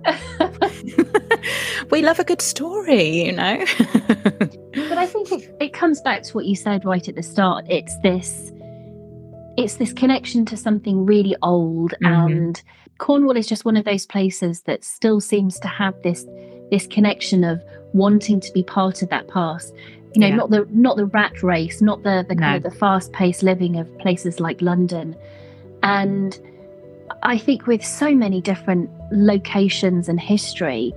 we 1.91 2.01
love 2.01 2.19
a 2.19 2.23
good 2.23 2.41
story, 2.41 3.25
you 3.25 3.31
know. 3.31 3.65
but 4.07 4.97
I 4.97 5.05
think 5.05 5.31
it, 5.31 5.55
it 5.59 5.73
comes 5.73 6.01
back 6.01 6.23
to 6.23 6.33
what 6.33 6.45
you 6.45 6.55
said 6.55 6.85
right 6.85 7.07
at 7.07 7.15
the 7.15 7.23
start. 7.23 7.65
It's 7.69 7.97
this 7.99 8.51
it's 9.55 9.75
this 9.75 9.93
connection 9.93 10.45
to 10.45 10.57
something 10.57 11.05
really 11.05 11.35
old 11.41 11.93
mm-hmm. 12.01 12.31
and 12.31 12.63
Cornwall 12.97 13.37
is 13.37 13.47
just 13.47 13.65
one 13.65 13.77
of 13.77 13.85
those 13.85 14.05
places 14.05 14.61
that 14.61 14.83
still 14.83 15.19
seems 15.19 15.59
to 15.59 15.67
have 15.67 15.93
this 16.03 16.25
this 16.71 16.87
connection 16.87 17.43
of 17.43 17.61
wanting 17.93 18.39
to 18.39 18.51
be 18.51 18.63
part 18.63 19.01
of 19.03 19.09
that 19.09 19.27
past 19.27 19.73
you 20.15 20.21
know 20.21 20.27
yeah. 20.27 20.35
not 20.35 20.49
the 20.49 20.67
not 20.71 20.97
the 20.97 21.05
rat 21.07 21.43
race 21.43 21.81
not 21.81 22.01
the 22.03 22.25
the 22.27 22.35
kind 22.35 22.55
of 22.55 22.63
the 22.63 22.77
fast 22.77 23.11
paced 23.13 23.43
living 23.43 23.77
of 23.77 23.97
places 23.99 24.39
like 24.39 24.61
london 24.61 25.15
and 25.83 26.39
i 27.23 27.37
think 27.37 27.67
with 27.67 27.83
so 27.83 28.13
many 28.13 28.41
different 28.41 28.89
locations 29.11 30.09
and 30.09 30.19
history 30.19 30.93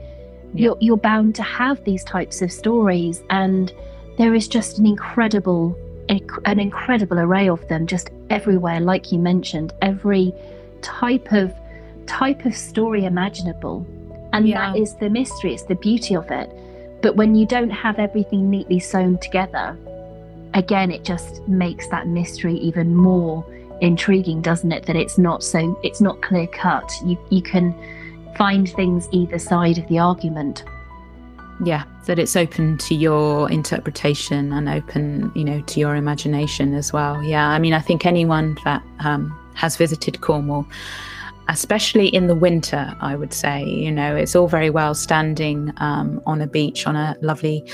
yeah. 0.54 0.66
you're 0.66 0.76
you're 0.80 0.96
bound 0.96 1.34
to 1.34 1.42
have 1.42 1.82
these 1.84 2.04
types 2.04 2.42
of 2.42 2.52
stories 2.52 3.22
and 3.30 3.72
there 4.18 4.34
is 4.34 4.48
just 4.48 4.78
an 4.78 4.86
incredible 4.86 5.76
an 6.44 6.60
incredible 6.60 7.18
array 7.18 7.48
of 7.48 7.66
them 7.68 7.86
just 7.86 8.10
everywhere 8.30 8.80
like 8.80 9.10
you 9.10 9.18
mentioned 9.18 9.72
every 9.82 10.32
type 10.82 11.32
of 11.32 11.52
type 12.06 12.44
of 12.44 12.54
story 12.54 13.04
imaginable 13.04 13.84
and 14.32 14.46
yeah. 14.46 14.72
that 14.72 14.78
is 14.78 14.94
the 14.96 15.10
mystery 15.10 15.52
it's 15.52 15.64
the 15.64 15.74
beauty 15.74 16.14
of 16.14 16.30
it 16.30 16.48
but 17.02 17.16
when 17.16 17.34
you 17.34 17.46
don't 17.46 17.70
have 17.70 17.98
everything 17.98 18.50
neatly 18.50 18.80
sewn 18.80 19.18
together, 19.18 19.76
again, 20.54 20.90
it 20.90 21.04
just 21.04 21.46
makes 21.46 21.86
that 21.88 22.08
mystery 22.08 22.54
even 22.54 22.96
more 22.96 23.46
intriguing, 23.80 24.40
doesn't 24.42 24.72
it? 24.72 24.86
That 24.86 24.96
it's 24.96 25.18
not 25.18 25.42
so, 25.42 25.78
it's 25.82 26.00
not 26.00 26.22
clear 26.22 26.46
cut. 26.46 26.90
You, 27.04 27.18
you 27.30 27.42
can 27.42 27.74
find 28.36 28.68
things 28.68 29.08
either 29.12 29.38
side 29.38 29.78
of 29.78 29.86
the 29.88 29.98
argument. 29.98 30.64
Yeah, 31.64 31.84
that 32.06 32.18
it's 32.18 32.36
open 32.36 32.76
to 32.78 32.94
your 32.94 33.50
interpretation 33.50 34.52
and 34.52 34.68
open, 34.68 35.32
you 35.34 35.44
know, 35.44 35.62
to 35.62 35.80
your 35.80 35.96
imagination 35.96 36.74
as 36.74 36.92
well. 36.92 37.22
Yeah, 37.22 37.48
I 37.48 37.58
mean, 37.58 37.72
I 37.72 37.80
think 37.80 38.04
anyone 38.04 38.58
that 38.64 38.82
um, 39.00 39.36
has 39.54 39.76
visited 39.76 40.20
Cornwall 40.20 40.66
especially 41.48 42.08
in 42.08 42.26
the 42.26 42.34
winter, 42.34 42.94
I 43.00 43.16
would 43.16 43.32
say. 43.32 43.64
You 43.64 43.92
know, 43.92 44.16
it's 44.16 44.34
all 44.34 44.48
very 44.48 44.70
well 44.70 44.94
standing 44.94 45.72
um, 45.78 46.20
on 46.26 46.40
a 46.40 46.46
beach 46.46 46.86
on 46.86 46.96
a 46.96 47.16
lovely, 47.20 47.64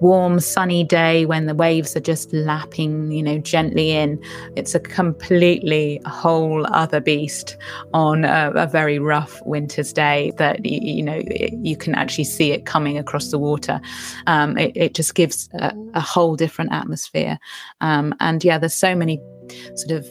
warm, 0.00 0.40
sunny 0.40 0.84
day 0.84 1.24
when 1.26 1.46
the 1.46 1.54
waves 1.54 1.96
are 1.96 2.00
just 2.00 2.32
lapping, 2.32 3.10
you 3.10 3.22
know, 3.22 3.38
gently 3.38 3.92
in. 3.92 4.22
It's 4.56 4.74
a 4.74 4.80
completely 4.80 6.00
whole 6.06 6.66
other 6.72 7.00
beast 7.00 7.56
on 7.94 8.24
a, 8.24 8.52
a 8.54 8.66
very 8.66 8.98
rough 8.98 9.40
winter's 9.44 9.92
day 9.92 10.32
that, 10.38 10.64
you 10.64 11.02
know, 11.02 11.22
you 11.62 11.76
can 11.76 11.94
actually 11.94 12.24
see 12.24 12.52
it 12.52 12.66
coming 12.66 12.98
across 12.98 13.30
the 13.30 13.38
water. 13.38 13.80
Um, 14.26 14.56
it, 14.58 14.72
it, 14.74 14.94
just 14.94 15.14
gives 15.14 15.48
a, 15.54 15.72
a, 15.94 16.00
whole 16.00 16.36
different 16.36 16.72
atmosphere. 16.72 17.38
Um, 17.80 18.14
and 18.20 18.42
yeah, 18.42 18.58
there's 18.58 18.74
so 18.74 18.94
many 18.94 19.20
sort 19.74 19.98
of 19.98 20.10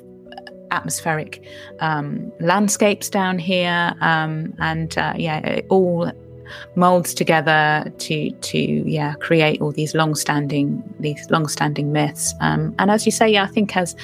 atmospheric 0.72 1.44
um, 1.80 2.32
landscapes 2.40 3.10
down 3.10 3.40
here, 3.40 3.94
um, 4.02 4.54
and 4.60 4.98
uh, 4.98 5.14
yeah, 5.16 5.62
all 5.70 6.12
molds 6.76 7.14
together 7.14 7.92
to 7.98 8.32
to 8.32 8.60
yeah 8.60 9.14
create 9.16 9.62
all 9.62 9.72
these 9.72 9.96
long-standing 9.96 10.84
these 11.00 11.30
long-standing 11.30 11.92
myths. 11.92 12.34
Um, 12.42 12.76
and 12.80 12.92
as 12.92 13.06
you 13.06 13.12
say, 13.12 13.30
yeah, 13.30 13.44
I 13.44 13.48
think 13.48 13.76
as 13.78 13.96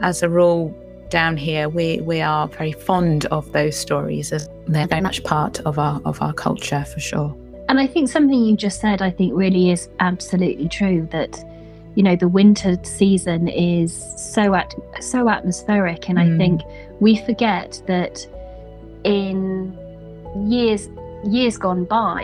as 0.00 0.22
a 0.22 0.28
rule 0.28 0.74
down 1.10 1.36
here 1.36 1.68
we 1.68 2.00
we 2.02 2.20
are 2.20 2.46
very 2.48 2.72
fond 2.72 3.26
of 3.26 3.50
those 3.52 3.76
stories 3.76 4.32
as 4.32 4.48
they're 4.68 4.86
very 4.86 5.00
much 5.00 5.22
part 5.24 5.60
of 5.60 5.78
our 5.78 6.00
of 6.04 6.22
our 6.22 6.32
culture 6.32 6.84
for 6.84 7.00
sure 7.00 7.36
and 7.68 7.80
i 7.80 7.86
think 7.86 8.08
something 8.08 8.44
you 8.44 8.56
just 8.56 8.80
said 8.80 9.02
i 9.02 9.10
think 9.10 9.32
really 9.34 9.70
is 9.70 9.88
absolutely 9.98 10.68
true 10.68 11.06
that 11.10 11.44
you 11.96 12.02
know 12.02 12.14
the 12.14 12.28
winter 12.28 12.76
season 12.84 13.48
is 13.48 13.92
so 14.16 14.54
at 14.54 14.72
so 15.00 15.28
atmospheric 15.28 16.08
and 16.08 16.16
mm. 16.16 16.34
i 16.34 16.38
think 16.38 16.62
we 17.00 17.16
forget 17.16 17.82
that 17.86 18.24
in 19.02 19.76
years 20.48 20.88
years 21.24 21.56
gone 21.56 21.84
by 21.84 22.22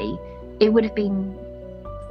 it 0.61 0.73
would 0.73 0.85
have 0.85 0.95
been 0.95 1.37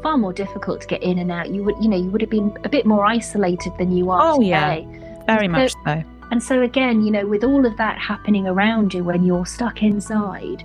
far 0.04 0.18
more 0.18 0.34
difficult 0.34 0.82
to 0.82 0.88
get 0.88 1.02
in 1.02 1.20
and 1.20 1.32
out 1.32 1.50
you 1.50 1.64
would 1.64 1.76
you 1.82 1.88
know 1.88 1.98
you 1.98 2.10
would 2.10 2.22
have 2.22 2.30
been 2.30 2.56
a 2.64 2.70
bit 2.70 2.86
more 2.86 3.06
isolated 3.06 3.74
than 3.78 3.96
you 3.96 4.10
are 4.12 4.34
oh 4.34 4.36
today. 4.36 4.48
yeah 4.50 5.26
very 5.26 5.48
so, 5.48 5.52
much 5.52 5.74
so 5.86 6.04
and 6.32 6.42
so 6.42 6.62
again 6.62 7.02
you 7.02 7.12
know 7.12 7.26
with 7.26 7.44
all 7.44 7.66
of 7.66 7.76
that 7.78 7.98
happening 7.98 8.48
around 8.48 8.94
you 8.94 9.04
when 9.04 9.24
you're 9.24 9.46
stuck 9.46 9.82
inside 9.82 10.64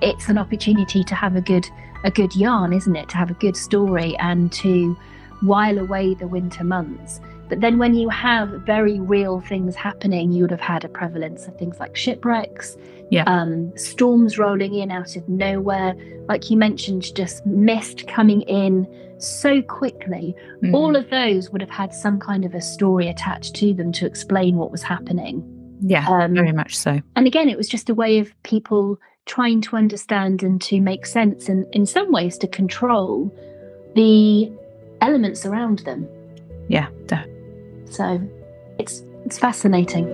it's 0.00 0.28
an 0.28 0.36
opportunity 0.36 1.04
to 1.04 1.14
have 1.14 1.36
a 1.36 1.40
good 1.40 1.68
a 2.04 2.10
good 2.10 2.34
yarn 2.34 2.72
isn't 2.72 2.96
it 2.96 3.08
to 3.08 3.16
have 3.16 3.30
a 3.30 3.34
good 3.34 3.56
story 3.56 4.16
and 4.18 4.52
to 4.52 4.96
while 5.42 5.78
away 5.78 6.14
the 6.14 6.26
winter 6.26 6.64
months. 6.64 7.20
But 7.52 7.60
then 7.60 7.76
when 7.76 7.92
you 7.92 8.08
have 8.08 8.48
very 8.64 8.98
real 8.98 9.40
things 9.40 9.76
happening, 9.76 10.32
you 10.32 10.40
would 10.40 10.50
have 10.50 10.58
had 10.62 10.86
a 10.86 10.88
prevalence 10.88 11.46
of 11.46 11.54
things 11.58 11.78
like 11.78 11.94
shipwrecks, 11.94 12.78
yeah. 13.10 13.24
um, 13.26 13.76
storms 13.76 14.38
rolling 14.38 14.74
in 14.74 14.90
out 14.90 15.16
of 15.16 15.28
nowhere, 15.28 15.94
like 16.30 16.50
you 16.50 16.56
mentioned, 16.56 17.14
just 17.14 17.44
mist 17.44 18.08
coming 18.08 18.40
in 18.40 18.86
so 19.18 19.60
quickly. 19.60 20.34
Mm. 20.62 20.72
All 20.72 20.96
of 20.96 21.10
those 21.10 21.50
would 21.50 21.60
have 21.60 21.68
had 21.68 21.92
some 21.92 22.18
kind 22.18 22.46
of 22.46 22.54
a 22.54 22.62
story 22.62 23.06
attached 23.06 23.54
to 23.56 23.74
them 23.74 23.92
to 23.92 24.06
explain 24.06 24.56
what 24.56 24.70
was 24.70 24.82
happening. 24.82 25.44
Yeah, 25.82 26.08
um, 26.08 26.32
very 26.32 26.52
much 26.52 26.74
so. 26.74 27.02
And 27.16 27.26
again, 27.26 27.50
it 27.50 27.58
was 27.58 27.68
just 27.68 27.90
a 27.90 27.94
way 27.94 28.18
of 28.18 28.32
people 28.44 28.98
trying 29.26 29.60
to 29.60 29.76
understand 29.76 30.42
and 30.42 30.58
to 30.62 30.80
make 30.80 31.04
sense 31.04 31.50
and 31.50 31.66
in 31.74 31.84
some 31.84 32.10
ways 32.12 32.38
to 32.38 32.48
control 32.48 33.30
the 33.94 34.50
elements 35.02 35.44
around 35.44 35.80
them. 35.80 36.08
Yeah. 36.68 36.88
So 37.92 38.20
it's 38.78 39.02
it's 39.26 39.38
fascinating. 39.38 40.06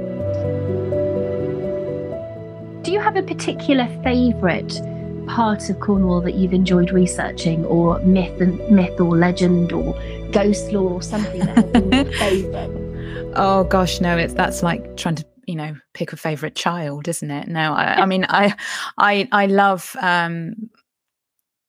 Do 2.82 2.90
you 2.90 2.98
have 2.98 3.14
a 3.14 3.22
particular 3.22 3.86
favourite 4.02 4.80
part 5.28 5.70
of 5.70 5.78
Cornwall 5.78 6.20
that 6.22 6.34
you've 6.34 6.52
enjoyed 6.52 6.90
researching, 6.90 7.64
or 7.66 8.00
myth 8.00 8.40
and 8.40 8.58
myth 8.68 9.00
or 9.00 9.16
legend 9.16 9.72
or 9.72 9.94
ghost 10.32 10.72
lore 10.72 10.94
or 10.94 11.02
something 11.02 11.38
that 11.40 11.56
has 11.56 11.64
been 11.66 11.92
your 11.92 12.12
favourite? 12.18 12.70
Oh 13.36 13.62
gosh, 13.62 14.00
no! 14.00 14.16
It's 14.16 14.34
that's 14.34 14.64
like 14.64 14.96
trying 14.96 15.14
to 15.14 15.24
you 15.46 15.54
know 15.54 15.76
pick 15.94 16.12
a 16.12 16.16
favorite 16.16 16.54
child 16.54 17.08
isn't 17.08 17.30
it 17.30 17.48
no 17.48 17.72
i, 17.72 18.02
I 18.02 18.04
mean 18.04 18.26
i 18.28 18.54
i 18.98 19.26
i 19.32 19.46
love 19.46 19.96
um 19.98 20.68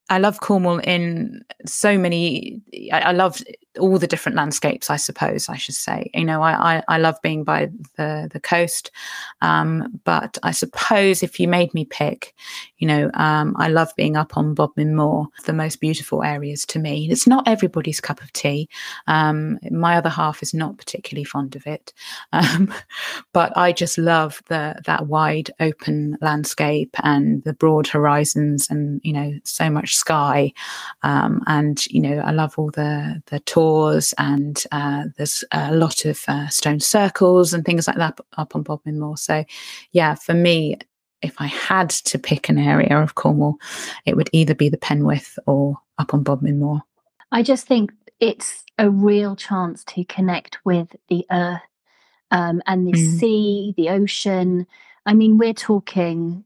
I 0.10 0.18
love 0.18 0.39
Cornwall 0.39 0.80
in 0.80 1.43
so 1.66 1.97
many. 1.97 2.62
I, 2.91 3.01
I 3.01 3.12
love 3.12 3.43
all 3.78 4.00
the 4.00 4.08
different 4.08 4.36
landscapes. 4.36 4.90
I 4.90 4.96
suppose 4.96 5.50
I 5.50 5.58
should 5.58 5.76
say. 5.76 6.10
You 6.14 6.26
know, 6.26 6.42
I 6.42 6.78
I, 6.78 6.84
I 6.88 6.98
love 6.98 7.18
being 7.22 7.44
by 7.44 7.70
the 7.98 8.30
the 8.32 8.40
coast, 8.40 8.92
um, 9.42 10.00
but 10.04 10.38
I 10.44 10.52
suppose 10.52 11.22
if 11.22 11.40
you 11.40 11.48
made 11.48 11.74
me 11.74 11.86
pick, 11.86 12.34
you 12.78 12.88
know, 12.88 13.12
um, 13.14 13.56
I 13.58 13.70
love 13.70 13.94
being 13.96 14.16
up 14.16 14.38
on 14.38 14.56
Bodmin 14.56 14.96
Moor, 14.96 15.28
the 15.46 15.54
most 15.54 15.80
beautiful 15.80 16.24
areas 16.24 16.66
to 16.68 16.80
me. 16.80 17.10
It's 17.12 17.28
not 17.28 17.48
everybody's 17.48 18.00
cup 18.00 18.22
of 18.22 18.34
tea. 18.34 18.70
Um, 19.08 19.60
my 19.70 19.96
other 19.98 20.10
half 20.10 20.42
is 20.42 20.54
not 20.54 20.78
particularly 20.78 21.26
fond 21.26 21.56
of 21.56 21.68
it, 21.68 21.94
um, 22.34 22.74
but 23.34 23.56
I 23.58 23.72
just 23.72 23.98
love 23.98 24.42
the 24.48 24.76
that 24.86 25.08
wide 25.08 25.52
open 25.60 26.18
landscape 26.22 26.96
and 27.04 27.44
the 27.44 27.54
broad 27.54 27.88
horizons, 27.88 28.70
and 28.70 29.02
you 29.04 29.14
know, 29.14 29.34
so 29.44 29.70
much 29.70 29.96
sky. 29.96 30.54
Um, 31.04 31.44
and 31.48 31.86
you 31.88 32.02
know, 32.02 32.20
I 32.20 32.32
love 32.32 32.58
all 32.58 32.72
the 32.72 33.22
the 33.28 33.40
tors, 33.60 34.14
and 34.18 34.64
uh, 34.72 35.05
there's 35.18 35.43
a 35.51 35.74
lot 35.74 36.05
of 36.05 36.24
uh, 36.28 36.47
stone 36.47 36.80
circles 36.80 37.53
and 37.53 37.66
things 37.66 37.88
like 37.88 37.97
that 37.97 38.20
up 38.38 38.55
on 38.55 38.64
Bodmin 38.64 38.99
Moor. 38.99 39.18
So, 39.18 39.43
yeah, 39.91 40.16
for 40.16 40.34
me, 40.34 40.78
if 41.22 41.36
I 41.39 41.47
had 41.47 41.89
to 41.89 42.18
pick 42.18 42.47
an 42.47 42.57
area 42.57 42.97
of 42.97 43.16
Cornwall, 43.16 43.57
it 44.05 44.16
would 44.16 44.30
either 44.32 44.55
be 44.55 44.70
the 44.70 44.78
Penwith 44.78 45.38
or 45.45 45.78
up 45.97 46.14
on 46.14 46.24
Bodmin 46.24 46.60
Moor. 46.60 46.82
I 47.32 47.43
just 47.43 47.68
think 47.68 47.91
it's 48.20 48.64
a 48.78 48.89
real 48.89 49.36
chance 49.36 49.84
to 49.86 50.05
connect 50.05 50.57
with 50.64 50.95
the 51.10 51.26
earth 51.30 51.62
um, 52.32 52.62
and 52.66 52.88
the 52.88 52.93
mm. 52.93 53.20
sea, 53.20 53.74
the 53.76 53.89
ocean. 53.89 54.66
I 55.05 55.14
mean, 55.14 55.38
we're 55.38 55.53
talking. 55.53 56.45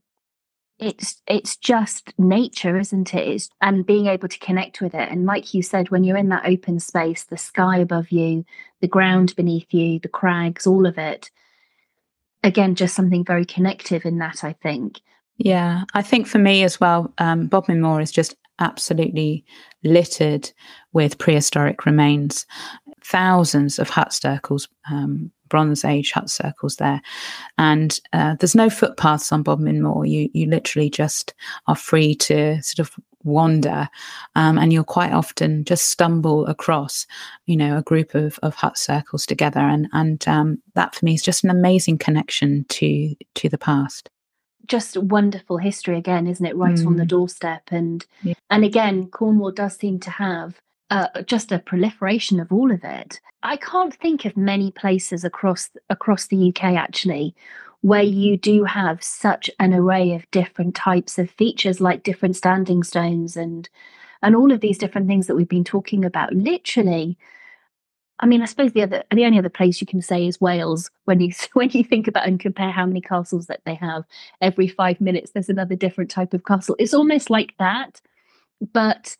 It's 0.78 1.22
it's 1.26 1.56
just 1.56 2.12
nature, 2.18 2.76
isn't 2.78 3.14
it? 3.14 3.28
It's, 3.28 3.48
and 3.60 3.86
being 3.86 4.06
able 4.06 4.28
to 4.28 4.38
connect 4.38 4.80
with 4.80 4.94
it. 4.94 5.08
And 5.10 5.24
like 5.24 5.54
you 5.54 5.62
said, 5.62 5.90
when 5.90 6.04
you're 6.04 6.16
in 6.16 6.30
that 6.30 6.46
open 6.46 6.80
space, 6.80 7.24
the 7.24 7.36
sky 7.36 7.78
above 7.78 8.10
you, 8.10 8.44
the 8.80 8.88
ground 8.88 9.36
beneath 9.36 9.72
you, 9.72 10.00
the 10.00 10.08
crags, 10.08 10.66
all 10.66 10.86
of 10.86 10.98
it. 10.98 11.30
Again, 12.42 12.74
just 12.74 12.94
something 12.94 13.24
very 13.24 13.44
connective 13.44 14.04
in 14.04 14.18
that. 14.18 14.42
I 14.42 14.52
think. 14.52 15.00
Yeah, 15.38 15.84
I 15.94 16.02
think 16.02 16.26
for 16.26 16.38
me 16.38 16.64
as 16.64 16.80
well, 16.80 17.12
um, 17.18 17.46
Bodmin 17.46 17.80
Moor 17.80 18.00
is 18.00 18.12
just 18.12 18.36
absolutely 18.60 19.44
littered 19.82 20.50
with 20.92 21.18
prehistoric 21.18 21.86
remains. 21.86 22.46
Thousands 23.04 23.78
of 23.78 23.90
hut 23.90 24.12
circles, 24.12 24.68
um, 24.90 25.30
Bronze 25.48 25.84
Age 25.84 26.12
hut 26.12 26.30
circles 26.30 26.76
there, 26.76 27.00
and 27.58 27.98
uh, 28.12 28.36
there's 28.38 28.54
no 28.54 28.70
footpaths 28.70 29.32
on 29.32 29.42
Bodmin 29.42 29.82
Moor. 29.82 30.04
You 30.04 30.28
you 30.32 30.46
literally 30.46 30.90
just 30.90 31.34
are 31.66 31.76
free 31.76 32.14
to 32.16 32.62
sort 32.62 32.86
of 32.86 32.94
wander, 33.24 33.88
um, 34.34 34.58
and 34.58 34.72
you'll 34.72 34.84
quite 34.84 35.12
often 35.12 35.64
just 35.64 35.88
stumble 35.88 36.46
across, 36.46 37.06
you 37.46 37.56
know, 37.56 37.76
a 37.76 37.82
group 37.82 38.14
of 38.14 38.38
of 38.42 38.54
hut 38.54 38.78
circles 38.78 39.26
together, 39.26 39.60
and 39.60 39.88
and 39.92 40.26
um, 40.28 40.58
that 40.74 40.94
for 40.94 41.04
me 41.04 41.14
is 41.14 41.22
just 41.22 41.44
an 41.44 41.50
amazing 41.50 41.98
connection 41.98 42.64
to 42.68 43.14
to 43.34 43.48
the 43.48 43.58
past 43.58 44.10
just 44.66 44.96
wonderful 44.96 45.58
history 45.58 45.98
again, 45.98 46.26
isn't 46.26 46.46
it? 46.46 46.56
Right 46.56 46.74
mm. 46.74 46.86
on 46.86 46.96
the 46.96 47.04
mm. 47.04 47.08
doorstep, 47.08 47.62
and 47.68 48.04
yeah. 48.22 48.34
and 48.50 48.64
again, 48.64 49.08
Cornwall 49.08 49.52
does 49.52 49.76
seem 49.76 50.00
to 50.00 50.10
have 50.10 50.60
uh, 50.94 51.22
just 51.22 51.50
a 51.50 51.58
proliferation 51.58 52.38
of 52.38 52.52
all 52.52 52.70
of 52.70 52.84
it. 52.84 53.20
I 53.42 53.56
can't 53.56 53.92
think 53.92 54.24
of 54.24 54.36
many 54.36 54.70
places 54.70 55.24
across 55.24 55.68
across 55.90 56.28
the 56.28 56.50
UK 56.50 56.74
actually 56.74 57.34
where 57.80 58.04
you 58.04 58.36
do 58.36 58.62
have 58.64 59.02
such 59.02 59.50
an 59.58 59.74
array 59.74 60.14
of 60.14 60.30
different 60.30 60.74
types 60.76 61.18
of 61.18 61.28
features, 61.30 61.80
like 61.80 62.04
different 62.04 62.36
standing 62.36 62.84
stones 62.84 63.36
and 63.36 63.68
and 64.22 64.36
all 64.36 64.52
of 64.52 64.60
these 64.60 64.78
different 64.78 65.08
things 65.08 65.26
that 65.26 65.34
we've 65.34 65.48
been 65.48 65.64
talking 65.64 66.04
about. 66.04 66.32
Literally, 66.32 67.18
I 68.20 68.26
mean, 68.26 68.40
I 68.40 68.44
suppose 68.44 68.72
the 68.72 68.82
other, 68.82 69.02
the 69.10 69.24
only 69.24 69.38
other 69.38 69.48
place 69.48 69.80
you 69.80 69.88
can 69.88 70.00
say 70.00 70.28
is 70.28 70.40
Wales. 70.40 70.92
When 71.06 71.20
you 71.20 71.32
when 71.54 71.70
you 71.70 71.82
think 71.82 72.06
about 72.06 72.28
and 72.28 72.38
compare 72.38 72.70
how 72.70 72.86
many 72.86 73.00
castles 73.00 73.48
that 73.48 73.62
they 73.66 73.74
have, 73.74 74.04
every 74.40 74.68
five 74.68 75.00
minutes 75.00 75.32
there's 75.32 75.48
another 75.48 75.74
different 75.74 76.08
type 76.08 76.34
of 76.34 76.44
castle. 76.44 76.76
It's 76.78 76.94
almost 76.94 77.30
like 77.30 77.54
that, 77.58 78.00
but 78.72 79.16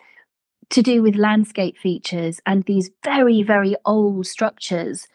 to 0.71 0.83
do 0.83 1.03
with 1.03 1.17
landscape 1.17 1.77
features 1.79 2.41
and 2.47 2.65
these 2.65 2.91
very 3.05 3.43
very 3.43 3.77
old 3.85 4.27
structures 4.27 5.07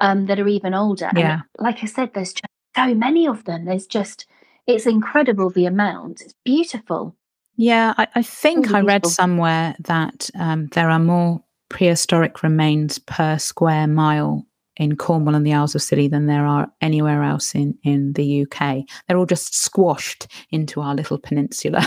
um, 0.00 0.26
that 0.26 0.38
are 0.38 0.48
even 0.48 0.74
older. 0.74 1.10
Yeah, 1.14 1.32
and 1.32 1.42
like 1.58 1.82
I 1.82 1.86
said, 1.86 2.12
there's 2.14 2.32
just 2.32 2.46
so 2.76 2.94
many 2.94 3.26
of 3.26 3.44
them. 3.44 3.64
There's 3.64 3.86
just 3.86 4.26
it's 4.66 4.86
incredible 4.86 5.50
the 5.50 5.66
amount. 5.66 6.20
It's 6.20 6.34
beautiful. 6.44 7.16
Yeah, 7.56 7.94
I, 7.96 8.08
I 8.16 8.22
think 8.22 8.72
I 8.74 8.80
read 8.80 9.06
somewhere 9.06 9.74
that 9.80 10.28
um, 10.38 10.66
there 10.72 10.90
are 10.90 10.98
more 10.98 11.42
prehistoric 11.68 12.42
remains 12.42 12.98
per 12.98 13.38
square 13.38 13.86
mile 13.86 14.46
in 14.76 14.96
Cornwall 14.96 15.34
and 15.34 15.46
the 15.46 15.54
Isles 15.54 15.74
of 15.74 15.82
Scilly 15.82 16.08
than 16.08 16.26
there 16.26 16.46
are 16.46 16.68
anywhere 16.80 17.22
else 17.22 17.54
in, 17.54 17.78
in 17.82 18.12
the 18.12 18.42
UK. 18.42 18.84
They're 19.06 19.16
all 19.16 19.26
just 19.26 19.54
squashed 19.54 20.26
into 20.50 20.80
our 20.80 20.94
little 20.94 21.18
peninsula, 21.18 21.82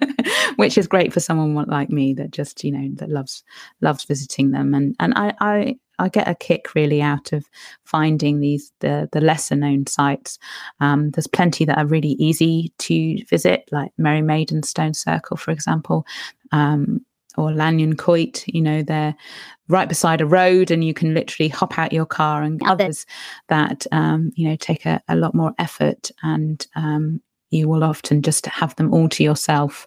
which 0.56 0.76
is 0.76 0.88
great 0.88 1.12
for 1.12 1.20
someone 1.20 1.54
like 1.66 1.90
me 1.90 2.14
that 2.14 2.30
just, 2.30 2.64
you 2.64 2.72
know, 2.72 2.88
that 2.96 3.10
loves 3.10 3.44
loves 3.80 4.04
visiting 4.04 4.50
them. 4.50 4.74
And 4.74 4.96
and 4.98 5.14
I, 5.16 5.34
I 5.40 5.76
I 5.98 6.08
get 6.08 6.28
a 6.28 6.34
kick 6.34 6.74
really 6.74 7.00
out 7.00 7.32
of 7.32 7.46
finding 7.84 8.40
these 8.40 8.72
the 8.80 9.08
the 9.12 9.20
lesser 9.20 9.56
known 9.56 9.86
sites. 9.86 10.38
Um, 10.80 11.10
there's 11.10 11.26
plenty 11.26 11.64
that 11.64 11.78
are 11.78 11.86
really 11.86 12.16
easy 12.18 12.72
to 12.78 13.24
visit, 13.26 13.68
like 13.70 13.92
Merry 13.98 14.22
Maiden 14.22 14.62
Stone 14.62 14.94
Circle, 14.94 15.36
for 15.36 15.50
example. 15.50 16.06
Um, 16.52 17.04
or 17.36 17.52
Lanyon 17.52 17.96
Quoit, 17.96 18.44
you 18.46 18.62
know, 18.62 18.82
they're 18.82 19.14
right 19.68 19.88
beside 19.88 20.20
a 20.20 20.26
road 20.26 20.70
and 20.70 20.84
you 20.84 20.94
can 20.94 21.14
literally 21.14 21.48
hop 21.48 21.78
out 21.78 21.92
your 21.92 22.06
car 22.06 22.42
and 22.42 22.62
others 22.64 23.06
that, 23.48 23.86
um, 23.92 24.30
you 24.34 24.48
know, 24.48 24.56
take 24.56 24.84
a, 24.86 25.00
a, 25.08 25.16
lot 25.16 25.34
more 25.34 25.54
effort 25.58 26.10
and 26.22 26.66
um, 26.76 27.20
you 27.50 27.68
will 27.68 27.84
often 27.84 28.20
just 28.20 28.46
have 28.46 28.76
them 28.76 28.92
all 28.92 29.08
to 29.08 29.24
yourself 29.24 29.86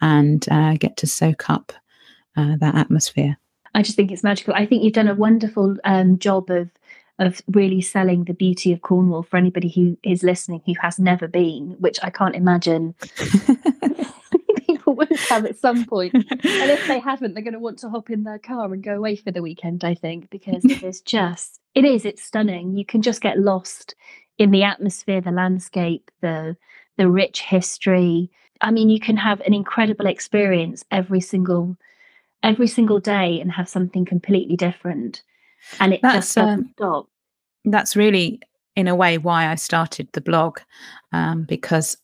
and 0.00 0.46
uh, 0.50 0.74
get 0.74 0.96
to 0.98 1.06
soak 1.06 1.48
up 1.48 1.72
uh, 2.36 2.56
that 2.58 2.74
atmosphere. 2.74 3.38
I 3.74 3.82
just 3.82 3.96
think 3.96 4.12
it's 4.12 4.22
magical. 4.22 4.54
I 4.54 4.66
think 4.66 4.84
you've 4.84 4.92
done 4.92 5.08
a 5.08 5.14
wonderful 5.14 5.76
um, 5.84 6.18
job 6.18 6.50
of 6.50 6.70
of 7.20 7.40
really 7.52 7.80
selling 7.80 8.24
the 8.24 8.34
beauty 8.34 8.72
of 8.72 8.82
Cornwall 8.82 9.22
for 9.22 9.36
anybody 9.36 9.68
who 9.68 9.96
is 10.02 10.24
listening 10.24 10.60
who 10.66 10.74
has 10.80 10.98
never 10.98 11.28
been, 11.28 11.76
which 11.78 11.98
I 12.02 12.10
can't 12.10 12.34
imagine 12.34 12.96
will 15.08 15.16
have 15.28 15.44
at 15.44 15.58
some 15.58 15.84
point. 15.84 16.14
and 16.14 16.24
if 16.42 16.86
they 16.86 16.98
haven't, 17.00 17.34
they're 17.34 17.42
going 17.42 17.54
to 17.54 17.58
want 17.58 17.78
to 17.80 17.90
hop 17.90 18.10
in 18.10 18.24
their 18.24 18.38
car 18.38 18.72
and 18.72 18.82
go 18.82 18.96
away 18.96 19.16
for 19.16 19.30
the 19.30 19.42
weekend, 19.42 19.84
I 19.84 19.94
think, 19.94 20.30
because 20.30 20.64
it 20.64 20.82
is 20.82 21.00
just, 21.04 21.60
it 21.74 21.84
is, 21.84 22.04
it's 22.04 22.22
stunning. 22.22 22.76
You 22.76 22.84
can 22.84 23.02
just 23.02 23.20
get 23.20 23.38
lost 23.38 23.94
in 24.38 24.50
the 24.50 24.64
atmosphere, 24.64 25.20
the 25.20 25.30
landscape, 25.30 26.10
the 26.20 26.56
the 26.96 27.08
rich 27.08 27.42
history. 27.42 28.30
I 28.60 28.70
mean, 28.70 28.88
you 28.88 29.00
can 29.00 29.16
have 29.16 29.40
an 29.40 29.54
incredible 29.54 30.06
experience 30.06 30.84
every 30.90 31.20
single 31.20 31.76
every 32.42 32.66
single 32.66 33.00
day 33.00 33.40
and 33.40 33.50
have 33.50 33.68
something 33.68 34.04
completely 34.04 34.56
different. 34.56 35.22
And 35.80 35.94
it 35.94 36.00
that's, 36.02 36.26
just 36.26 36.34
doesn't 36.36 36.60
um, 36.60 36.70
stop. 36.76 37.08
That's 37.64 37.96
really 37.96 38.40
in 38.76 38.86
a 38.86 38.94
way 38.94 39.18
why 39.18 39.48
I 39.48 39.54
started 39.54 40.08
the 40.12 40.20
blog 40.20 40.58
um, 41.12 41.44
because 41.44 41.96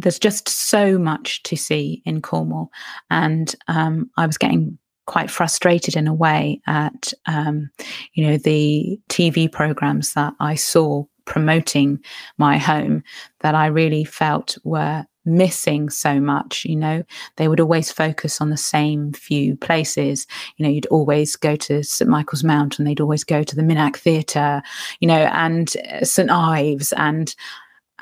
there's 0.00 0.18
just 0.18 0.48
so 0.48 0.98
much 0.98 1.42
to 1.44 1.56
see 1.56 2.02
in 2.04 2.22
Cornwall, 2.22 2.70
and 3.10 3.54
um, 3.68 4.10
I 4.16 4.26
was 4.26 4.38
getting 4.38 4.78
quite 5.06 5.30
frustrated 5.30 5.96
in 5.96 6.06
a 6.06 6.14
way 6.14 6.60
at 6.66 7.12
um, 7.26 7.70
you 8.14 8.26
know 8.26 8.36
the 8.36 8.98
TV 9.08 9.50
programs 9.50 10.14
that 10.14 10.34
I 10.40 10.54
saw 10.54 11.04
promoting 11.24 11.98
my 12.38 12.58
home 12.58 13.02
that 13.40 13.54
I 13.54 13.66
really 13.66 14.04
felt 14.04 14.56
were 14.64 15.04
missing 15.24 15.90
so 15.90 16.20
much 16.20 16.64
you 16.64 16.76
know. 16.76 17.02
They 17.36 17.48
would 17.48 17.60
always 17.60 17.92
focus 17.92 18.40
on 18.40 18.50
the 18.50 18.56
same 18.56 19.12
few 19.12 19.56
places. 19.56 20.26
You 20.56 20.64
know 20.64 20.70
you'd 20.70 20.86
always 20.86 21.36
go 21.36 21.56
to 21.56 21.82
st 21.82 22.08
michael's 22.08 22.44
mount 22.44 22.78
and 22.78 22.86
they'd 22.86 23.00
always 23.00 23.24
go 23.24 23.42
to 23.42 23.56
the 23.56 23.62
minack 23.62 23.96
theatre 23.96 24.62
you 25.00 25.08
know 25.08 25.28
and 25.32 25.76
uh, 25.92 26.04
st 26.04 26.30
ives 26.30 26.92
and 26.92 27.34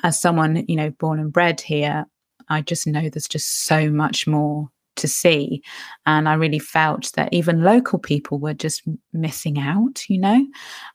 as 0.03 0.21
someone, 0.21 0.65
you 0.69 0.77
know, 0.77 0.91
born 0.91 1.19
and 1.19 1.33
bred 1.33 1.61
here, 1.61 2.07
I 2.49 2.63
just 2.63 2.87
know 2.87 3.09
there's 3.09 3.29
just 3.29 3.65
so 3.65 3.91
much 3.91 4.27
more 4.27 4.71
to 4.97 5.09
see. 5.09 5.63
And 6.07 6.29
I 6.29 6.35
really 6.35 6.59
felt 6.59 7.13
that 7.15 7.33
even 7.33 7.63
local 7.63 7.99
people 7.99 8.39
were 8.39 8.55
just 8.55 8.83
missing 9.13 9.59
out, 9.59 10.09
you 10.09 10.19
know? 10.19 10.47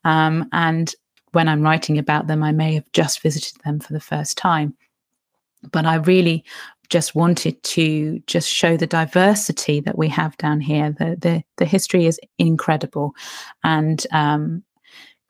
Um, 0.03 0.47
and 0.51 0.93
when 1.31 1.47
I'm 1.47 1.61
writing 1.61 1.97
about 1.97 2.27
them, 2.27 2.43
I 2.43 2.51
may 2.51 2.75
have 2.75 2.91
just 2.93 3.21
visited 3.21 3.61
them 3.63 3.79
for 3.79 3.93
the 3.93 3.99
first 3.99 4.37
time. 4.37 4.75
But 5.71 5.85
I 5.85 5.95
really 5.95 6.43
just 6.89 7.15
wanted 7.15 7.61
to 7.63 8.21
just 8.27 8.49
show 8.49 8.77
the 8.77 8.85
diversity 8.85 9.79
that 9.79 9.97
we 9.97 10.09
have 10.09 10.37
down 10.37 10.59
here. 10.59 10.91
The 10.91 11.15
the, 11.19 11.43
the 11.57 11.65
history 11.65 12.05
is 12.05 12.19
incredible, 12.37 13.15
and 13.63 14.05
um, 14.11 14.63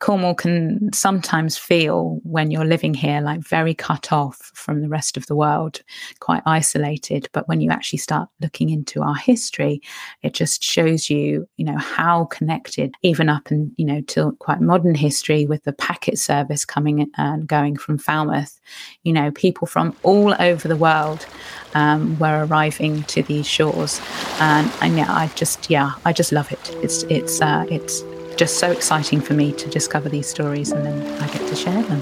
Cornwall 0.04 0.34
can 0.34 0.92
sometimes 0.92 1.56
feel 1.56 2.20
when 2.24 2.50
you're 2.50 2.66
living 2.66 2.92
here 2.92 3.22
like 3.22 3.40
very 3.40 3.72
cut 3.72 4.12
off 4.12 4.52
from 4.52 4.82
the 4.82 4.88
rest 4.90 5.16
of 5.16 5.24
the 5.28 5.34
world, 5.34 5.80
quite 6.20 6.42
isolated. 6.44 7.26
But 7.32 7.48
when 7.48 7.62
you 7.62 7.70
actually 7.70 8.00
start 8.00 8.28
looking 8.42 8.68
into 8.68 9.00
our 9.00 9.14
history, 9.14 9.80
it 10.20 10.34
just 10.34 10.62
shows 10.62 11.08
you, 11.08 11.48
you 11.56 11.64
know, 11.64 11.78
how 11.78 12.26
connected, 12.26 12.94
even 13.00 13.30
up 13.30 13.50
and, 13.50 13.72
you 13.78 13.86
know, 13.86 14.02
till 14.02 14.32
quite 14.32 14.60
modern 14.60 14.94
history 14.94 15.46
with 15.46 15.64
the 15.64 15.72
packet 15.72 16.18
service 16.18 16.66
coming 16.66 17.10
and 17.16 17.46
going 17.46 17.74
from 17.74 17.96
Falmouth, 17.96 18.60
you 19.04 19.12
know, 19.14 19.30
people 19.30 19.66
from 19.66 19.96
all 20.02 20.34
over 20.38 20.68
the 20.68 20.76
world 20.76 21.24
um, 21.72 22.18
were 22.18 22.44
arriving 22.44 23.04
to 23.04 23.22
these 23.22 23.46
shores. 23.46 24.02
And, 24.38 24.70
and 24.82 24.98
yeah, 24.98 25.10
I 25.10 25.28
just, 25.28 25.70
yeah, 25.70 25.92
I 26.04 26.12
just 26.12 26.30
love 26.30 26.52
it. 26.52 26.76
It's, 26.82 27.04
it's, 27.04 27.40
uh, 27.40 27.64
it's, 27.70 28.04
just 28.34 28.58
so 28.58 28.70
exciting 28.70 29.20
for 29.20 29.34
me 29.34 29.52
to 29.52 29.68
discover 29.70 30.08
these 30.08 30.26
stories 30.26 30.70
and 30.72 30.84
then 30.84 31.22
I 31.22 31.26
get 31.28 31.46
to 31.48 31.56
share 31.56 31.82
them. 31.82 32.00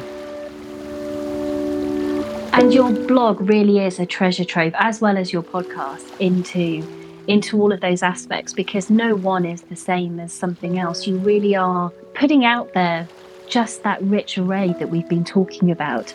And 2.55 2.73
your 2.73 2.91
blog 2.93 3.41
really 3.41 3.79
is 3.79 3.99
a 3.99 4.07
treasure 4.07 4.45
trove, 4.45 4.75
as 4.77 5.01
well 5.01 5.17
as 5.17 5.33
your 5.33 5.43
podcast, 5.43 6.05
into 6.21 6.87
into 7.29 7.61
all 7.61 7.73
of 7.73 7.81
those 7.81 8.03
aspects 8.03 8.53
because 8.53 8.91
no 8.91 9.15
one 9.15 9.45
is 9.47 9.63
the 9.63 9.77
same 9.77 10.19
as 10.19 10.33
something 10.33 10.79
else. 10.79 11.07
You 11.07 11.19
really 11.19 11.55
are 11.55 11.91
putting 12.15 12.45
out 12.45 12.73
there 12.75 13.07
just 13.49 13.85
that 13.85 14.03
rich 14.03 14.39
array 14.39 14.75
that 14.81 14.91
we've 14.91 15.09
been 15.09 15.25
talking 15.25 15.71
about. 15.71 16.13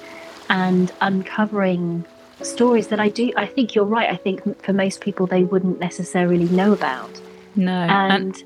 and 0.49 0.91
uncovering 1.01 2.05
stories 2.41 2.87
that 2.87 2.99
I 2.99 3.09
do. 3.09 3.31
I 3.35 3.45
think 3.45 3.75
you're 3.75 3.85
right. 3.85 4.09
I 4.09 4.15
think 4.15 4.61
for 4.63 4.73
most 4.73 5.01
people, 5.01 5.27
they 5.27 5.43
wouldn't 5.43 5.79
necessarily 5.79 6.45
know 6.45 6.73
about. 6.73 7.09
No. 7.55 7.71
And, 7.71 8.13
and 8.13 8.43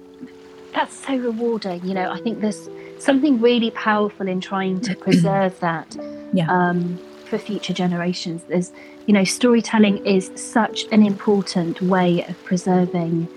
that's 0.74 0.96
so 0.96 1.16
rewarding. 1.16 1.86
You 1.86 1.94
know, 1.94 2.12
I 2.12 2.20
think 2.20 2.42
there's 2.42 2.70
something 3.00 3.42
really 3.42 3.72
powerful 3.72 4.28
in 4.28 4.42
trying 4.42 4.82
to 4.82 4.96
preserve 5.08 5.60
that 5.60 5.96
yeah. 6.34 6.48
um, 6.50 7.00
for 7.26 7.38
future 7.38 7.74
generations. 7.74 8.44
There's, 8.44 8.72
you 9.06 9.14
know, 9.14 9.24
storytelling 9.24 10.06
is 10.06 10.32
such 10.36 10.86
an 10.92 11.06
important 11.06 11.82
way 11.82 12.26
of 12.26 12.42
preserving 12.44 13.28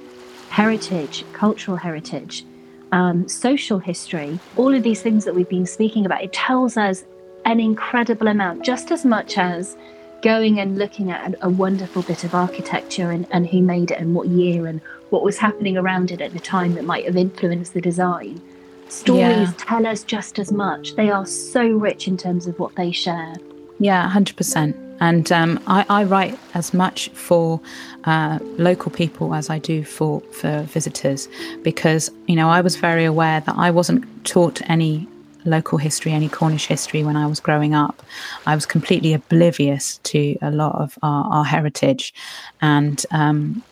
heritage, 0.50 1.24
cultural 1.32 1.76
heritage, 1.76 2.44
um, 2.92 3.28
social 3.28 3.78
history, 3.78 4.38
all 4.56 4.72
of 4.72 4.82
these 4.82 5.02
things 5.02 5.24
that 5.24 5.34
we've 5.34 5.48
been 5.48 5.66
speaking 5.66 6.06
about. 6.06 6.22
It 6.22 6.32
tells 6.32 6.76
us 6.76 7.04
an 7.44 7.60
incredible 7.60 8.28
amount, 8.28 8.64
just 8.64 8.90
as 8.90 9.04
much 9.04 9.36
as 9.36 9.76
going 10.24 10.58
and 10.58 10.78
looking 10.78 11.10
at 11.10 11.34
a 11.42 11.50
wonderful 11.50 12.00
bit 12.02 12.24
of 12.24 12.34
architecture 12.34 13.10
and, 13.10 13.26
and 13.30 13.46
who 13.46 13.60
made 13.60 13.90
it 13.90 14.00
and 14.00 14.14
what 14.14 14.26
year 14.26 14.66
and 14.66 14.80
what 15.10 15.22
was 15.22 15.36
happening 15.36 15.76
around 15.76 16.10
it 16.10 16.22
at 16.22 16.32
the 16.32 16.40
time 16.40 16.74
that 16.74 16.84
might 16.84 17.04
have 17.04 17.14
influenced 17.14 17.74
the 17.74 17.80
design. 17.80 18.40
Stories 18.88 19.20
yeah. 19.20 19.52
tell 19.58 19.86
us 19.86 20.02
just 20.02 20.38
as 20.38 20.50
much. 20.50 20.96
They 20.96 21.10
are 21.10 21.26
so 21.26 21.68
rich 21.68 22.08
in 22.08 22.16
terms 22.16 22.46
of 22.46 22.58
what 22.58 22.74
they 22.74 22.90
share. 22.90 23.34
Yeah, 23.78 24.10
100%. 24.10 24.74
And 25.00 25.30
um, 25.30 25.62
I, 25.66 25.84
I, 25.90 26.04
write 26.04 26.38
as 26.54 26.72
much 26.72 27.10
for 27.10 27.60
uh, 28.04 28.38
local 28.56 28.92
people 28.92 29.34
as 29.34 29.50
I 29.50 29.58
do 29.58 29.84
for, 29.84 30.20
for 30.32 30.62
visitors 30.62 31.28
because, 31.62 32.10
you 32.28 32.36
know, 32.36 32.48
I 32.48 32.62
was 32.62 32.76
very 32.76 33.04
aware 33.04 33.40
that 33.40 33.56
I 33.58 33.70
wasn't 33.70 34.24
taught 34.24 34.62
any 34.70 35.06
local 35.44 35.78
history, 35.78 36.12
any 36.12 36.28
Cornish 36.28 36.66
history 36.66 37.02
when 37.02 37.16
I 37.16 37.26
was 37.26 37.40
growing 37.40 37.74
up. 37.74 38.02
I 38.46 38.54
was 38.54 38.66
completely 38.66 39.12
oblivious 39.12 39.98
to 40.04 40.36
a 40.42 40.50
lot 40.50 40.74
of 40.76 40.98
our, 41.02 41.24
our 41.32 41.44
heritage. 41.44 42.14
And 42.60 43.04
um, 43.10 43.62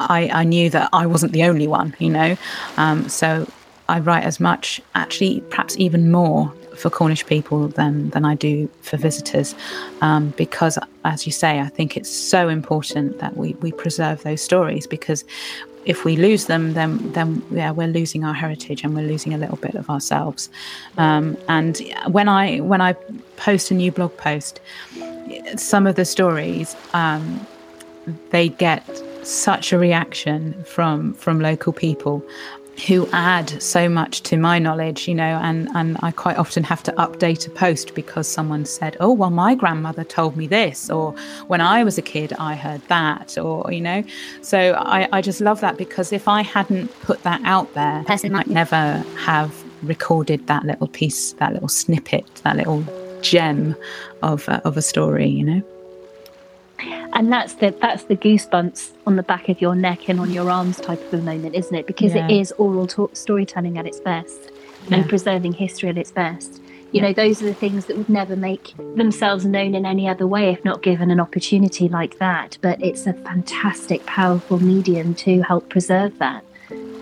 I, 0.00 0.28
I, 0.28 0.44
knew 0.44 0.70
that 0.70 0.88
I 0.92 1.06
wasn't 1.06 1.32
the 1.32 1.44
only 1.44 1.66
one, 1.66 1.94
you 1.98 2.10
know. 2.10 2.36
Um, 2.76 3.08
so 3.08 3.46
I 3.88 4.00
write 4.00 4.24
as 4.24 4.40
much, 4.40 4.80
actually, 4.94 5.40
perhaps 5.50 5.76
even 5.78 6.10
more 6.10 6.52
for 6.76 6.90
Cornish 6.90 7.24
people 7.26 7.68
than 7.68 8.10
than 8.10 8.24
I 8.24 8.34
do 8.34 8.68
for 8.82 8.96
visitors, 8.96 9.54
um, 10.00 10.30
because 10.36 10.76
as 11.04 11.24
you 11.24 11.30
say, 11.30 11.60
I 11.60 11.68
think 11.68 11.96
it's 11.96 12.10
so 12.10 12.48
important 12.48 13.20
that 13.20 13.36
we 13.36 13.54
we 13.60 13.70
preserve 13.70 14.22
those 14.24 14.42
stories 14.42 14.86
because 14.86 15.24
if 15.84 16.04
we 16.04 16.16
lose 16.16 16.46
them, 16.46 16.74
then 16.74 17.12
then 17.12 17.42
yeah, 17.50 17.70
we're 17.70 17.88
losing 17.88 18.24
our 18.24 18.34
heritage 18.34 18.84
and 18.84 18.94
we're 18.94 19.06
losing 19.06 19.34
a 19.34 19.38
little 19.38 19.56
bit 19.56 19.74
of 19.74 19.88
ourselves. 19.90 20.50
Um, 20.96 21.36
and 21.48 21.80
when 22.08 22.28
I 22.28 22.60
when 22.60 22.80
I 22.80 22.94
post 23.36 23.70
a 23.70 23.74
new 23.74 23.92
blog 23.92 24.16
post, 24.16 24.60
some 25.56 25.86
of 25.86 25.96
the 25.96 26.04
stories 26.04 26.76
um, 26.92 27.46
they 28.30 28.48
get 28.48 28.82
such 29.26 29.72
a 29.72 29.78
reaction 29.78 30.62
from 30.64 31.14
from 31.14 31.40
local 31.40 31.72
people 31.72 32.22
who 32.86 33.08
add 33.12 33.62
so 33.62 33.88
much 33.88 34.22
to 34.22 34.36
my 34.36 34.58
knowledge, 34.58 35.06
you 35.08 35.14
know, 35.14 35.40
and, 35.42 35.68
and 35.74 35.96
I 36.02 36.10
quite 36.10 36.36
often 36.36 36.64
have 36.64 36.82
to 36.84 36.92
update 36.92 37.46
a 37.46 37.50
post 37.50 37.94
because 37.94 38.28
someone 38.28 38.64
said, 38.64 38.96
Oh, 39.00 39.12
well, 39.12 39.30
my 39.30 39.54
grandmother 39.54 40.04
told 40.04 40.36
me 40.36 40.46
this, 40.46 40.90
or 40.90 41.12
when 41.46 41.60
I 41.60 41.84
was 41.84 41.98
a 41.98 42.02
kid, 42.02 42.32
I 42.38 42.54
heard 42.54 42.82
that, 42.88 43.38
or, 43.38 43.72
you 43.72 43.80
know. 43.80 44.04
So 44.42 44.74
I, 44.78 45.08
I 45.12 45.20
just 45.20 45.40
love 45.40 45.60
that 45.60 45.76
because 45.76 46.12
if 46.12 46.28
I 46.28 46.42
hadn't 46.42 46.88
put 47.00 47.22
that 47.22 47.40
out 47.44 47.72
there, 47.74 48.04
I 48.08 48.28
might 48.28 48.48
never 48.48 49.04
have 49.18 49.64
recorded 49.82 50.46
that 50.46 50.64
little 50.64 50.88
piece, 50.88 51.32
that 51.34 51.52
little 51.52 51.68
snippet, 51.68 52.26
that 52.44 52.56
little 52.56 52.84
gem 53.22 53.76
of, 54.22 54.48
uh, 54.48 54.60
of 54.64 54.76
a 54.76 54.82
story, 54.82 55.28
you 55.28 55.44
know 55.44 55.73
and 57.14 57.32
that's 57.32 57.54
the 57.54 57.74
that's 57.80 58.04
the 58.04 58.16
goosebumps 58.16 58.92
on 59.06 59.16
the 59.16 59.22
back 59.22 59.48
of 59.48 59.60
your 59.60 59.74
neck 59.74 60.08
and 60.08 60.20
on 60.20 60.30
your 60.30 60.50
arms 60.50 60.78
type 60.80 61.00
of 61.00 61.14
a 61.14 61.22
moment 61.22 61.54
isn't 61.54 61.74
it 61.74 61.86
because 61.86 62.14
yeah. 62.14 62.26
it 62.26 62.40
is 62.40 62.52
oral 62.52 62.88
storytelling 63.12 63.78
at 63.78 63.86
its 63.86 64.00
best 64.00 64.50
yeah. 64.88 64.96
and 64.96 65.08
preserving 65.08 65.52
history 65.52 65.88
at 65.88 65.98
its 65.98 66.10
best 66.10 66.60
you 66.92 67.00
know 67.00 67.12
those 67.12 67.42
are 67.42 67.46
the 67.46 67.54
things 67.54 67.86
that 67.86 67.96
would 67.96 68.08
never 68.08 68.36
make 68.36 68.74
themselves 68.96 69.44
known 69.44 69.74
in 69.74 69.84
any 69.84 70.08
other 70.08 70.26
way 70.26 70.50
if 70.50 70.64
not 70.64 70.82
given 70.82 71.10
an 71.10 71.20
opportunity 71.20 71.88
like 71.88 72.18
that 72.18 72.58
but 72.60 72.80
it's 72.82 73.06
a 73.06 73.12
fantastic 73.12 74.04
powerful 74.06 74.62
medium 74.62 75.14
to 75.14 75.42
help 75.42 75.68
preserve 75.68 76.16
that 76.18 76.44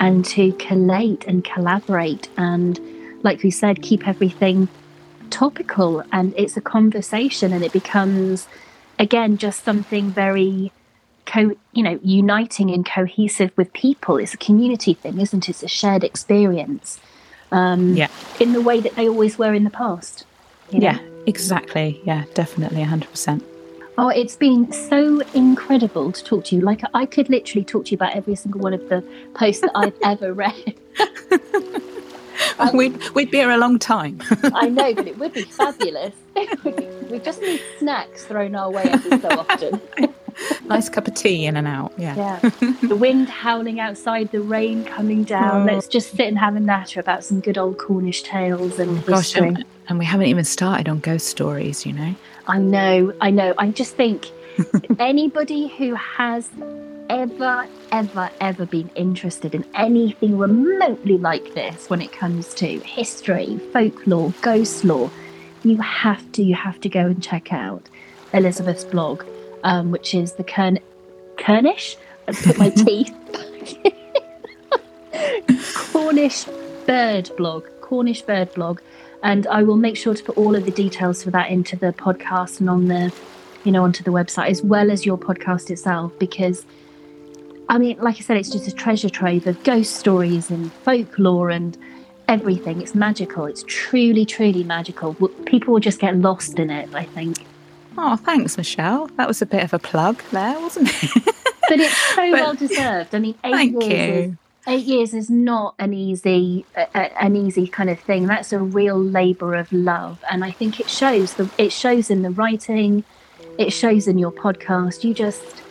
and 0.01 0.25
to 0.25 0.53
collate 0.55 1.25
and 1.27 1.45
collaborate 1.45 2.29
and 2.37 2.81
like 3.23 3.43
we 3.43 3.51
said 3.51 3.83
keep 3.83 4.07
everything 4.09 4.69
topical 5.31 6.03
and 6.13 6.35
it's 6.37 6.57
a 6.57 6.61
conversation 6.61 7.53
and 7.53 7.65
it 7.65 7.73
becomes 7.73 8.49
again 8.99 9.37
just 9.37 9.65
something 9.65 10.11
very 10.11 10.73
co 11.27 11.53
you 11.73 11.83
know 11.83 11.99
uniting 12.03 12.71
and 12.71 12.85
cohesive 12.85 13.51
with 13.57 13.73
people 13.73 14.17
it's 14.17 14.35
a 14.35 14.39
community 14.39 14.95
thing 14.95 15.21
isn't 15.21 15.49
it 15.49 15.51
it's 15.51 15.63
a 15.63 15.69
shared 15.69 16.05
experience 16.05 17.01
um 17.53 17.97
yeah 17.97 18.09
in 18.41 18.53
the 18.53 18.61
way 18.61 18.81
that 18.81 18.95
they 18.97 19.09
always 19.09 19.39
were 19.39 19.55
in 19.55 19.65
the 19.65 19.71
past 19.71 20.25
yeah 20.71 20.97
know? 20.97 21.23
exactly 21.27 22.01
yeah 22.05 22.25
definitely 22.35 22.83
100% 22.83 23.43
Oh, 23.99 24.09
it's 24.09 24.37
been 24.37 24.73
so 24.73 25.21
incredible 25.35 26.13
to 26.13 26.25
talk 26.25 26.47
to 26.47 26.57
you. 26.57 26.63
Like, 26.63 26.81
I 26.95 27.05
could 27.05 27.29
literally 27.29 27.63
talk 27.63 27.85
to 27.85 27.91
you 27.91 27.97
about 27.97 28.17
every 28.17 28.35
single 28.35 28.63
one 28.63 28.73
of 28.73 28.89
the 28.89 29.05
posts 29.35 29.61
that 29.61 29.73
I've 29.75 29.95
ever 30.03 30.33
read. 30.33 30.75
Um, 32.59 32.77
we'd, 32.77 33.11
we'd 33.11 33.31
be 33.31 33.39
here 33.39 33.51
a 33.51 33.57
long 33.57 33.79
time. 33.79 34.21
I 34.55 34.69
know, 34.69 34.95
but 34.95 35.09
it 35.09 35.19
would 35.19 35.33
be 35.33 35.43
fabulous. 35.43 36.15
we 37.11 37.19
just 37.19 37.41
need 37.41 37.61
snacks 37.79 38.25
thrown 38.25 38.55
our 38.55 38.71
way 38.71 38.83
every 38.85 39.19
so 39.21 39.29
often. 39.31 39.81
nice 40.67 40.89
cup 40.89 41.09
of 41.09 41.15
tea 41.15 41.47
in 41.47 41.57
and 41.57 41.67
out. 41.67 41.93
Yeah. 41.97 42.15
Yeah. 42.15 42.51
The 42.83 42.95
wind 42.95 43.29
howling 43.29 43.81
outside, 43.81 44.31
the 44.31 44.41
rain 44.41 44.85
coming 44.85 45.25
down. 45.25 45.63
Oh. 45.63 45.73
Let's 45.73 45.89
just 45.89 46.11
sit 46.11 46.29
and 46.29 46.39
have 46.39 46.55
a 46.55 46.61
natter 46.61 47.01
about 47.01 47.25
some 47.25 47.41
good 47.41 47.59
old 47.59 47.79
Cornish 47.79 48.23
tales 48.23 48.79
and 48.79 48.99
oh, 48.99 49.03
gosh, 49.03 49.33
history. 49.33 49.49
And, 49.49 49.65
and 49.89 49.99
we 49.99 50.05
haven't 50.05 50.27
even 50.27 50.45
started 50.45 50.89
on 50.89 51.01
ghost 51.01 51.27
stories, 51.27 51.85
you 51.85 51.95
know. 51.95 52.15
I 52.47 52.59
know, 52.59 53.13
I 53.21 53.31
know. 53.31 53.55
I 53.59 53.71
just 53.71 53.97
think 53.97 54.31
anybody 54.99 55.69
who 55.69 55.95
has 55.95 56.49
ever, 57.09 57.67
ever, 57.91 58.31
ever 58.41 58.67
been 58.67 58.91
interested 58.95 59.55
in 59.55 59.65
anything 59.75 60.39
remotely 60.39 61.19
like 61.19 61.55
this 61.55 61.89
when 61.91 62.01
it 62.01 62.13
comes 62.13 62.55
to 62.55 62.79
history, 62.81 63.59
folklore, 63.73 64.33
ghost 64.43 64.85
lore, 64.85 65.11
you 65.63 65.77
have 65.79 66.31
to, 66.33 66.43
you 66.43 66.55
have 66.55 66.81
to 66.81 66.89
go 66.89 67.07
and 67.07 67.23
check 67.23 67.53
out 67.53 67.89
Elizabeth's 68.33 68.85
blog, 68.85 69.25
um, 69.65 69.91
which 69.91 70.15
is 70.15 70.33
the 70.33 70.45
Kern- 70.45 70.79
Kernish. 71.37 71.97
I 72.29 72.33
put 72.33 72.59
my 72.59 72.71
teeth. 72.71 73.15
Cornish 75.75 76.47
bird 76.87 77.31
blog, 77.37 77.65
Cornish 77.81 78.23
bird 78.23 78.53
blog, 78.55 78.81
and 79.23 79.47
I 79.47 79.63
will 79.63 79.77
make 79.77 79.97
sure 79.97 80.15
to 80.15 80.23
put 80.23 80.37
all 80.37 80.57
of 80.57 80.65
the 80.65 80.71
details 80.71 81.23
for 81.23 81.31
that 81.31 81.51
into 81.51 81.77
the 81.77 81.93
podcast 81.93 82.61
and 82.61 82.69
on 82.69 82.89
the, 82.89 83.13
you 83.65 83.73
know, 83.73 83.85
onto 83.85 84.03
the 84.03 84.11
website 84.11 84.49
as 84.49 84.63
well 84.63 84.91
as 84.91 85.07
your 85.07 85.17
podcast 85.17 85.71
itself 85.71 86.13
because 86.19 86.65
I 87.73 87.79
mean, 87.79 87.97
like 88.01 88.17
I 88.17 88.21
said, 88.21 88.37
it's 88.37 88.51
just 88.51 88.69
a 88.69 88.71
treasure 88.71 89.09
trove 89.09 89.47
of 89.47 89.65
ghost 89.65 89.97
stories 89.97 90.51
and 90.51 90.71
folklore 90.71 91.49
and 91.49 91.79
everything. 92.29 92.83
It's 92.83 92.95
magical. 92.95 93.47
It's 93.47 93.65
truly, 93.67 94.27
truly 94.27 94.63
magical. 94.63 95.15
People 95.47 95.73
will 95.73 95.81
just 95.81 95.99
get 95.99 96.15
lost 96.19 96.59
in 96.59 96.69
it, 96.69 96.95
I 96.95 97.05
think. 97.05 97.47
Oh, 97.97 98.17
thanks, 98.17 98.59
Michelle. 98.59 99.07
That 99.17 99.27
was 99.27 99.41
a 99.41 99.47
bit 99.47 99.65
of 99.65 99.73
a 99.73 99.79
plug 99.79 100.23
there, 100.33 100.61
wasn't 100.61 100.91
it? 101.03 101.11
but 101.69 101.81
it's 101.81 101.97
so 101.97 102.31
but, 102.31 102.33
well 102.33 102.55
deserved. 102.55 103.15
I 103.15 103.19
mean, 103.21 103.37
eight 103.43 103.73
years. 103.83 104.33
Is, 104.33 104.37
eight 104.67 104.85
years 104.85 105.15
is 105.15 105.31
not 105.31 105.75
an 105.79 105.95
easy, 105.95 106.67
an 106.95 107.37
easy 107.37 107.67
kind 107.67 107.89
of 107.89 107.99
thing. 107.99 108.27
That's 108.27 108.53
a 108.53 108.59
real 108.59 109.03
labour 109.03 109.55
of 109.55 109.73
love, 109.73 110.23
and 110.31 110.45
I 110.45 110.51
think 110.51 110.79
it 110.79 110.91
shows. 110.91 111.33
The 111.35 111.49
it 111.57 111.73
shows 111.73 112.11
in 112.11 112.21
the 112.21 112.33
writing, 112.33 113.05
it 113.57 113.71
shows 113.71 114.09
in 114.09 114.19
your 114.19 114.33
podcast. 114.33 115.05
You 115.05 115.15
just 115.15 115.63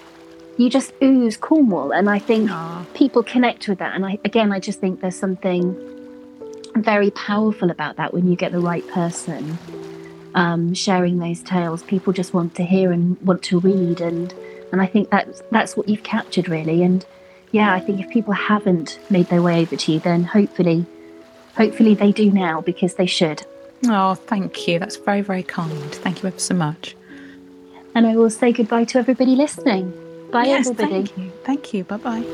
you 0.57 0.69
just 0.69 0.93
ooze 1.01 1.37
Cornwall. 1.37 1.91
And 1.91 2.09
I 2.09 2.19
think 2.19 2.49
Aww. 2.49 2.93
people 2.93 3.23
connect 3.23 3.67
with 3.67 3.79
that. 3.79 3.95
And 3.95 4.05
I, 4.05 4.19
again, 4.25 4.51
I 4.51 4.59
just 4.59 4.79
think 4.79 5.01
there's 5.01 5.15
something 5.15 5.75
very 6.75 7.11
powerful 7.11 7.69
about 7.69 7.97
that 7.97 8.13
when 8.13 8.27
you 8.27 8.35
get 8.35 8.51
the 8.51 8.59
right 8.59 8.87
person 8.89 9.57
um, 10.35 10.73
sharing 10.73 11.19
those 11.19 11.41
tales. 11.41 11.83
People 11.83 12.13
just 12.13 12.33
want 12.33 12.55
to 12.55 12.63
hear 12.63 12.91
and 12.91 13.19
want 13.21 13.43
to 13.43 13.59
read. 13.59 14.01
And, 14.01 14.33
and 14.71 14.81
I 14.81 14.85
think 14.85 15.09
that's, 15.09 15.41
that's 15.51 15.75
what 15.75 15.89
you've 15.89 16.03
captured, 16.03 16.47
really. 16.47 16.83
And 16.83 17.05
yeah, 17.51 17.73
I 17.73 17.79
think 17.79 17.99
if 17.99 18.09
people 18.09 18.33
haven't 18.33 18.99
made 19.09 19.27
their 19.27 19.41
way 19.41 19.61
over 19.61 19.75
to 19.75 19.91
you, 19.91 19.99
then 19.99 20.23
hopefully, 20.23 20.85
hopefully 21.55 21.95
they 21.95 22.11
do 22.11 22.31
now 22.31 22.61
because 22.61 22.95
they 22.95 23.05
should. 23.05 23.45
Oh, 23.87 24.13
thank 24.13 24.67
you. 24.67 24.79
That's 24.79 24.95
very, 24.97 25.21
very 25.21 25.43
kind. 25.43 25.91
Thank 25.95 26.21
you 26.21 26.27
ever 26.27 26.39
so 26.39 26.53
much. 26.53 26.95
And 27.95 28.07
I 28.07 28.15
will 28.15 28.29
say 28.29 28.53
goodbye 28.53 28.85
to 28.85 28.99
everybody 28.99 29.35
listening. 29.35 29.91
Bye, 30.31 30.45
yes, 30.45 30.71
everybody. 30.71 31.07
Thank 31.07 31.17
you. 31.17 31.33
Thank 31.43 31.73
you. 31.73 31.83
Bye 31.85 31.97
bye. 31.97 32.27